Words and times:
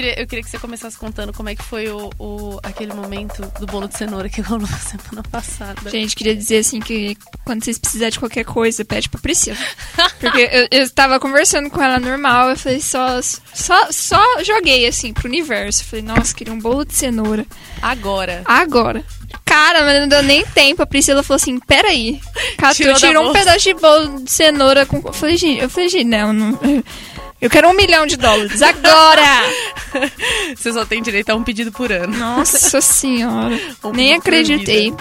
queria, 0.00 0.20
eu 0.20 0.26
queria 0.26 0.42
que 0.44 0.50
você 0.50 0.58
começasse 0.58 0.96
contando 0.96 1.32
como 1.32 1.48
é 1.48 1.54
que 1.54 1.62
foi 1.62 1.88
o, 1.88 2.10
o- 2.18 2.58
aquele 2.62 2.92
momento 2.94 3.42
do 3.60 3.66
bolo 3.66 3.86
de 3.88 3.96
cenoura 3.98 4.28
que 4.28 4.40
rolou 4.40 4.66
semana 4.80 5.22
passada. 5.30 5.90
Gente, 5.90 6.16
queria 6.16 6.34
dizer 6.34 6.58
assim 6.58 6.80
que 6.80 7.16
quando 7.44 7.64
vocês 7.64 7.78
precisarem 7.78 8.12
de 8.12 8.18
qualquer 8.18 8.44
coisa, 8.44 8.84
pede 8.84 9.08
pra 9.08 9.20
Priscila. 9.20 9.56
Porque 10.18 10.48
eu, 10.52 10.68
eu 10.70 10.90
tava 10.90 11.20
conversando 11.20 11.70
com 11.70 11.82
ela 11.82 11.98
normal, 11.98 12.50
eu 12.50 12.56
falei, 12.56 12.80
só, 12.80 13.20
só, 13.22 13.88
só 13.90 14.22
joguei 14.44 14.86
assim 14.86 15.12
pro 15.12 15.28
universo. 15.28 15.84
Falei, 15.84 16.04
nossa, 16.04 16.34
queria 16.34 16.52
um 16.54 16.58
bolo 16.58 16.84
de 16.84 16.94
cenoura. 16.94 17.46
Agora. 17.82 18.42
Agora. 18.44 19.04
Cara, 19.44 19.84
mas 19.84 20.00
não 20.00 20.08
deu 20.08 20.22
nem 20.22 20.44
tempo. 20.46 20.82
A 20.82 20.86
Priscila 20.86 21.22
falou 21.22 21.36
assim: 21.36 21.58
peraí. 21.60 22.20
Catou, 22.56 22.74
Tirou 22.74 22.94
tirou, 22.94 23.30
um 23.30 23.32
pedaço 23.32 23.60
de 23.60 23.74
bolo 23.74 24.24
de 24.24 24.30
cenoura 24.30 24.86
com. 24.86 24.96
Eu 24.98 25.12
falei, 25.12 25.36
gente, 25.36 25.60
eu 25.60 25.68
falei, 25.70 25.88
gente, 25.88 26.04
não, 26.04 26.32
não. 26.32 26.58
Eu 27.40 27.48
quero 27.48 27.68
um 27.68 27.74
milhão 27.74 28.06
de 28.06 28.16
dólares. 28.16 28.60
Agora! 28.60 29.42
Você 30.54 30.72
só 30.72 30.84
tem 30.84 31.02
direito 31.02 31.30
a 31.30 31.34
um 31.34 31.42
pedido 31.42 31.72
por 31.72 31.90
ano. 31.90 32.16
Nossa 32.16 32.80
senhora. 32.82 33.58
Nem 33.94 34.14
acreditei. 34.14 34.92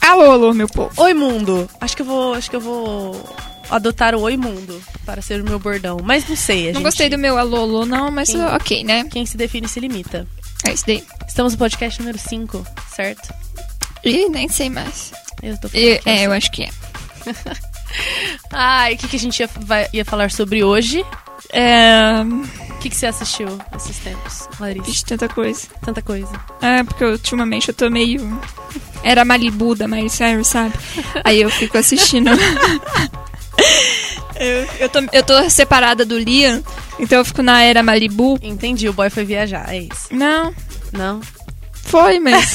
Alô, 0.00 0.32
alô, 0.32 0.52
meu 0.52 0.66
povo. 0.68 0.90
Oi, 1.00 1.14
mundo. 1.14 1.68
Acho 1.80 1.94
que 1.94 2.02
eu 2.02 2.06
vou, 2.06 2.34
acho 2.34 2.50
que 2.50 2.56
eu 2.56 2.60
vou 2.60 3.36
adotar 3.70 4.14
o 4.16 4.22
Oi 4.22 4.36
Mundo 4.36 4.82
para 5.06 5.22
ser 5.22 5.40
o 5.40 5.44
meu 5.44 5.58
bordão. 5.60 5.98
Mas 6.02 6.28
não 6.28 6.34
sei, 6.34 6.64
a 6.64 6.66
Não 6.66 6.74
gente- 6.74 6.82
gostei 6.82 7.08
do 7.08 7.16
meu 7.16 7.38
alô, 7.38 7.58
alô, 7.58 7.86
não, 7.86 8.10
mas 8.10 8.28
Quem- 8.30 8.44
ok, 8.44 8.84
né? 8.84 9.04
Quem 9.04 9.24
se 9.24 9.36
define 9.36 9.68
se 9.68 9.78
limita. 9.78 10.26
É 10.66 10.72
isso 10.72 10.84
daí. 10.86 11.04
Estamos 11.28 11.52
no 11.52 11.58
podcast 11.60 12.00
número 12.00 12.18
5, 12.18 12.66
certo? 12.94 13.32
Ih, 14.04 14.28
nem 14.28 14.48
sei 14.48 14.68
mais. 14.68 15.12
Eu 15.40 15.56
tô 15.60 15.68
falando 15.68 15.86
E- 15.86 15.92
aqui, 15.94 16.08
é, 16.10 16.14
assim. 16.14 16.24
eu 16.24 16.32
acho 16.32 16.50
que 16.50 16.62
é. 16.64 16.68
Ai, 18.50 18.94
o 18.94 18.98
que, 18.98 19.08
que 19.08 19.16
a 19.16 19.18
gente 19.20 19.38
ia, 19.40 19.48
vai- 19.60 19.88
ia 19.92 20.04
falar 20.04 20.30
sobre 20.32 20.64
hoje? 20.64 21.04
É. 21.50 22.22
O 22.70 22.78
que, 22.78 22.90
que 22.90 22.96
você 22.96 23.06
assistiu 23.06 23.46
esses 23.76 23.96
tempos, 23.98 24.48
Larissa? 24.58 24.86
Vixe, 24.86 25.04
tanta 25.04 25.28
coisa. 25.28 25.68
Tanta 25.84 26.02
coisa. 26.02 26.28
É, 26.60 26.82
porque 26.82 27.04
ultimamente 27.04 27.68
eu 27.68 27.74
tô 27.74 27.88
meio. 27.88 28.40
Era 29.02 29.24
Malibu 29.24 29.74
da 29.74 29.86
Miley 29.86 30.10
Cyrus, 30.10 30.48
sabe? 30.48 30.74
Aí 31.24 31.40
eu 31.40 31.50
fico 31.50 31.78
assistindo. 31.78 32.30
eu, 34.36 34.66
eu, 34.80 34.88
tô, 34.88 34.98
eu 35.12 35.22
tô 35.22 35.50
separada 35.50 36.04
do 36.04 36.18
Liam, 36.18 36.62
então 36.98 37.18
eu 37.18 37.24
fico 37.24 37.42
na 37.42 37.62
era 37.62 37.82
Malibu. 37.82 38.38
Entendi, 38.42 38.88
o 38.88 38.92
boy 38.92 39.10
foi 39.10 39.24
viajar, 39.24 39.72
é 39.72 39.78
isso. 39.78 40.08
Não, 40.10 40.54
Não? 40.92 41.20
foi, 41.72 42.18
mas. 42.18 42.54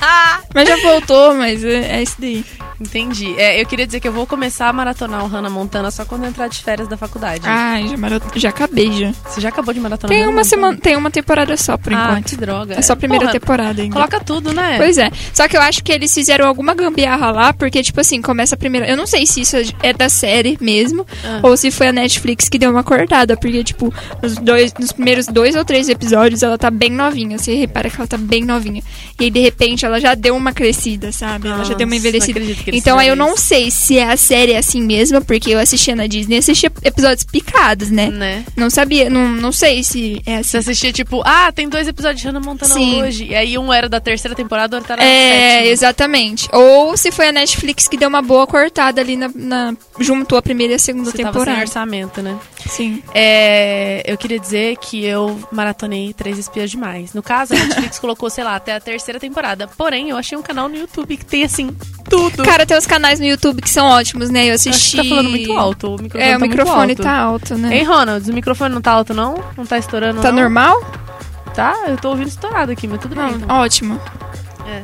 mas 0.54 0.68
já 0.68 0.76
voltou, 0.76 1.34
mas 1.34 1.62
é, 1.64 1.98
é 1.98 2.02
isso 2.02 2.16
daí. 2.18 2.44
Entendi. 2.80 3.34
É, 3.38 3.60
eu 3.60 3.66
queria 3.66 3.86
dizer 3.86 4.00
que 4.00 4.08
eu 4.08 4.12
vou 4.12 4.26
começar 4.26 4.68
a 4.68 4.72
maratonar 4.72 5.24
o 5.24 5.28
Hannah 5.28 5.48
Montana 5.50 5.90
só 5.90 6.04
quando 6.04 6.24
eu 6.24 6.28
entrar 6.28 6.48
de 6.48 6.62
férias 6.62 6.86
da 6.88 6.96
faculdade. 6.96 7.42
Ai, 7.44 7.88
já, 7.88 7.96
mara- 7.96 8.20
já 8.34 8.48
acabei 8.50 8.92
já. 8.92 9.12
Você 9.26 9.40
já 9.40 9.48
acabou 9.48 9.72
de 9.72 9.80
maratonar 9.80 10.16
Tem 10.16 10.26
uma 10.26 10.44
semana, 10.44 10.76
tem 10.76 10.96
uma 10.96 11.10
temporada 11.10 11.56
só 11.56 11.76
por 11.76 11.92
Ah, 11.94 12.08
enquanto. 12.10 12.26
que 12.26 12.36
droga. 12.36 12.74
É 12.74 12.82
só 12.82 12.92
a 12.92 12.96
primeira 12.96 13.24
Porra, 13.26 13.38
temporada 13.40 13.82
ainda. 13.82 13.94
Coloca 13.94 14.20
tudo, 14.20 14.52
né? 14.52 14.76
Pois 14.78 14.98
é. 14.98 15.10
Só 15.32 15.48
que 15.48 15.56
eu 15.56 15.60
acho 15.62 15.82
que 15.82 15.90
eles 15.92 16.12
fizeram 16.12 16.46
alguma 16.46 16.74
gambiarra 16.74 17.30
lá, 17.30 17.52
porque, 17.52 17.82
tipo 17.82 18.00
assim, 18.00 18.20
começa 18.20 18.54
a 18.54 18.58
primeira. 18.58 18.86
Eu 18.88 18.96
não 18.96 19.06
sei 19.06 19.26
se 19.26 19.40
isso 19.40 19.56
é 19.82 19.92
da 19.92 20.08
série 20.08 20.58
mesmo, 20.60 21.06
Ah. 21.24 21.40
ou 21.42 21.56
se 21.56 21.70
foi 21.70 21.88
a 21.88 21.92
Netflix 21.92 22.48
que 22.48 22.58
deu 22.58 22.70
uma 22.70 22.84
cortada, 22.84 23.36
porque, 23.36 23.64
tipo, 23.64 23.92
nos, 24.22 24.34
dois, 24.36 24.72
nos 24.78 24.92
primeiros 24.92 25.26
dois 25.26 25.56
ou 25.56 25.64
três 25.64 25.88
episódios 25.88 26.42
ela 26.42 26.58
tá 26.58 26.70
bem 26.70 26.90
novinha. 26.90 27.38
Você 27.38 27.54
repara 27.54 27.88
que 27.88 27.96
ela 27.96 28.06
tá 28.06 28.18
bem 28.18 28.44
novinha. 28.44 28.82
E 29.18 29.24
aí, 29.24 29.30
de 29.30 29.40
repente, 29.40 29.84
ela 29.86 29.98
já 30.00 30.14
deu 30.14 30.36
uma 30.36 30.52
crescida, 30.52 31.10
sabe? 31.10 31.48
Ela 31.48 31.64
já 31.64 31.74
deu 31.74 31.86
uma 31.86 31.96
envelhecida. 31.96 32.38
Então 32.74 32.98
aí 32.98 33.08
eu 33.08 33.16
não 33.16 33.36
sei 33.36 33.70
se 33.70 33.98
a 34.00 34.16
série 34.16 34.52
é 34.52 34.58
assim 34.58 34.80
mesmo, 34.82 35.24
porque 35.24 35.50
eu 35.50 35.58
assistia 35.58 35.94
na 35.96 36.06
Disney, 36.06 36.38
assistia 36.38 36.70
episódios 36.82 37.24
picados, 37.24 37.90
né? 37.90 38.08
Né? 38.08 38.44
Não 38.56 38.70
sabia, 38.70 39.08
não, 39.10 39.28
não 39.28 39.52
sei 39.52 39.82
se 39.82 40.20
é 40.26 40.42
Você 40.42 40.58
assim. 40.58 40.70
assistia, 40.70 40.92
tipo, 40.92 41.22
ah, 41.24 41.50
tem 41.52 41.68
dois 41.68 41.86
episódios 41.88 42.20
de 42.20 42.26
Hannah 42.26 42.40
Montana 42.40 42.72
Sim. 42.74 43.02
hoje. 43.02 43.26
E 43.26 43.34
aí 43.34 43.58
um 43.58 43.72
era 43.72 43.88
da 43.88 44.00
terceira 44.00 44.34
temporada, 44.34 44.76
outro 44.76 44.92
era 44.92 45.02
da 45.02 45.08
É, 45.08 45.50
sétima. 45.50 45.66
exatamente. 45.72 46.48
Ou 46.52 46.96
se 46.96 47.10
foi 47.12 47.28
a 47.28 47.32
Netflix 47.32 47.88
que 47.88 47.96
deu 47.96 48.08
uma 48.08 48.22
boa 48.22 48.46
cortada 48.46 49.00
ali 49.00 49.16
na. 49.16 49.30
na 49.34 49.74
juntou 49.98 50.38
a 50.38 50.42
primeira 50.42 50.72
e 50.74 50.76
a 50.76 50.78
segunda 50.78 51.10
Você 51.10 51.18
tava 51.18 51.32
sem 51.32 51.40
temporada. 51.40 51.60
orçamento, 51.62 52.22
né? 52.22 52.36
Sim. 52.68 53.02
É, 53.14 54.02
eu 54.06 54.16
queria 54.18 54.38
dizer 54.38 54.76
que 54.78 55.04
eu 55.04 55.38
maratonei 55.52 56.12
Três 56.12 56.38
Espias 56.38 56.70
Demais. 56.70 57.12
No 57.14 57.22
caso, 57.22 57.54
a 57.54 57.58
Netflix 57.58 57.98
colocou, 58.00 58.28
sei 58.30 58.44
lá, 58.44 58.56
até 58.56 58.74
a 58.74 58.80
terceira 58.80 59.18
temporada. 59.20 59.68
Porém, 59.76 60.10
eu 60.10 60.16
achei 60.16 60.36
um 60.36 60.42
canal 60.42 60.68
no 60.68 60.76
YouTube 60.76 61.16
que 61.16 61.24
tem, 61.24 61.44
assim, 61.44 61.74
tudo. 62.08 62.42
Cara, 62.44 62.64
tem 62.66 62.76
uns 62.76 62.86
canais 62.86 63.18
no 63.20 63.26
YouTube 63.26 63.60
que 63.62 63.70
são 63.70 63.86
ótimos, 63.86 64.30
né? 64.30 64.42
Eu 64.44 64.48
Eu 64.48 64.54
acho 64.54 64.68
assisti. 64.68 64.96
que 64.96 65.02
tá 65.02 65.08
falando 65.08 65.30
muito 65.30 65.52
alto. 65.52 65.94
O 65.94 66.02
microfone 66.02 66.24
É, 66.24 66.30
tá 66.32 66.38
o 66.38 66.40
microfone 66.40 66.86
muito 66.86 67.00
alto. 67.00 67.02
tá 67.02 67.18
alto, 67.18 67.58
né? 67.58 67.76
Ei, 67.76 67.82
Ronald, 67.84 68.30
o 68.30 68.34
microfone 68.34 68.74
não 68.74 68.80
tá 68.82 68.92
alto, 68.92 69.12
não? 69.14 69.42
Não 69.56 69.66
tá 69.66 69.78
estourando, 69.78 70.20
tá 70.22 70.30
não? 70.32 70.40
normal? 70.40 70.82
Tá, 71.54 71.74
eu 71.88 71.96
tô 71.96 72.10
ouvindo 72.10 72.28
estourado 72.28 72.70
aqui, 72.72 72.86
mas 72.86 73.00
tudo 73.00 73.14
bem. 73.14 73.24
Não, 73.24 73.30
então. 73.38 73.56
ótimo. 73.56 74.00
É. 74.66 74.82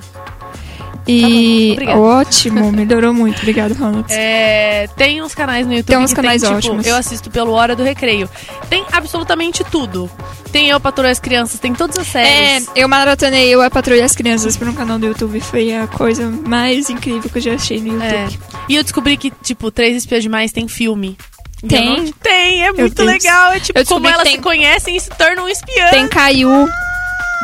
E. 1.06 1.20
Tá 1.22 1.28
bom, 1.28 1.72
obrigada. 1.72 2.00
ótimo, 2.00 2.72
melhorou 2.72 3.12
muito. 3.12 3.38
Obrigado, 3.38 3.72
Ronald. 3.74 4.06
É, 4.12 4.88
tem 4.96 5.20
uns 5.22 5.34
canais 5.34 5.66
no 5.66 5.72
YouTube 5.72 5.86
Tem 5.88 5.98
uns 5.98 6.10
que 6.10 6.16
canais 6.16 6.42
tem, 6.42 6.50
tipo, 6.56 6.68
ótimos. 6.68 6.86
eu 6.86 6.94
assisto 6.96 7.30
pelo 7.30 7.52
Hora 7.52 7.74
do 7.74 7.82
Recreio. 7.82 8.28
Tem 8.70 8.84
absolutamente 8.92 9.64
tudo. 9.64 10.10
Tem 10.52 10.68
Eu 10.68 10.78
Patroa 10.78 11.10
as 11.10 11.18
Crianças, 11.18 11.58
tem 11.58 11.72
todas 11.74 11.96
as 11.98 12.14
É, 12.14 12.24
séries. 12.24 12.68
eu 12.76 12.88
maratonei 12.88 13.48
Eu 13.48 13.62
a 13.62 13.70
Patrulha 13.70 14.04
as 14.04 14.14
Crianças 14.14 14.56
por 14.56 14.68
um 14.68 14.74
canal 14.74 14.98
do 14.98 15.06
YouTube. 15.06 15.40
Foi 15.40 15.74
a 15.74 15.86
coisa 15.86 16.28
mais 16.28 16.88
incrível 16.90 17.28
que 17.30 17.38
eu 17.38 17.42
já 17.42 17.54
achei 17.54 17.80
no 17.80 18.02
É. 18.02 18.22
YouTube. 18.24 18.38
E 18.69 18.76
eu 18.76 18.82
descobri 18.82 19.16
que, 19.16 19.30
tipo, 19.42 19.70
Três 19.70 19.96
Espias 19.96 20.22
Demais 20.22 20.52
tem 20.52 20.69
filme. 20.69 21.16
Tem? 21.66 21.84
Não- 22.04 22.12
Tem, 22.12 22.64
é 22.66 22.72
muito 22.72 23.02
legal. 23.04 23.52
É 23.52 23.60
tipo, 23.60 23.84
como 23.86 24.06
elas 24.08 24.24
tem- 24.24 24.34
se 24.36 24.42
conhecem 24.42 24.96
e 24.96 25.00
se 25.00 25.10
tornam 25.10 25.48
espiãs. 25.48 25.90
Tem 25.90 26.08
Caiu. 26.08 26.50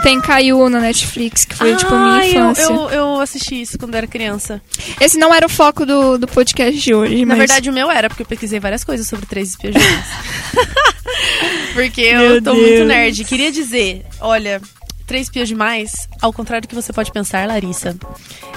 Tem 0.02 0.20
Caiu 0.20 0.68
na 0.68 0.80
Netflix, 0.80 1.44
que 1.44 1.54
foi 1.56 1.74
tipo 1.76 1.92
a 1.94 1.98
minha 1.98 2.26
eu, 2.26 2.30
infância. 2.50 2.62
eu, 2.72 2.90
eu 2.90 3.20
assisti 3.20 3.60
isso 3.60 3.78
quando 3.78 3.94
era 3.94 4.06
criança. 4.06 4.60
Esse 5.00 5.18
não 5.18 5.34
era 5.34 5.46
o 5.46 5.48
foco 5.48 5.84
do, 5.84 6.18
do 6.18 6.26
podcast 6.28 6.78
de 6.80 6.94
hoje, 6.94 7.20
Na 7.24 7.34
mas. 7.34 7.38
verdade, 7.38 7.68
o 7.68 7.72
meu 7.72 7.90
era, 7.90 8.08
porque 8.08 8.22
eu 8.22 8.26
pesquisei 8.26 8.60
várias 8.60 8.84
coisas 8.84 9.06
sobre 9.08 9.26
Três 9.26 9.50
Espias 9.50 9.74
Demais. 9.74 10.04
porque 11.74 12.00
eu 12.00 12.18
Meu 12.20 12.42
tô 12.42 12.54
muito 12.54 12.68
Deus. 12.68 12.86
nerd. 12.88 13.24
Queria 13.24 13.50
dizer, 13.52 14.04
olha, 14.20 14.60
Três 15.08 15.26
Espias 15.26 15.48
Demais, 15.48 16.06
ao 16.20 16.34
contrário 16.34 16.66
do 16.66 16.68
que 16.68 16.74
você 16.74 16.92
pode 16.92 17.10
pensar, 17.10 17.48
Larissa, 17.48 17.96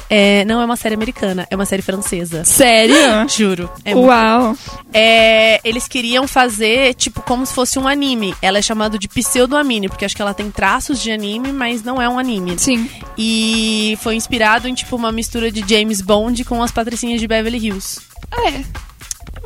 é, 0.09 0.43
não 0.43 0.59
é 0.59 0.65
uma 0.65 0.75
série 0.75 0.93
americana, 0.93 1.47
é 1.49 1.55
uma 1.55 1.65
série 1.65 1.81
francesa. 1.81 2.43
Sério? 2.43 2.93
Juro. 3.33 3.69
É 3.85 3.95
Uau. 3.95 4.57
É, 4.93 5.61
eles 5.63 5.87
queriam 5.87 6.27
fazer, 6.27 6.93
tipo, 6.95 7.21
como 7.21 7.45
se 7.45 7.53
fosse 7.53 7.79
um 7.79 7.87
anime. 7.87 8.35
Ela 8.41 8.57
é 8.57 8.61
chamada 8.61 8.99
de 8.99 9.07
pseudo-anime, 9.07 9.87
porque 9.87 10.03
acho 10.03 10.13
que 10.13 10.21
ela 10.21 10.33
tem 10.33 10.51
traços 10.51 11.01
de 11.01 11.09
anime, 11.09 11.53
mas 11.53 11.83
não 11.83 12.01
é 12.01 12.09
um 12.09 12.19
anime. 12.19 12.59
Sim. 12.59 12.89
E 13.17 13.97
foi 14.01 14.15
inspirado 14.15 14.67
em, 14.67 14.73
tipo, 14.73 14.93
uma 14.97 15.09
mistura 15.09 15.49
de 15.49 15.63
James 15.65 16.01
Bond 16.01 16.43
com 16.43 16.61
as 16.61 16.71
patricinhas 16.71 17.21
de 17.21 17.27
Beverly 17.29 17.65
Hills. 17.65 18.01
É. 18.33 18.61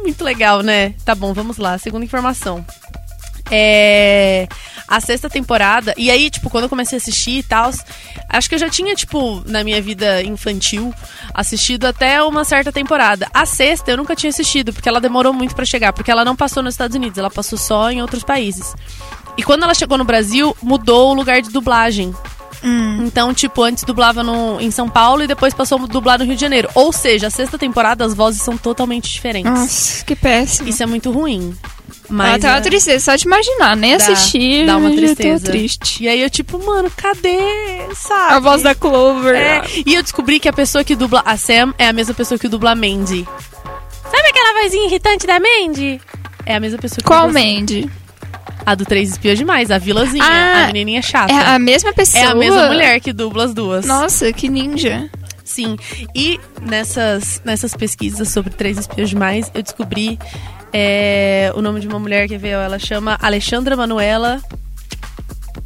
Muito 0.01 0.23
legal, 0.23 0.63
né? 0.63 0.95
Tá 1.05 1.13
bom, 1.13 1.35
vamos 1.35 1.57
lá. 1.57 1.77
Segunda 1.77 2.03
informação. 2.03 2.65
É. 3.51 4.47
A 4.87 4.99
sexta 4.99 5.29
temporada. 5.29 5.93
E 5.97 6.11
aí, 6.11 6.29
tipo, 6.29 6.49
quando 6.49 6.65
eu 6.65 6.69
comecei 6.69 6.97
a 6.97 7.01
assistir 7.01 7.39
e 7.39 7.43
tal, 7.43 7.71
acho 8.29 8.49
que 8.49 8.55
eu 8.55 8.59
já 8.59 8.69
tinha, 8.69 8.93
tipo, 8.95 9.41
na 9.45 9.63
minha 9.63 9.81
vida 9.81 10.21
infantil, 10.23 10.93
assistido 11.33 11.85
até 11.85 12.21
uma 12.23 12.43
certa 12.43 12.71
temporada. 12.71 13.27
A 13.33 13.45
sexta 13.45 13.91
eu 13.91 13.97
nunca 13.97 14.15
tinha 14.15 14.29
assistido, 14.29 14.71
porque 14.71 14.87
ela 14.87 15.01
demorou 15.01 15.33
muito 15.33 15.55
pra 15.55 15.65
chegar, 15.65 15.91
porque 15.93 16.11
ela 16.11 16.23
não 16.23 16.35
passou 16.35 16.61
nos 16.61 16.75
Estados 16.75 16.95
Unidos, 16.95 17.17
ela 17.17 17.31
passou 17.31 17.57
só 17.57 17.89
em 17.89 18.01
outros 18.01 18.23
países. 18.23 18.75
E 19.37 19.43
quando 19.43 19.63
ela 19.63 19.73
chegou 19.73 19.97
no 19.97 20.05
Brasil, 20.05 20.55
mudou 20.61 21.11
o 21.11 21.13
lugar 21.13 21.41
de 21.41 21.49
dublagem. 21.49 22.13
Então, 23.05 23.33
tipo, 23.33 23.61
antes 23.61 23.83
dublava 23.83 24.23
no, 24.23 24.59
em 24.59 24.71
São 24.71 24.89
Paulo 24.89 25.23
e 25.23 25.27
depois 25.27 25.53
passou 25.53 25.79
a 25.79 25.85
dublar 25.85 26.17
no 26.17 26.25
Rio 26.25 26.35
de 26.35 26.41
Janeiro. 26.41 26.69
Ou 26.73 26.91
seja, 26.91 27.27
a 27.27 27.29
sexta 27.29 27.57
temporada 27.59 28.03
as 28.03 28.13
vozes 28.15 28.41
são 28.41 28.57
totalmente 28.57 29.11
diferentes. 29.11 29.51
Nossa, 29.51 30.03
que 30.03 30.15
péssimo. 30.15 30.67
Isso 30.67 30.81
é 30.81 30.85
muito 30.85 31.11
ruim. 31.11 31.55
Mas 32.07 32.31
Mas 32.33 32.41
tá 32.41 32.49
uma 32.49 32.57
é- 32.57 32.61
tristeza, 32.61 33.03
só 33.03 33.15
de 33.15 33.25
imaginar, 33.25 33.75
nem 33.75 33.97
dá- 33.97 34.03
assistir. 34.03 34.65
dá 34.67 34.77
uma 34.77 34.91
tristeza. 34.91 35.45
triste. 35.45 36.03
E 36.03 36.07
aí 36.07 36.21
eu, 36.21 36.29
tipo, 36.29 36.63
mano, 36.63 36.91
cadê? 36.95 37.37
Sabe? 37.95 38.33
A 38.35 38.39
voz 38.39 38.61
da 38.61 38.75
Clover. 38.75 39.35
É, 39.35 39.63
e 39.85 39.95
eu 39.95 40.03
descobri 40.03 40.39
que 40.39 40.47
a 40.47 40.53
pessoa 40.53 40.83
que 40.83 40.95
dubla 40.95 41.21
a 41.25 41.35
Sam 41.37 41.73
é 41.77 41.87
a 41.87 41.93
mesma 41.93 42.13
pessoa 42.13 42.37
que 42.37 42.47
dubla 42.47 42.71
a 42.71 42.75
Mandy. 42.75 43.27
Sabe 44.11 44.27
aquela 44.29 44.61
vozinha 44.61 44.85
irritante 44.85 45.25
da 45.25 45.39
Mandy? 45.39 45.99
É 46.45 46.55
a 46.55 46.59
mesma 46.59 46.77
pessoa 46.77 46.97
que 46.97 47.03
Qual 47.03 47.27
dubla 47.27 47.41
Mandy? 47.41 47.89
a 48.65 48.75
do 48.75 48.85
Três 48.85 49.09
Espias 49.09 49.37
Demais, 49.39 49.71
a 49.71 49.77
vilazinha, 49.79 50.23
Ah, 50.23 50.63
a 50.63 50.67
menininha 50.67 51.01
chata. 51.01 51.33
É 51.33 51.55
a 51.55 51.59
mesma 51.59 51.91
pessoa? 51.91 52.23
É 52.23 52.27
a 52.27 52.35
mesma 52.35 52.67
mulher 52.67 52.99
que 52.99 53.11
dubla 53.11 53.45
as 53.45 53.53
duas. 53.53 53.85
Nossa, 53.85 54.31
que 54.31 54.47
ninja. 54.47 55.09
Sim. 55.43 55.77
E 56.15 56.39
nessas, 56.61 57.41
nessas 57.45 57.75
pesquisas 57.75 58.29
sobre 58.29 58.51
Três 58.53 58.77
Espias 58.79 59.09
Demais, 59.09 59.51
eu 59.53 59.61
descobri 59.61 60.17
é, 60.77 61.53
o 61.55 61.61
nome 61.61 61.79
de 61.79 61.87
uma 61.87 61.97
mulher 61.97 62.27
que 62.27 62.37
veio. 62.37 62.57
Ela 62.57 62.77
chama 62.77 63.17
Alexandra 63.21 63.77
Manuela 63.77 64.41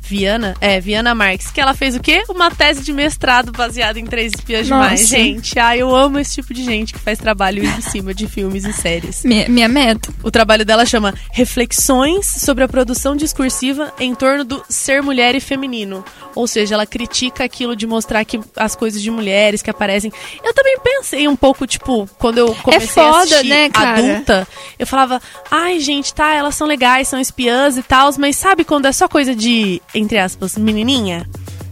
Viana, 0.09 0.55
é, 0.59 0.79
Viana 0.79 1.13
Marques, 1.13 1.51
que 1.51 1.61
ela 1.61 1.75
fez 1.75 1.95
o 1.95 1.99
quê? 1.99 2.23
Uma 2.27 2.49
tese 2.49 2.83
de 2.83 2.91
mestrado 2.91 3.51
baseada 3.51 3.99
em 3.99 4.05
Três 4.05 4.33
Espias 4.33 4.65
Demais. 4.65 5.01
Nossa. 5.01 5.15
Gente, 5.15 5.59
ai, 5.59 5.83
eu 5.83 5.95
amo 5.95 6.17
esse 6.17 6.35
tipo 6.35 6.51
de 6.51 6.63
gente 6.63 6.93
que 6.93 6.99
faz 6.99 7.19
trabalho 7.19 7.63
em 7.63 7.81
cima 7.81 8.11
de 8.11 8.27
filmes 8.27 8.65
e 8.65 8.73
séries. 8.73 9.21
Minha, 9.29 9.47
minha 9.47 9.67
meta. 9.67 10.11
O 10.23 10.31
trabalho 10.31 10.65
dela 10.65 10.83
chama 10.83 11.13
Reflexões 11.31 12.25
sobre 12.25 12.63
a 12.63 12.67
produção 12.67 13.15
discursiva 13.15 13.93
em 13.99 14.15
torno 14.15 14.43
do 14.43 14.63
ser 14.67 15.03
mulher 15.03 15.35
e 15.35 15.39
feminino. 15.39 16.03
Ou 16.33 16.47
seja, 16.47 16.73
ela 16.73 16.87
critica 16.87 17.43
aquilo 17.43 17.75
de 17.75 17.85
mostrar 17.85 18.25
que 18.25 18.39
as 18.55 18.75
coisas 18.75 19.01
de 19.01 19.11
mulheres 19.11 19.61
que 19.61 19.69
aparecem. 19.69 20.11
Eu 20.43 20.53
também 20.53 20.77
pensei 20.83 21.27
um 21.27 21.35
pouco, 21.35 21.67
tipo, 21.67 22.09
quando 22.17 22.39
eu 22.39 22.55
comecei 22.55 23.03
a 23.03 23.05
foda, 23.05 23.23
assistir 23.23 23.49
né, 23.49 23.69
cara? 23.69 23.99
adulta, 23.99 24.47
eu 24.77 24.87
falava, 24.87 25.21
ai, 25.51 25.79
gente, 25.79 26.13
tá, 26.13 26.33
elas 26.33 26.55
são 26.55 26.65
legais, 26.65 27.07
são 27.07 27.19
espiãs 27.19 27.77
e 27.77 27.83
tal, 27.83 28.09
mas 28.17 28.35
sabe 28.35 28.63
quando 28.63 28.85
é 28.85 28.91
só 28.91 29.07
coisa 29.07 29.35
de, 29.35 29.81
entre 29.99 30.19
aspas, 30.19 30.57
menininha? 30.57 31.27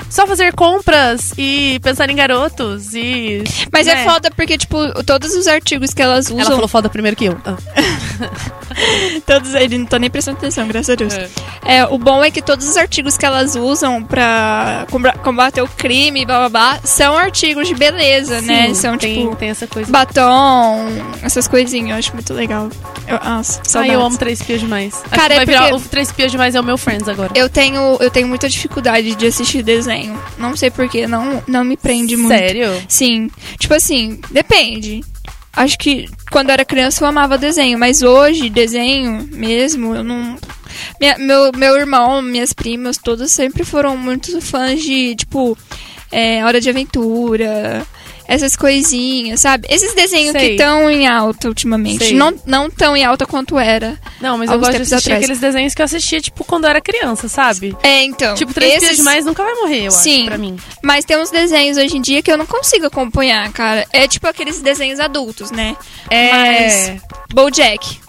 Só 0.09 0.25
fazer 0.25 0.54
compras 0.54 1.33
e 1.38 1.80
pensar 1.83 2.09
em 2.09 2.15
garotos 2.15 2.94
e. 2.94 3.44
Mas 3.71 3.86
né? 3.88 3.94
é 4.04 4.06
foda 4.06 4.31
porque, 4.31 4.57
tipo, 4.57 4.77
todos 5.04 5.33
os 5.36 5.48
artigos 5.48 5.94
que 5.94 6.01
elas 6.01 6.27
usam. 6.27 6.39
Ela 6.39 6.51
falou 6.51 6.68
foda 6.68 6.89
primeiro 6.89 7.15
que 7.15 7.25
eu. 7.25 7.38
Ah. 7.45 7.57
Todos 9.25 9.54
eles, 9.56 9.80
não 9.80 9.86
tô 9.86 9.98
nem 9.98 10.09
prestando 10.09 10.38
atenção, 10.38 10.68
graças 10.68 10.89
a 10.92 10.95
Deus. 10.95 11.13
É, 11.65 11.86
o 11.86 11.98
bom 11.98 12.24
é 12.24 12.30
que 12.30 12.42
todos 12.42 12.68
os 12.68 12.77
artigos 12.77 13.18
que 13.18 13.25
elas 13.25 13.56
usam 13.56 14.04
pra 14.04 14.86
combater 15.24 15.62
o 15.62 15.68
crime, 15.68 16.25
blá 16.25 16.39
blá 16.42 16.50
blá, 16.50 16.80
são 16.83 17.18
artigos 17.18 17.68
de 17.68 17.74
beleza, 17.74 18.39
né? 18.42 18.68
Sim, 18.68 18.74
São 18.75 18.98
tem, 18.98 19.24
tipo 19.24 19.36
tem 19.36 19.50
essa 19.50 19.65
coisa. 19.68 19.92
batom, 19.92 20.86
essas 21.24 21.48
coisinhas, 21.48 21.89
eu 21.89 21.95
acho 21.95 22.13
muito 22.13 22.33
legal. 22.33 22.69
Eu, 23.07 23.19
nossa, 23.19 23.62
Ai, 23.80 23.95
eu 23.95 24.01
amo 24.01 24.18
Três 24.18 24.39
Espias 24.42 24.59
Demais. 24.59 24.94
Acho 24.94 25.09
Cara, 25.09 25.27
que 25.27 25.33
é 25.33 25.36
vai 25.38 25.45
virar, 25.45 25.69
porque- 25.69 25.86
o 25.86 25.89
Três 25.89 26.07
Espias 26.09 26.31
Demais 26.31 26.54
é 26.56 26.59
o 26.59 26.63
meu 26.63 26.77
Friends 26.77 27.07
agora. 27.09 27.31
Eu 27.36 27.50
tenho, 27.50 27.98
eu 28.00 28.12
tenho 28.12 28.27
muita 28.27 28.48
dificuldade 28.48 29.15
de 29.15 29.25
assistir 29.25 29.63
desenho. 29.63 29.96
Não 30.38 30.55
sei 30.55 30.69
porquê, 30.69 31.07
não, 31.07 31.44
não 31.47 31.63
me 31.63 31.75
prende 31.77 32.15
muito. 32.17 32.38
Sério? 32.38 32.69
Sim. 32.88 33.29
Tipo 33.59 33.73
assim, 33.73 34.19
depende. 34.31 35.01
Acho 35.53 35.77
que 35.77 36.07
quando 36.31 36.49
eu 36.49 36.53
era 36.53 36.65
criança 36.65 37.03
eu 37.03 37.07
amava 37.07 37.38
desenho, 37.38 37.79
mas 37.79 38.01
hoje, 38.03 38.49
desenho 38.49 39.27
mesmo, 39.31 39.95
eu 39.95 40.03
não. 40.03 40.38
Minha- 40.99 41.17
meu, 41.17 41.51
meu 41.55 41.75
irmão, 41.77 42.21
minhas 42.21 42.53
primas, 42.53 42.97
todas 42.97 43.31
sempre 43.31 43.63
foram 43.65 43.97
muito 43.97 44.39
fãs 44.41 44.81
de, 44.81 45.15
tipo, 45.15 45.57
é, 46.11 46.44
Hora 46.45 46.61
de 46.61 46.69
Aventura, 46.69 47.85
essas 48.27 48.56
coisinhas, 48.56 49.39
sabe? 49.39 49.68
Esses 49.69 49.94
desenhos 49.95 50.33
que 50.33 50.39
Sei. 50.39 50.51
estão 50.51 50.89
em 50.89 51.07
alta 51.07 51.47
ultimamente. 51.47 52.06
Sei. 52.06 52.13
Não, 52.13 52.33
não 52.45 52.69
tão 52.69 52.95
em 52.95 53.03
alta 53.06 53.25
quanto 53.25 53.57
era. 53.57 53.97
Não, 54.19 54.38
mas 54.38 54.50
eu 54.51 54.59
gosto 54.59 54.71
de 54.75 54.81
assistir 54.81 54.95
atrás. 55.12 55.24
aqueles 55.24 55.39
desenhos 55.39 55.74
que 55.74 55.81
eu 55.81 55.85
assistia, 55.85 56.19
tipo, 56.19 56.44
quando 56.44 56.65
eu 56.65 56.69
era 56.69 56.81
criança, 56.81 57.27
sabe? 57.29 57.75
É, 57.81 58.03
então. 58.03 58.35
Tipo, 58.35 58.53
Três 58.53 58.83
esses- 58.83 58.97
Demais 58.97 59.25
nunca 59.25 59.44
vai 59.44 59.53
morrer, 59.56 59.85
eu 59.88 59.91
Sim. 59.91 60.18
acho, 60.19 60.25
pra 60.25 60.38
mim. 60.38 60.57
Mas 60.83 61.06
tem 61.06 61.18
uns 61.18 61.29
desenhos 61.29 61.77
hoje 61.77 61.95
em 61.97 62.01
dia 62.01 62.21
que 62.21 62.31
eu 62.31 62.38
não 62.38 62.45
consigo 62.45 62.85
acompanhar, 62.88 63.51
cara. 63.53 63.85
É 63.94 64.07
tipo 64.07 64.27
aqueles 64.27 64.59
desenhos 64.62 65.00
adultos, 65.00 65.51
né? 65.51 65.75
É... 66.09 66.31
Mas- 66.31 67.01
Bojack. 67.33 68.00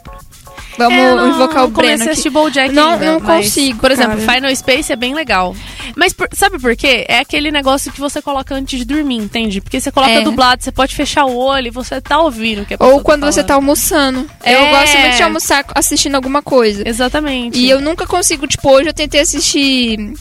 Vamos 0.78 0.94
É, 0.98 1.14
não 1.14 1.28
invocar 1.30 1.64
o 1.64 1.69
Breno 1.69 2.02
aqui. 2.02 2.10
assistir 2.10 2.30
BoJack 2.30 2.72
Não- 2.72 2.92
ainda, 2.92 3.04
não 3.04 3.20
mas, 3.20 3.46
consigo, 3.46 3.80
Por 3.80 3.90
exemplo, 3.90 4.16
cara. 4.25 4.32
Final 4.34 4.54
Space 4.56 4.92
é 4.92 4.96
bem 4.96 5.12
legal. 5.12 5.54
Mas 5.96 6.12
por- 6.12 6.28
sabe 6.32 6.58
por 6.58 6.76
quê? 6.76 7.04
É 7.08 7.19
aquele 7.19 7.50
negócio 7.50 7.90
que 7.92 7.98
você 8.00 8.22
coloca 8.22 8.54
antes 8.54 8.78
de 8.78 8.84
dormir, 8.84 9.16
entende? 9.16 9.60
Porque 9.60 9.80
você 9.80 9.90
coloca 9.90 10.12
É. 10.12 10.20
dublado, 10.20 10.62
você 10.62 10.70
pode 10.70 10.94
fechar 10.94 11.25
o 11.25 11.36
olho 11.36 11.66
e 11.66 11.70
você 11.70 12.00
tá 12.00 12.20
ouvindo 12.20 12.62
o 12.62 12.64
que 12.64 12.75
a 12.75 12.76
Ou 12.80 13.00
quando 13.00 13.26
você 13.26 13.42
tá 13.42 13.54
almoçando. 13.54 14.28
É. 14.44 14.54
Eu 14.54 14.70
gosto 14.70 14.96
muito 14.98 15.16
de 15.16 15.22
almoçar 15.22 15.64
assistindo 15.75 16.14
alguma 16.14 16.40
coisa. 16.42 16.88
Exatamente. 16.88 17.58
E 17.58 17.69
eu 17.69 17.80
nunca 17.80 18.06
consigo, 18.06 18.46
tipo, 18.46 18.70
hoje 18.70 18.88
eu 18.88 18.94
tentei 18.94 19.20
assistir. 19.20 19.96
Tentei 19.96 20.14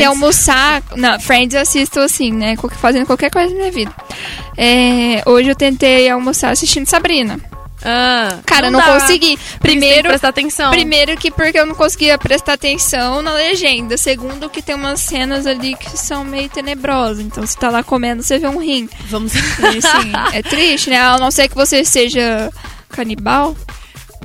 Friends? 0.00 0.06
almoçar. 0.06 0.82
Não, 0.94 1.18
Friends 1.20 1.54
eu 1.54 1.60
assisto 1.60 1.98
assim, 2.00 2.32
né? 2.32 2.54
Fazendo 2.80 3.06
qualquer 3.06 3.30
coisa 3.30 3.50
na 3.52 3.58
minha 3.60 3.72
vida. 3.72 3.92
É, 4.56 5.22
hoje 5.26 5.50
eu 5.50 5.54
tentei 5.56 6.08
almoçar 6.08 6.50
assistindo 6.50 6.86
Sabrina. 6.86 7.38
Ah, 7.84 8.38
Cara, 8.46 8.68
eu 8.68 8.72
não 8.72 8.80
dá. 8.80 8.98
consegui. 9.00 9.38
Primeiro, 9.60 10.08
prestar 10.08 10.28
atenção. 10.28 10.70
Primeiro 10.70 11.16
que 11.16 11.30
porque 11.30 11.58
eu 11.58 11.66
não 11.66 11.74
conseguia 11.74 12.16
prestar 12.18 12.54
atenção 12.54 13.22
na 13.22 13.34
legenda. 13.34 13.96
Segundo 13.96 14.48
que 14.48 14.62
tem 14.62 14.74
umas 14.74 15.00
cenas 15.00 15.46
ali 15.46 15.74
que 15.76 15.96
são 15.98 16.24
meio 16.24 16.48
tenebrosas. 16.48 17.24
Então 17.24 17.46
você 17.46 17.56
tá 17.58 17.68
lá 17.68 17.82
comendo, 17.82 18.22
você 18.22 18.38
vê 18.38 18.48
um 18.48 18.58
rim. 18.58 18.88
Vamos 19.08 19.32
assim, 19.36 20.12
é 20.32 20.42
triste, 20.42 20.90
né? 20.90 21.00
A 21.00 21.18
não 21.18 21.30
ser 21.30 21.48
que 21.48 21.54
você 21.54 21.84
seja 21.84 22.50
canibal. 22.88 23.56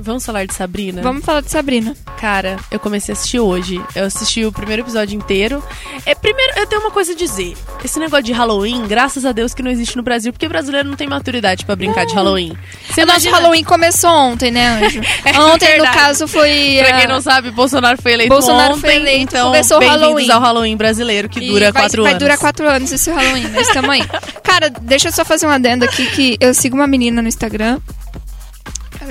Vamos 0.00 0.24
falar 0.26 0.46
de 0.46 0.54
Sabrina? 0.54 1.00
Vamos 1.02 1.24
falar 1.24 1.42
de 1.42 1.50
Sabrina. 1.50 1.94
Cara, 2.18 2.56
eu 2.70 2.80
comecei 2.80 3.12
a 3.12 3.16
assistir 3.16 3.38
hoje. 3.38 3.80
Eu 3.94 4.04
assisti 4.06 4.44
o 4.44 4.50
primeiro 4.50 4.82
episódio 4.82 5.16
inteiro. 5.16 5.62
É, 6.04 6.14
primeiro, 6.14 6.52
eu 6.58 6.66
tenho 6.66 6.80
uma 6.80 6.90
coisa 6.90 7.12
a 7.12 7.14
dizer. 7.14 7.54
Esse 7.84 8.00
negócio 8.00 8.24
de 8.24 8.32
Halloween, 8.32 8.86
graças 8.88 9.24
a 9.24 9.30
Deus 9.32 9.54
que 9.54 9.62
não 9.62 9.70
existe 9.70 9.96
no 9.96 10.02
Brasil, 10.02 10.32
porque 10.32 10.48
brasileiro 10.48 10.88
não 10.88 10.96
tem 10.96 11.06
maturidade 11.06 11.64
pra 11.64 11.76
brincar 11.76 12.04
de 12.06 12.14
Halloween. 12.14 12.56
Você 12.88 13.02
O 13.02 13.06
nosso 13.06 13.20
imagina- 13.20 13.36
Halloween 13.36 13.64
começou 13.64 14.10
ontem, 14.10 14.50
né, 14.50 14.66
Anjo? 14.68 15.00
É 15.24 15.38
ontem, 15.40 15.78
no 15.78 15.84
caso, 15.84 16.26
foi. 16.26 16.78
Pra 16.80 16.92
quem 16.94 17.04
ah, 17.04 17.08
não 17.08 17.20
sabe, 17.20 17.50
Bolsonaro 17.52 18.00
foi 18.00 18.12
eleito 18.12 18.32
Bolsonaro 18.32 18.72
ontem, 18.74 18.80
foi 18.80 18.94
eleito, 18.96 19.22
então 19.34 19.46
começou 19.46 19.78
o 19.78 19.80
Halloween. 19.86 20.30
ao 20.30 20.40
Halloween 20.40 20.76
brasileiro, 20.76 21.28
que 21.28 21.38
e 21.40 21.48
dura 21.48 21.70
vai, 21.70 21.82
quatro 21.82 22.02
vai 22.02 22.12
anos. 22.12 22.22
durar 22.22 22.38
quatro 22.38 22.68
anos 22.68 22.90
esse 22.92 23.10
Halloween, 23.10 23.48
mas 23.54 23.68
tamo 23.68 23.90
aí. 23.90 24.02
Cara, 24.42 24.68
deixa 24.68 25.08
eu 25.08 25.12
só 25.12 25.24
fazer 25.24 25.46
um 25.46 25.50
adendo 25.50 25.84
aqui 25.84 26.06
que 26.06 26.36
eu 26.40 26.52
sigo 26.54 26.74
uma 26.76 26.86
menina 26.86 27.22
no 27.22 27.28
Instagram. 27.28 27.78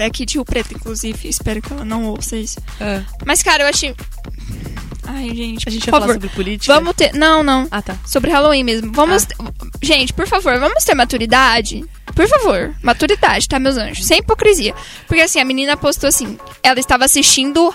É 0.02 0.06
aqui 0.06 0.26
de 0.26 0.36
Rio 0.36 0.46
Preto, 0.46 0.74
inclusive. 0.74 1.28
Espero 1.30 1.62
que 1.62 1.72
ela 1.72 1.86
não 1.86 2.06
ouça 2.06 2.36
isso. 2.36 2.60
Ah, 2.80 3.02
Mas, 3.26 3.42
cara, 3.44 3.64
eu 3.64 3.68
achei. 3.68 3.96
Ai, 5.04 5.30
gente. 5.36 5.68
a 5.68 5.72
gente 5.72 5.90
vai 5.90 6.00
falar 6.00 6.14
sobre 6.14 6.30
política? 6.30 6.74
Vamos 6.74 6.94
ter. 6.96 7.14
Não, 7.14 7.44
não. 7.44 7.68
Ah, 7.72 7.82
tá. 7.82 7.96
Sobre 8.06 8.32
Halloween 8.32 8.64
mesmo. 8.64 8.92
Vamos. 8.94 9.28
Gente, 9.82 10.14
por 10.14 10.28
favor, 10.28 10.58
vamos 10.60 10.84
ter 10.84 10.96
maturidade. 10.96 11.84
Por 12.16 12.28
favor, 12.28 12.74
maturidade, 12.84 13.48
tá, 13.48 13.58
meus 13.60 13.78
anjos? 13.78 14.06
Sem 14.06 14.20
hipocrisia. 14.20 14.76
Porque 15.08 15.22
assim, 15.22 15.40
a 15.40 15.46
menina 15.46 15.76
postou 15.76 16.08
assim: 16.08 16.38
ela 16.62 16.80
estava 16.80 17.06
assistindo 17.06 17.74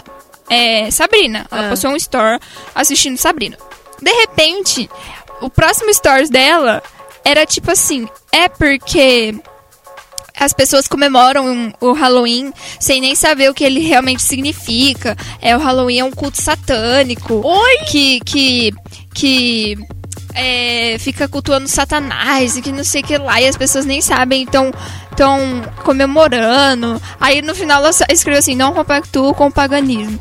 é, 0.48 0.90
Sabrina. 0.90 1.46
Ela 1.50 1.66
Ah. 1.66 1.70
postou 1.70 1.90
um 1.90 1.96
store 1.96 2.38
assistindo 2.74 3.16
Sabrina. 3.18 3.56
De 4.00 4.10
repente, 4.12 4.88
o 5.40 5.50
próximo 5.50 5.92
stories 5.92 6.30
dela 6.30 6.82
era 7.24 7.44
tipo 7.44 7.70
assim: 7.70 8.08
é 8.30 8.48
porque 8.48 9.34
as 10.38 10.52
pessoas 10.52 10.86
comemoram 10.86 11.72
o 11.80 11.92
Halloween 11.92 12.52
sem 12.78 13.00
nem 13.00 13.14
saber 13.14 13.50
o 13.50 13.54
que 13.54 13.64
ele 13.64 13.80
realmente 13.80 14.22
significa. 14.22 15.16
É, 15.40 15.56
o 15.56 15.60
Halloween 15.60 16.00
é 16.00 16.04
um 16.04 16.10
culto 16.10 16.40
satânico. 16.40 17.40
Oi! 17.44 17.78
Que. 17.90 18.20
que. 18.20 18.74
que. 19.14 19.78
é, 20.34 20.96
fica 20.98 21.26
cultuando 21.26 21.66
Satanás 21.68 22.56
e 22.56 22.62
que 22.62 22.70
não 22.70 22.84
sei 22.84 23.00
o 23.00 23.04
que 23.04 23.16
lá, 23.16 23.40
e 23.40 23.48
as 23.48 23.56
pessoas 23.56 23.86
nem 23.86 24.00
sabem, 24.00 24.42
então 24.42 24.70
estão 25.10 25.40
comemorando. 25.82 27.00
Aí 27.18 27.40
no 27.40 27.54
final 27.54 27.80
ela 27.80 27.90
escreveu 28.10 28.38
assim: 28.38 28.54
não 28.54 28.74
compactuo 28.74 29.34
com 29.34 29.46
o 29.46 29.52
paganismo. 29.52 30.20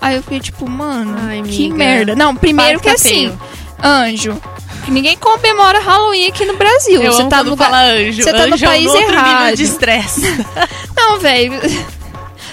Aí 0.00 0.16
eu 0.16 0.22
fiquei 0.22 0.40
tipo, 0.40 0.68
mano, 0.68 1.16
Ai, 1.22 1.42
que 1.42 1.72
merda. 1.72 2.14
Não, 2.14 2.36
primeiro 2.36 2.78
Para 2.78 2.94
que 2.94 3.00
tá 3.00 3.08
assim, 3.08 3.28
feio. 3.28 3.40
anjo, 3.82 4.40
ninguém 4.88 5.16
comemora 5.16 5.78
Halloween 5.80 6.28
aqui 6.28 6.44
no 6.44 6.56
Brasil. 6.56 7.02
Eu 7.02 7.12
Você 7.12 7.24
tá 7.28 7.42
no 7.42 7.50
lugar. 7.50 7.72
anjo. 7.72 8.22
você 8.22 8.32
tá 8.32 8.46
no 8.46 8.54
Anjo 8.54 8.64
é 8.64 8.68
um 8.68 8.70
país 8.70 8.86
outro 8.86 9.00
nível 9.06 9.14
errado. 9.14 9.56
de 9.56 9.62
estresse. 9.62 10.20
Não, 10.96 11.18
velho. 11.18 11.60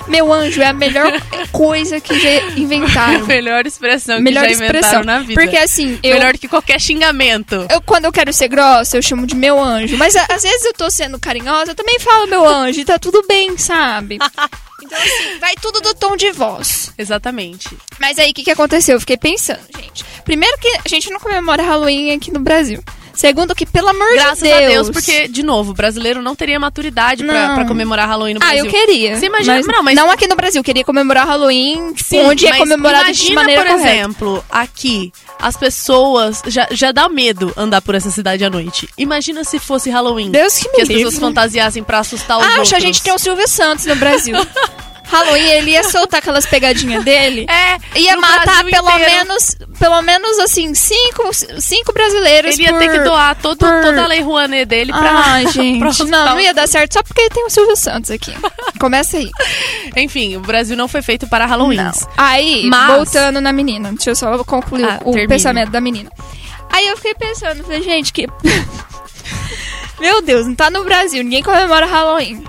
Meu 0.07 0.33
anjo 0.33 0.61
é 0.61 0.65
a 0.67 0.73
melhor 0.73 1.13
coisa 1.51 2.01
que 2.01 2.19
já 2.19 2.41
inventaram. 2.57 3.25
melhor 3.27 3.65
expressão 3.65 4.19
melhor 4.19 4.43
que 4.47 4.49
já 4.49 4.55
inventaram 4.55 4.79
expressão. 4.79 5.03
na 5.03 5.19
vida. 5.19 5.39
Porque 5.39 5.55
assim, 5.55 5.99
eu, 6.03 6.15
Melhor 6.15 6.33
que 6.37 6.47
qualquer 6.47 6.81
xingamento. 6.81 7.65
eu, 7.69 7.81
quando 7.81 8.05
eu 8.05 8.11
quero 8.11 8.33
ser 8.33 8.47
grossa, 8.47 8.97
eu 8.97 9.01
chamo 9.01 9.25
de 9.27 9.35
meu 9.35 9.61
anjo. 9.61 9.95
Mas 9.97 10.15
às 10.15 10.41
vezes 10.43 10.65
eu 10.65 10.73
tô 10.73 10.89
sendo 10.89 11.19
carinhosa, 11.19 11.71
eu 11.71 11.75
também 11.75 11.99
falo 11.99 12.27
meu 12.27 12.45
anjo, 12.45 12.79
e 12.79 12.85
tá 12.85 12.97
tudo 12.97 13.23
bem, 13.27 13.57
sabe? 13.57 14.17
Então, 14.81 14.97
assim, 14.97 15.39
vai 15.39 15.53
tudo 15.61 15.81
do 15.81 15.93
tom 15.93 16.15
de 16.15 16.31
voz. 16.31 16.91
Exatamente. 16.97 17.69
Mas 17.99 18.17
aí, 18.17 18.31
o 18.31 18.33
que, 18.33 18.43
que 18.43 18.51
aconteceu? 18.51 18.95
Eu 18.95 18.99
fiquei 18.99 19.17
pensando, 19.17 19.61
gente. 19.77 20.03
Primeiro 20.23 20.57
que 20.57 20.67
a 20.67 20.89
gente 20.89 21.09
não 21.09 21.19
comemora 21.19 21.63
Halloween 21.63 22.11
aqui 22.11 22.31
no 22.31 22.39
Brasil. 22.39 22.83
Segundo 23.13 23.53
que, 23.53 23.65
pelo 23.65 23.89
amor 23.89 24.13
Graças 24.13 24.39
de 24.39 24.43
Deus... 24.45 24.55
a 24.55 24.67
Deus, 24.67 24.89
porque, 24.89 25.27
de 25.27 25.43
novo, 25.43 25.71
o 25.71 25.73
brasileiro 25.73 26.21
não 26.21 26.35
teria 26.35 26.59
maturidade 26.59 27.23
pra, 27.23 27.53
pra 27.55 27.65
comemorar 27.65 28.07
Halloween 28.07 28.33
no 28.35 28.39
Ah, 28.41 28.47
Brasil. 28.47 28.65
eu 28.65 28.71
queria. 28.71 29.17
Você 29.17 29.25
imagina- 29.27 29.55
mas, 29.57 29.67
não, 29.67 29.83
mas- 29.83 29.95
não 29.95 30.09
aqui 30.11 30.27
no 30.27 30.35
Brasil. 30.35 30.59
Eu 30.59 30.63
queria 30.63 30.83
comemorar 30.83 31.27
Halloween 31.27 31.93
tipo, 31.93 32.09
Sim, 32.09 32.21
onde 32.25 32.47
é 32.47 32.57
comemorado 32.57 33.05
de 33.05 33.09
imagina, 33.11 33.41
maneira 33.41 33.61
por 33.63 33.71
correta. 33.71 33.89
exemplo, 33.95 34.45
aqui, 34.49 35.11
as 35.39 35.55
pessoas... 35.57 36.41
Já, 36.47 36.67
já 36.71 36.91
dá 36.91 37.07
medo 37.09 37.53
andar 37.57 37.81
por 37.81 37.95
essa 37.95 38.09
cidade 38.09 38.43
à 38.45 38.49
noite. 38.49 38.87
Imagina 38.97 39.43
se 39.43 39.59
fosse 39.59 39.89
Halloween. 39.89 40.31
Deus 40.31 40.57
que 40.57 40.67
me 40.69 40.75
que 40.75 40.81
as 40.81 40.87
pessoas 40.87 41.19
fantasiassem 41.19 41.83
pra 41.83 41.99
assustar 41.99 42.37
os 42.39 42.45
Acho, 42.45 42.55
outros. 42.59 42.73
a 42.73 42.79
gente 42.79 43.01
tem 43.01 43.13
o 43.13 43.19
Silvio 43.19 43.47
Santos 43.47 43.85
no 43.85 43.95
Brasil. 43.95 44.35
Halloween 45.11 45.47
ele 45.49 45.71
ia 45.71 45.83
soltar 45.83 46.19
aquelas 46.19 46.45
pegadinhas 46.45 47.03
dele. 47.03 47.45
É, 47.49 47.99
Ia 47.99 48.15
matar 48.17 48.45
Brasil 48.63 48.71
pelo 48.71 48.89
inteiro. 48.91 49.11
menos, 49.11 49.55
pelo 49.77 50.01
menos 50.01 50.39
assim, 50.39 50.73
cinco, 50.73 51.29
cinco 51.59 51.91
brasileiros 51.93 52.53
Ele 52.53 52.63
ia 52.63 52.69
por... 52.71 52.79
ter 52.79 52.89
que 52.91 52.99
doar 52.99 53.35
todo, 53.35 53.57
por- 53.57 53.81
toda 53.81 54.03
a 54.03 54.07
Lei 54.07 54.21
Rouanet 54.21 54.65
dele 54.65 54.91
pra. 54.91 55.11
Ai, 55.25 55.47
gente, 55.51 55.79
pra 55.79 56.05
não, 56.05 56.25
não 56.31 56.39
ia 56.39 56.53
dar 56.53 56.67
certo 56.67 56.93
só 56.93 57.03
porque 57.03 57.29
tem 57.29 57.45
o 57.45 57.49
Silvio 57.49 57.75
Santos 57.75 58.09
aqui. 58.11 58.33
Começa 58.79 59.17
aí. 59.17 59.29
Enfim, 59.97 60.37
o 60.37 60.39
Brasil 60.39 60.75
não 60.77 60.87
foi 60.87 61.01
feito 61.01 61.27
para 61.27 61.45
Halloween. 61.45 61.77
Aí, 62.17 62.65
Mas- 62.69 62.95
voltando 62.95 63.41
na 63.41 63.51
menina, 63.51 63.89
deixa 63.91 64.11
eu 64.11 64.15
só 64.15 64.43
concluir 64.43 64.85
Ah, 64.85 64.99
o 65.01 65.11
termine. 65.11 65.27
pensamento 65.27 65.69
da 65.71 65.81
menina. 65.81 66.09
Aí 66.71 66.87
eu 66.87 66.95
fiquei 66.95 67.13
pensando, 67.15 67.63
falei, 67.63 67.81
gente, 67.83 68.13
que. 68.13 68.27
Meu 69.99 70.21
Deus, 70.21 70.47
não 70.47 70.55
tá 70.55 70.69
no 70.69 70.83
Brasil, 70.83 71.23
ninguém 71.23 71.43
comemora 71.43 71.85
Halloween. 71.85 72.43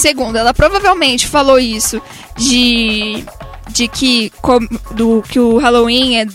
Segundo, 0.00 0.36
ela 0.36 0.54
provavelmente 0.54 1.26
falou 1.26 1.58
isso 1.58 2.00
de. 2.36 3.24
de 3.68 3.86
que, 3.86 4.32
do, 4.92 5.22
que 5.28 5.38
o 5.38 5.58
Halloween 5.58 6.16
é. 6.20 6.26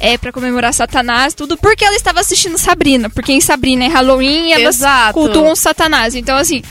É 0.00 0.18
pra 0.18 0.32
comemorar 0.32 0.74
Satanás, 0.74 1.32
tudo, 1.32 1.56
porque 1.56 1.84
ela 1.84 1.94
estava 1.94 2.20
assistindo 2.20 2.58
Sabrina. 2.58 3.08
Porque 3.08 3.32
em 3.32 3.40
Sabrina 3.40 3.84
é 3.84 3.88
Halloween 3.88 4.48
e 4.48 4.52
elas 4.52 4.76
Exato. 4.76 5.14
cultuam 5.14 5.54
Satanás. 5.54 6.14
Então, 6.14 6.36
assim, 6.36 6.62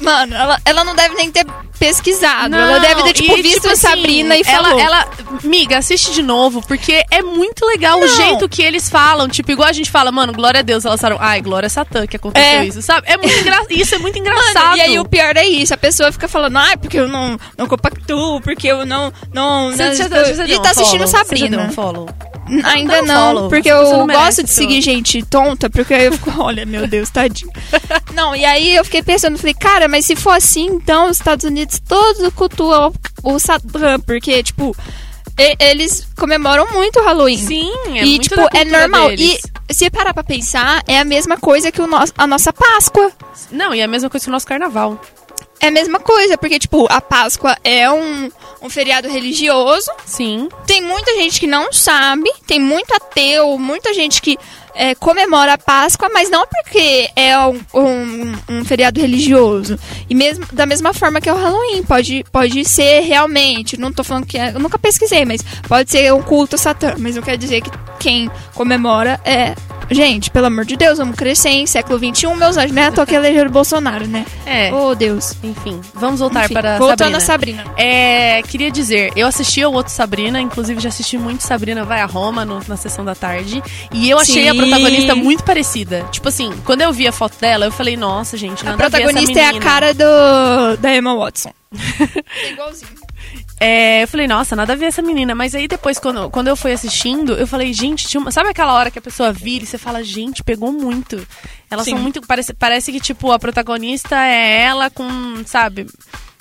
mano, 0.00 0.34
ela, 0.34 0.60
ela 0.64 0.84
não 0.84 0.94
deve 0.94 1.14
nem 1.14 1.30
ter 1.30 1.46
pesquisado. 1.78 2.54
ela 2.54 2.72
Não, 2.74 2.80
deve 2.80 3.02
ter, 3.04 3.12
tipo, 3.14 3.36
e, 3.36 3.42
visto 3.42 3.62
tipo 3.62 3.68
assim, 3.72 3.86
Sabrina 3.88 4.36
e 4.36 4.42
ela, 4.46 4.64
falou. 4.68 4.80
Ela, 4.80 5.08
miga, 5.42 5.78
assiste 5.78 6.12
de 6.12 6.22
novo, 6.22 6.62
porque 6.66 7.04
é 7.10 7.22
muito 7.22 7.64
legal 7.66 7.98
o 7.98 8.00
Não. 8.00 8.08
jeito 8.08 8.48
que 8.48 8.62
eles 8.62 8.88
falam. 8.88 9.28
Tipo, 9.28 9.52
igual 9.52 9.68
a 9.68 9.72
gente 9.72 9.90
fala, 9.90 10.10
mano, 10.12 10.32
glória 10.32 10.60
a 10.60 10.62
Deus. 10.62 10.84
Elas 10.84 11.00
falam, 11.00 11.18
ai, 11.20 11.40
glória 11.40 11.66
a 11.66 11.70
Satã 11.70 12.06
que 12.06 12.16
aconteceu 12.16 12.48
É. 12.60 12.64
isso, 12.66 12.80
sabe? 12.82 13.06
É 13.10 13.16
muito 13.16 13.36
engra... 13.38 13.60
Isso 13.70 13.94
é 13.94 13.98
muito 13.98 14.18
engraçado. 14.18 14.54
Mano, 14.64 14.76
e 14.76 14.80
aí 14.80 14.98
o 14.98 15.04
pior 15.04 15.36
é 15.36 15.44
isso, 15.46 15.74
a 15.74 15.76
pessoa 15.76 16.10
fica 16.12 16.28
falando, 16.28 16.56
ai, 16.58 16.76
porque 16.76 16.98
eu 16.98 17.08
não, 17.08 17.38
não 17.58 17.66
compactuo, 17.66 18.40
porque 18.40 18.68
eu 18.68 18.86
não. 18.86 19.12
não, 19.32 19.70
Você, 19.72 19.82
não 19.84 19.94
você, 19.94 20.02
estou-" 20.04 20.24
você 20.24 20.42
e 20.44 20.46
deu 20.46 20.62
tá 20.62 20.68
um 20.68 20.72
assistindo 20.72 21.06
follow? 21.06 21.06
Você 21.08 21.16
já 21.16 21.24
Sabrina. 21.24 21.56
deu 21.56 21.66
um 21.66 21.72
follow? 21.72 22.08
Ainda 22.08 22.14
Dá 22.14 22.18
um 22.18 22.32
não, 22.32 22.33
follow. 23.06 23.48
porque 23.48 23.68
Essa 23.68 23.78
pessoa 23.78 23.94
eu 23.94 23.98
não 23.98 24.06
merece 24.06 24.24
gosto 24.24 24.42
de 24.44 24.50
seguir 24.50 24.80
gente 24.80 25.22
tonta, 25.24 25.70
porque 25.70 25.94
aí 25.94 26.06
eu 26.06 26.12
fico, 26.12 26.32
olha, 26.40 26.64
meu 26.66 26.86
Deus, 26.86 27.10
tadinho. 27.10 27.50
não, 28.14 28.34
e 28.34 28.44
aí 28.44 28.74
eu 28.74 28.84
fiquei 28.84 29.02
pensando, 29.02 29.38
falei, 29.38 29.54
cara, 29.54 29.88
mas 29.88 30.06
se 30.06 30.16
for 30.16 30.32
assim, 30.32 30.66
então 30.66 31.08
os 31.10 31.16
Estados 31.18 31.44
Unidos 31.44 31.80
todos 31.86 32.32
cultuam 32.34 32.92
o, 33.22 33.34
o 33.34 33.38
Satã, 33.38 33.98
porque, 34.00 34.42
tipo, 34.42 34.76
e- 35.38 35.56
eles 35.58 36.06
comemoram 36.16 36.66
muito 36.72 37.00
o 37.00 37.04
Halloween. 37.04 37.38
Sim, 37.38 37.72
é 37.94 38.04
e, 38.04 38.18
tipo, 38.18 38.40
é 38.54 38.64
normal. 38.64 39.08
deles. 39.08 39.40
E 39.68 39.74
se 39.74 39.90
parar 39.90 40.12
pra 40.14 40.22
pensar, 40.22 40.82
é 40.86 40.98
a 40.98 41.04
mesma 41.04 41.36
coisa 41.38 41.72
que 41.72 41.80
o 41.80 41.86
nosso, 41.86 42.12
a 42.16 42.26
nossa 42.26 42.52
Páscoa. 42.52 43.10
Não, 43.50 43.74
e 43.74 43.80
é 43.80 43.84
a 43.84 43.88
mesma 43.88 44.10
coisa 44.10 44.24
que 44.24 44.30
o 44.30 44.32
nosso 44.32 44.46
carnaval. 44.46 45.00
É 45.64 45.68
a 45.68 45.70
mesma 45.70 45.98
coisa, 45.98 46.36
porque, 46.36 46.58
tipo, 46.58 46.86
a 46.90 47.00
Páscoa 47.00 47.56
é 47.64 47.90
um, 47.90 48.30
um 48.60 48.68
feriado 48.68 49.08
religioso. 49.08 49.90
Sim. 50.04 50.46
Tem 50.66 50.82
muita 50.82 51.14
gente 51.14 51.40
que 51.40 51.46
não 51.46 51.72
sabe, 51.72 52.30
tem 52.46 52.60
muito 52.60 52.92
ateu, 52.94 53.56
muita 53.58 53.94
gente 53.94 54.20
que 54.20 54.36
é, 54.74 54.94
comemora 54.94 55.54
a 55.54 55.58
Páscoa, 55.58 56.10
mas 56.12 56.28
não 56.28 56.44
porque 56.46 57.08
é 57.16 57.38
um, 57.38 57.58
um- 57.72 58.34
um 58.50 58.64
feriado 58.66 59.00
religioso. 59.00 59.78
E 60.10 60.14
mesmo 60.14 60.44
da 60.52 60.66
mesma 60.66 60.92
forma 60.92 61.18
que 61.18 61.30
é 61.30 61.32
o 61.32 61.36
Halloween, 61.36 61.82
pode, 61.82 62.26
pode 62.30 62.62
ser 62.66 63.00
realmente. 63.00 63.78
Não 63.80 63.90
tô 63.90 64.04
falando 64.04 64.26
que 64.26 64.36
é. 64.36 64.50
Eu 64.50 64.58
nunca 64.60 64.78
pesquisei, 64.78 65.24
mas 65.24 65.40
pode 65.66 65.90
ser 65.90 66.12
um 66.12 66.20
culto 66.20 66.58
Satã. 66.58 66.94
Mas 66.98 67.16
não 67.16 67.22
quer 67.22 67.38
dizer 67.38 67.62
que 67.62 67.70
quem 67.98 68.30
comemora 68.54 69.18
é. 69.24 69.54
Gente, 69.90 70.30
pelo 70.30 70.46
amor 70.46 70.64
de 70.64 70.76
Deus, 70.76 70.98
vamos 70.98 71.16
crescer 71.16 71.50
em 71.50 71.66
século 71.66 71.98
XXI, 71.98 72.34
meus 72.34 72.56
anjos, 72.56 72.72
né? 72.72 72.90
Tô 72.90 73.00
aqui 73.02 73.14
eleger 73.14 73.46
o 73.46 73.50
Bolsonaro, 73.50 74.06
né? 74.06 74.24
É. 74.46 74.72
Oh, 74.72 74.94
Deus. 74.94 75.34
Enfim, 75.42 75.80
vamos 75.94 76.20
voltar 76.20 76.44
Enfim, 76.44 76.54
para 76.54 76.78
voltando 76.78 77.18
Sabrina. 77.20 77.62
a 77.62 77.64
Sabrina. 77.64 77.64
É, 77.76 78.42
queria 78.42 78.70
dizer, 78.70 79.12
eu 79.16 79.26
assisti 79.26 79.62
ao 79.62 79.72
outro 79.72 79.92
Sabrina, 79.92 80.40
inclusive 80.40 80.80
já 80.80 80.88
assisti 80.88 81.18
muito 81.18 81.42
Sabrina 81.42 81.84
Vai 81.84 82.00
a 82.00 82.06
Roma 82.06 82.44
no- 82.44 82.60
na 82.66 82.76
sessão 82.76 83.04
da 83.04 83.14
tarde. 83.14 83.62
E 83.92 84.08
eu 84.10 84.18
achei 84.18 84.48
a 84.48 84.52
Sim. 84.52 84.58
protagonista 84.58 85.14
muito 85.14 85.44
parecida. 85.44 86.04
Tipo 86.10 86.28
assim, 86.28 86.52
quando 86.64 86.80
eu 86.82 86.92
vi 86.92 87.06
a 87.06 87.12
foto 87.12 87.38
dela, 87.40 87.66
eu 87.66 87.72
falei, 87.72 87.96
nossa, 87.96 88.36
gente, 88.36 88.62
A 88.62 88.70
nada 88.70 88.86
a, 88.86 88.90
protagonista 88.90 89.38
é 89.38 89.46
a 89.46 89.58
cara 89.60 89.92
do, 89.94 90.76
da 90.78 90.94
Emma 90.94 91.14
Watson. 91.16 91.52
É 92.42 92.50
igualzinho. 92.52 93.03
É, 93.64 94.02
eu 94.02 94.08
falei, 94.08 94.26
nossa, 94.26 94.54
nada 94.54 94.74
a 94.74 94.76
ver 94.76 94.86
essa 94.86 95.00
menina. 95.00 95.34
Mas 95.34 95.54
aí 95.54 95.66
depois, 95.66 95.98
quando, 95.98 96.28
quando 96.28 96.48
eu 96.48 96.56
fui 96.56 96.72
assistindo, 96.72 97.32
eu 97.32 97.46
falei, 97.46 97.72
gente, 97.72 98.06
tinha 98.06 98.20
uma- 98.20 98.30
sabe 98.30 98.50
aquela 98.50 98.74
hora 98.74 98.90
que 98.90 98.98
a 98.98 99.02
pessoa 99.02 99.32
vira 99.32 99.64
e 99.64 99.66
você 99.66 99.78
fala, 99.78 100.04
gente, 100.04 100.44
pegou 100.44 100.70
muito. 100.70 101.26
Elas 101.70 101.86
Sim. 101.86 101.92
são 101.92 102.00
muito. 102.00 102.20
Parece, 102.26 102.52
parece 102.52 102.92
que, 102.92 103.00
tipo, 103.00 103.32
a 103.32 103.38
protagonista 103.38 104.16
é 104.16 104.60
ela 104.64 104.90
com, 104.90 105.42
sabe? 105.46 105.86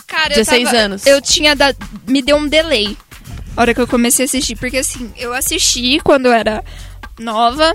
Cara, 0.05 0.29
16 0.35 0.59
eu 0.63 0.65
tava, 0.65 0.77
anos. 0.77 1.05
Eu 1.07 1.21
tinha 1.21 1.55
dado. 1.55 1.77
Me 2.05 2.21
deu 2.21 2.35
um 2.35 2.47
delay. 2.47 2.97
A 3.55 3.61
hora 3.61 3.73
que 3.73 3.79
eu 3.79 3.87
comecei 3.87 4.25
a 4.25 4.27
assistir. 4.27 4.57
Porque 4.57 4.77
assim, 4.77 5.11
eu 5.15 5.33
assisti 5.33 5.99
quando 6.03 6.25
eu 6.25 6.33
era 6.33 6.61
nova. 7.19 7.73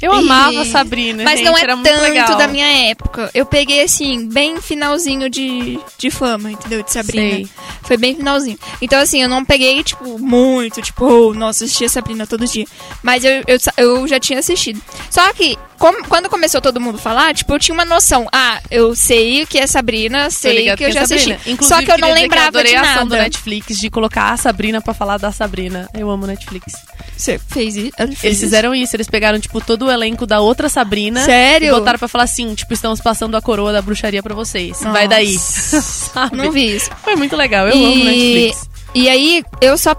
Eu 0.00 0.14
e- 0.14 0.18
amava 0.18 0.62
a 0.62 0.64
Sabrina, 0.64 1.22
Mas 1.24 1.38
gente, 1.38 1.46
não 1.46 1.56
é 1.56 1.60
era 1.62 1.76
muito 1.76 1.88
tanto 1.88 2.02
legal. 2.02 2.36
da 2.36 2.48
minha 2.48 2.88
época. 2.90 3.30
Eu 3.34 3.44
peguei 3.44 3.82
assim, 3.82 4.26
bem 4.28 4.60
finalzinho 4.60 5.28
de, 5.28 5.78
de 5.98 6.10
fama, 6.10 6.50
entendeu? 6.50 6.82
De 6.82 6.90
Sabrina. 6.90 7.34
Sei. 7.36 7.48
Foi 7.82 7.96
bem 7.96 8.14
finalzinho. 8.16 8.58
Então, 8.80 8.98
assim, 8.98 9.22
eu 9.22 9.28
não 9.28 9.44
peguei, 9.44 9.82
tipo, 9.82 10.18
muito, 10.18 10.80
tipo, 10.80 11.04
oh, 11.04 11.34
nossa, 11.34 11.64
assistia 11.64 11.88
Sabrina 11.88 12.26
todo 12.26 12.46
dia. 12.46 12.66
Mas 13.02 13.24
eu, 13.24 13.42
eu, 13.46 13.58
eu 13.76 14.08
já 14.08 14.18
tinha 14.18 14.38
assistido. 14.38 14.80
Só 15.10 15.32
que, 15.32 15.58
como- 15.80 16.04
quando 16.06 16.28
começou 16.28 16.60
todo 16.60 16.78
mundo 16.78 16.96
a 16.96 16.98
falar, 16.98 17.34
tipo, 17.34 17.52
eu 17.54 17.58
tinha 17.58 17.72
uma 17.74 17.86
noção. 17.86 18.28
Ah, 18.30 18.60
eu 18.70 18.94
sei 18.94 19.42
o 19.42 19.46
que 19.46 19.58
é 19.58 19.66
Sabrina, 19.66 20.30
sei 20.30 20.76
que 20.76 20.84
eu 20.84 20.88
é 20.88 20.92
já 20.92 21.02
assisti. 21.02 21.32
Inclusive, 21.46 21.64
Só 21.64 21.82
que 21.82 21.90
eu 21.90 21.98
não 21.98 22.12
lembrava 22.12 22.52
que 22.52 22.58
eu 22.58 22.70
de 22.70 22.76
a 22.76 22.82
ação 22.82 23.04
do 23.06 23.10
nada. 23.10 23.22
Netflix 23.22 23.78
de 23.78 23.88
colocar 23.90 24.30
a 24.30 24.36
Sabrina 24.36 24.80
pra 24.82 24.92
falar 24.92 25.16
da 25.18 25.32
Sabrina. 25.32 25.88
Eu 25.94 26.10
amo 26.10 26.26
Netflix. 26.26 26.74
Você 27.16 27.38
fez 27.38 27.76
isso? 27.76 27.92
Fez 27.96 28.24
Eles 28.24 28.40
fizeram 28.40 28.74
isso, 28.74 28.94
eles 28.94 29.08
pegaram, 29.08 29.40
tipo, 29.40 29.60
todo 29.60 29.86
o 29.86 29.90
elenco 29.90 30.26
da 30.26 30.40
outra 30.40 30.68
Sabrina. 30.68 31.24
Sério? 31.24 31.68
E 31.68 31.70
botaram 31.70 31.98
pra 31.98 32.08
falar 32.08 32.24
assim, 32.24 32.54
tipo, 32.54 32.72
estamos 32.74 33.00
passando 33.00 33.34
a 33.36 33.40
coroa 33.42 33.72
da 33.72 33.80
bruxaria 33.80 34.22
pra 34.22 34.34
vocês. 34.34 34.80
Vai 34.82 35.08
daí. 35.08 35.38
Não 36.32 36.52
vi 36.52 36.76
isso. 36.76 36.90
Foi 37.02 37.16
muito 37.16 37.34
legal, 37.36 37.66
eu 37.66 37.74
amo 37.74 38.04
Netflix. 38.04 38.68
E 38.94 39.08
aí, 39.08 39.42
eu 39.60 39.78
só 39.78 39.94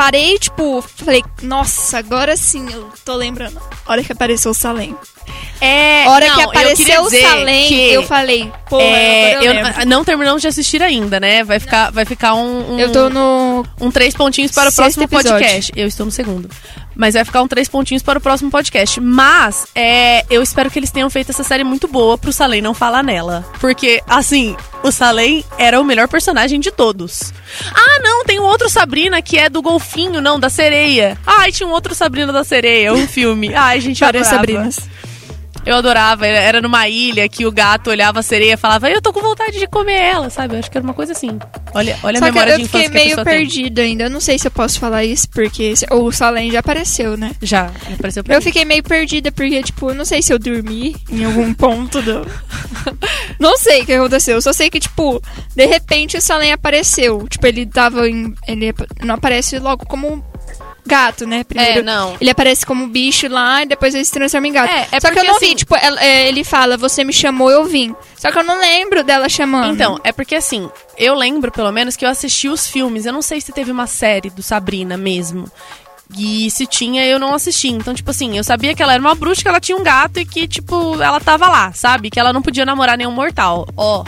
parei, 0.00 0.38
tipo, 0.38 0.80
falei, 0.80 1.22
nossa, 1.42 1.98
agora 1.98 2.34
sim 2.34 2.66
eu 2.72 2.88
tô 3.04 3.14
lembrando. 3.16 3.60
Hora 3.84 4.02
que 4.02 4.10
apareceu 4.10 4.50
o 4.50 4.54
Salem. 4.54 4.96
É, 5.60 6.08
hora 6.08 6.26
não, 6.26 6.36
que 6.36 6.42
eu 6.42 6.48
apareceu 6.48 7.02
o 7.02 7.10
Salem, 7.10 7.68
que, 7.68 7.92
eu 7.92 8.02
falei, 8.04 8.50
pô, 8.66 8.80
é, 8.80 9.34
agora 9.34 9.44
eu, 9.44 9.80
eu- 9.80 9.86
não 9.86 10.02
terminamos 10.02 10.40
de 10.40 10.48
assistir 10.48 10.82
ainda, 10.82 11.20
né? 11.20 11.44
Vai 11.44 11.60
ficar, 11.60 11.90
vai 11.92 12.06
ficar 12.06 12.32
um, 12.32 12.72
um, 12.76 12.80
Eu 12.80 12.90
tô 12.90 13.10
no. 13.10 13.62
um 13.78 13.90
três 13.90 14.14
pontinhos 14.14 14.52
para 14.52 14.70
o 14.70 14.72
próximo 14.72 15.04
episódio. 15.04 15.32
podcast. 15.32 15.72
Eu 15.76 15.86
estou 15.86 16.06
no 16.06 16.12
segundo. 16.12 16.48
Mas 17.00 17.14
vai 17.14 17.24
ficar 17.24 17.40
um 17.40 17.48
três 17.48 17.66
pontinhos 17.66 18.02
para 18.02 18.18
o 18.18 18.20
próximo 18.20 18.50
podcast. 18.50 19.00
Mas 19.00 19.66
é, 19.74 20.22
eu 20.28 20.42
espero 20.42 20.70
que 20.70 20.78
eles 20.78 20.90
tenham 20.90 21.08
feito 21.08 21.30
essa 21.30 21.42
série 21.42 21.64
muito 21.64 21.88
boa 21.88 22.18
pro 22.18 22.30
Salem 22.30 22.60
não 22.60 22.74
falar 22.74 23.02
nela. 23.02 23.42
Porque, 23.58 24.02
assim, 24.06 24.54
o 24.82 24.92
Salem 24.92 25.42
era 25.56 25.80
o 25.80 25.84
melhor 25.84 26.08
personagem 26.08 26.60
de 26.60 26.70
todos. 26.70 27.32
Ah, 27.74 28.00
não, 28.02 28.22
tem 28.26 28.38
um 28.38 28.44
outro 28.44 28.68
Sabrina 28.68 29.22
que 29.22 29.38
é 29.38 29.48
do 29.48 29.62
golfinho, 29.62 30.20
não, 30.20 30.38
da 30.38 30.50
sereia. 30.50 31.16
Ai, 31.26 31.50
tinha 31.50 31.66
um 31.66 31.72
outro 31.72 31.94
Sabrina 31.94 32.34
da 32.34 32.44
sereia, 32.44 32.92
um 32.92 33.08
filme. 33.08 33.54
Ai, 33.54 33.80
gente, 33.80 34.02
eu 34.02 34.06
Várias. 34.06 34.26
Sabrinas. 34.26 34.80
Eu 35.64 35.76
adorava, 35.76 36.26
era- 36.26 36.60
numa 36.60 36.88
ilha 36.88 37.28
que 37.28 37.44
o 37.46 37.52
gato 37.52 37.90
olhava 37.90 38.20
a 38.20 38.22
sereia 38.22 38.54
e 38.54 38.56
falava, 38.56 38.90
eu 38.90 39.00
tô 39.02 39.12
com 39.12 39.20
vontade 39.20 39.58
de 39.58 39.66
comer 39.66 40.00
ela, 40.00 40.30
sabe? 40.30 40.54
Eu 40.54 40.58
acho 40.58 40.70
que 40.70 40.76
era 40.78 40.84
uma 40.84 40.94
coisa 40.94 41.12
assim. 41.12 41.38
Olha, 41.74 41.98
olha 42.02 42.16
a 42.16 42.20
Só 42.20 42.24
memória 42.26 42.52
eu 42.52 42.58
de 42.58 42.64
fiquei 42.64 42.80
infância 42.80 42.90
que 42.90 42.96
a 42.96 43.00
meio 43.04 43.16
pessoa 43.16 43.24
tem. 43.24 43.34
perdida 43.38 43.82
ainda. 43.82 44.04
Eu 44.04 44.10
não 44.10 44.20
sei 44.20 44.38
se 44.38 44.46
eu 44.46 44.50
posso 44.50 44.80
falar 44.80 45.04
isso, 45.04 45.28
porque 45.30 45.76
se- 45.76 45.86
o 45.90 46.10
Salem 46.10 46.50
já 46.50 46.60
apareceu, 46.60 47.16
né? 47.16 47.32
Já, 47.42 47.70
apareceu 47.92 48.24
pra 48.24 48.34
Eu 48.34 48.38
mim. 48.38 48.44
fiquei 48.44 48.64
meio 48.64 48.82
perdida, 48.82 49.30
porque, 49.30 49.62
tipo, 49.62 49.90
eu 49.90 49.94
não 49.94 50.04
sei 50.04 50.22
se 50.22 50.32
eu 50.32 50.38
dormi 50.38 50.96
em 51.10 51.24
algum 51.24 51.52
ponto 51.54 52.00
do. 52.02 52.26
não 53.38 53.56
sei 53.58 53.82
o 53.82 53.86
que 53.86 53.92
aconteceu. 53.92 54.36
Eu 54.36 54.42
só 54.42 54.52
sei 54.52 54.70
que, 54.70 54.80
tipo, 54.80 55.22
de 55.54 55.66
repente 55.66 56.16
o 56.16 56.20
Salem 56.20 56.52
apareceu. 56.52 57.26
Tipo, 57.28 57.46
ele 57.46 57.66
tava 57.66 58.08
em. 58.08 58.34
Ele 58.48 58.74
não 59.04 59.14
aparece 59.14 59.58
logo 59.58 59.84
como 59.86 60.24
gato, 60.86 61.26
né? 61.26 61.44
Primeiro. 61.44 61.80
É, 61.80 61.82
não. 61.82 62.16
Ele 62.20 62.30
aparece 62.30 62.64
como 62.66 62.86
bicho 62.88 63.28
lá 63.28 63.62
e 63.62 63.66
depois 63.66 63.94
ele 63.94 64.04
se 64.04 64.12
transforma 64.12 64.48
em 64.48 64.52
gato. 64.52 64.70
É, 64.70 64.88
é 64.92 65.00
Só 65.00 65.08
que 65.10 65.14
eu 65.18 65.22
porque, 65.22 65.26
não 65.28 65.36
assim- 65.36 65.48
vi, 65.48 65.54
tipo, 65.54 65.76
ela- 65.76 66.02
é, 66.02 66.28
ele 66.28 66.44
fala, 66.44 66.76
você 66.76 67.04
me 67.04 67.12
chamou, 67.12 67.50
eu 67.50 67.64
vim. 67.64 67.94
Só 68.16 68.30
que 68.32 68.38
eu 68.38 68.44
não 68.44 68.58
lembro 68.60 69.02
dela 69.04 69.28
chamando. 69.28 69.74
Então, 69.74 69.98
é 70.04 70.12
porque 70.12 70.34
assim, 70.34 70.68
eu 70.98 71.14
lembro 71.14 71.50
pelo 71.52 71.70
menos 71.72 71.96
que 71.96 72.04
eu 72.04 72.08
assisti 72.08 72.48
os 72.48 72.66
filmes. 72.66 73.06
Eu 73.06 73.12
não 73.12 73.22
sei 73.22 73.40
se 73.40 73.52
teve 73.52 73.70
uma 73.70 73.86
série 73.86 74.30
do 74.30 74.42
Sabrina 74.42 74.96
mesmo. 74.96 75.50
E 76.18 76.50
se 76.50 76.66
tinha, 76.66 77.06
eu 77.06 77.20
não 77.20 77.32
assisti. 77.34 77.68
Então, 77.68 77.94
tipo 77.94 78.10
assim, 78.10 78.36
eu 78.36 78.42
sabia 78.42 78.74
que 78.74 78.82
ela 78.82 78.92
era 78.94 79.00
uma 79.00 79.14
bruxa, 79.14 79.42
que 79.42 79.48
ela 79.48 79.60
tinha 79.60 79.78
um 79.78 79.82
gato 79.84 80.18
e 80.18 80.24
que, 80.26 80.48
tipo, 80.48 81.00
ela 81.00 81.20
tava 81.20 81.48
lá, 81.48 81.72
sabe? 81.72 82.10
Que 82.10 82.18
ela 82.18 82.32
não 82.32 82.42
podia 82.42 82.66
namorar 82.66 82.98
nenhum 82.98 83.12
mortal. 83.12 83.68
Ó, 83.76 84.04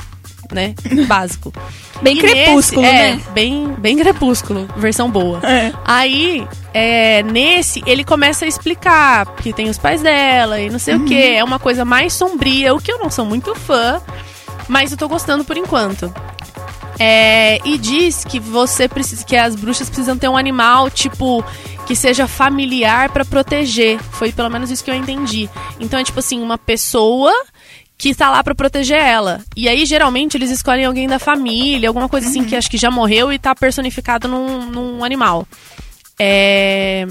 né? 0.53 0.75
Básico. 1.09 1.53
Bem 2.01 2.17
E 2.17 2.21
crepúsculo, 2.21 2.83
nesse- 2.83 2.95
né? 2.95 3.21
É, 3.29 3.31
bem, 3.33 3.75
bem 3.79 3.97
crepúsculo, 3.97 4.69
versão 4.77 5.11
boa. 5.11 5.39
É. 5.45 5.73
Aí, 5.85 6.47
é, 6.75 7.23
nesse, 7.23 7.83
ele 7.87 8.03
começa 8.05 8.45
a 8.45 8.49
explicar 8.49 9.27
que 9.37 9.53
tem 9.53 9.69
os 9.69 9.79
pais 9.79 10.03
dela 10.03 10.61
e 10.61 10.69
não 10.69 10.79
sei 10.79 10.95
Uhum. 10.95 11.03
o 11.03 11.05
que. 11.05 11.15
É 11.35 11.43
uma 11.45 11.59
coisa 11.59 11.85
mais 11.85 12.13
sombria, 12.13 12.75
o 12.75 12.81
que 12.81 12.91
eu 12.93 12.99
não 12.99 13.09
sou 13.11 13.25
muito 13.25 13.55
fã, 13.55 14.01
mas 14.69 14.91
eu 14.91 14.99
tô 14.99 15.09
gostando 15.09 15.45
por 15.45 15.57
enquanto. 15.57 16.13
É, 16.99 17.59
e 17.65 17.79
diz 17.79 18.25
que 18.25 18.39
você 18.39 18.87
precisa, 18.89 19.25
que 19.25 19.35
as 19.37 19.57
bruxas 19.57 19.89
precisam 19.89 20.17
ter 20.17 20.29
um 20.29 20.37
animal 20.37 20.89
tipo 20.91 21.45
que 21.87 21.97
seja 21.97 22.29
familiar 22.29 23.09
pra 23.11 23.25
proteger. 23.25 23.99
Foi 24.13 24.31
pelo 24.31 24.49
menos 24.51 24.71
isso 24.71 24.85
que 24.85 24.91
eu 24.91 24.95
entendi. 24.95 25.49
Então 25.81 25.99
é 25.99 26.05
tipo 26.05 26.19
assim, 26.21 26.41
uma 26.41 26.57
pessoa 26.59 27.33
que 28.03 28.13
tá 28.17 28.29
lá 28.29 28.43
pra 28.43 28.53
proteger 28.53 29.01
ela. 29.01 29.41
E 29.57 29.69
aí, 29.69 29.87
geralmente, 29.87 30.37
eles 30.37 30.51
escolhem 30.51 30.85
alguém 30.85 31.07
da 31.07 31.21
família, 31.21 31.89
alguma 31.89 32.09
coisa 32.09 32.27
assim 32.27 32.43
que 32.43 32.57
acho 32.57 32.69
que 32.69 32.77
já 32.77 32.91
morreu 32.91 33.33
e 33.33 33.39
tá 33.39 33.55
personificado 33.55 34.27
num, 34.27 34.67
num 34.67 35.05
animal. 35.05 35.47
É... 36.19 37.07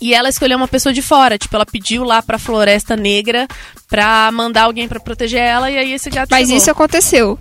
E 0.00 0.14
ela 0.14 0.30
escolheu 0.30 0.56
uma 0.56 0.66
pessoa 0.66 0.90
de 0.90 1.02
fora, 1.02 1.36
tipo, 1.36 1.54
ela 1.54 1.66
pediu 1.66 2.02
lá 2.02 2.22
pra 2.22 2.38
Floresta 2.38 2.96
Negra 2.96 3.46
pra 3.90 4.30
mandar 4.32 4.62
alguém 4.62 4.88
pra 4.88 4.98
proteger 4.98 5.42
ela 5.42 5.70
e 5.70 5.76
aí 5.76 5.92
esse 5.92 6.08
gato 6.08 6.30
Mas 6.30 6.46
chegou. 6.46 6.56
isso 6.56 6.70
aconteceu. 6.70 7.38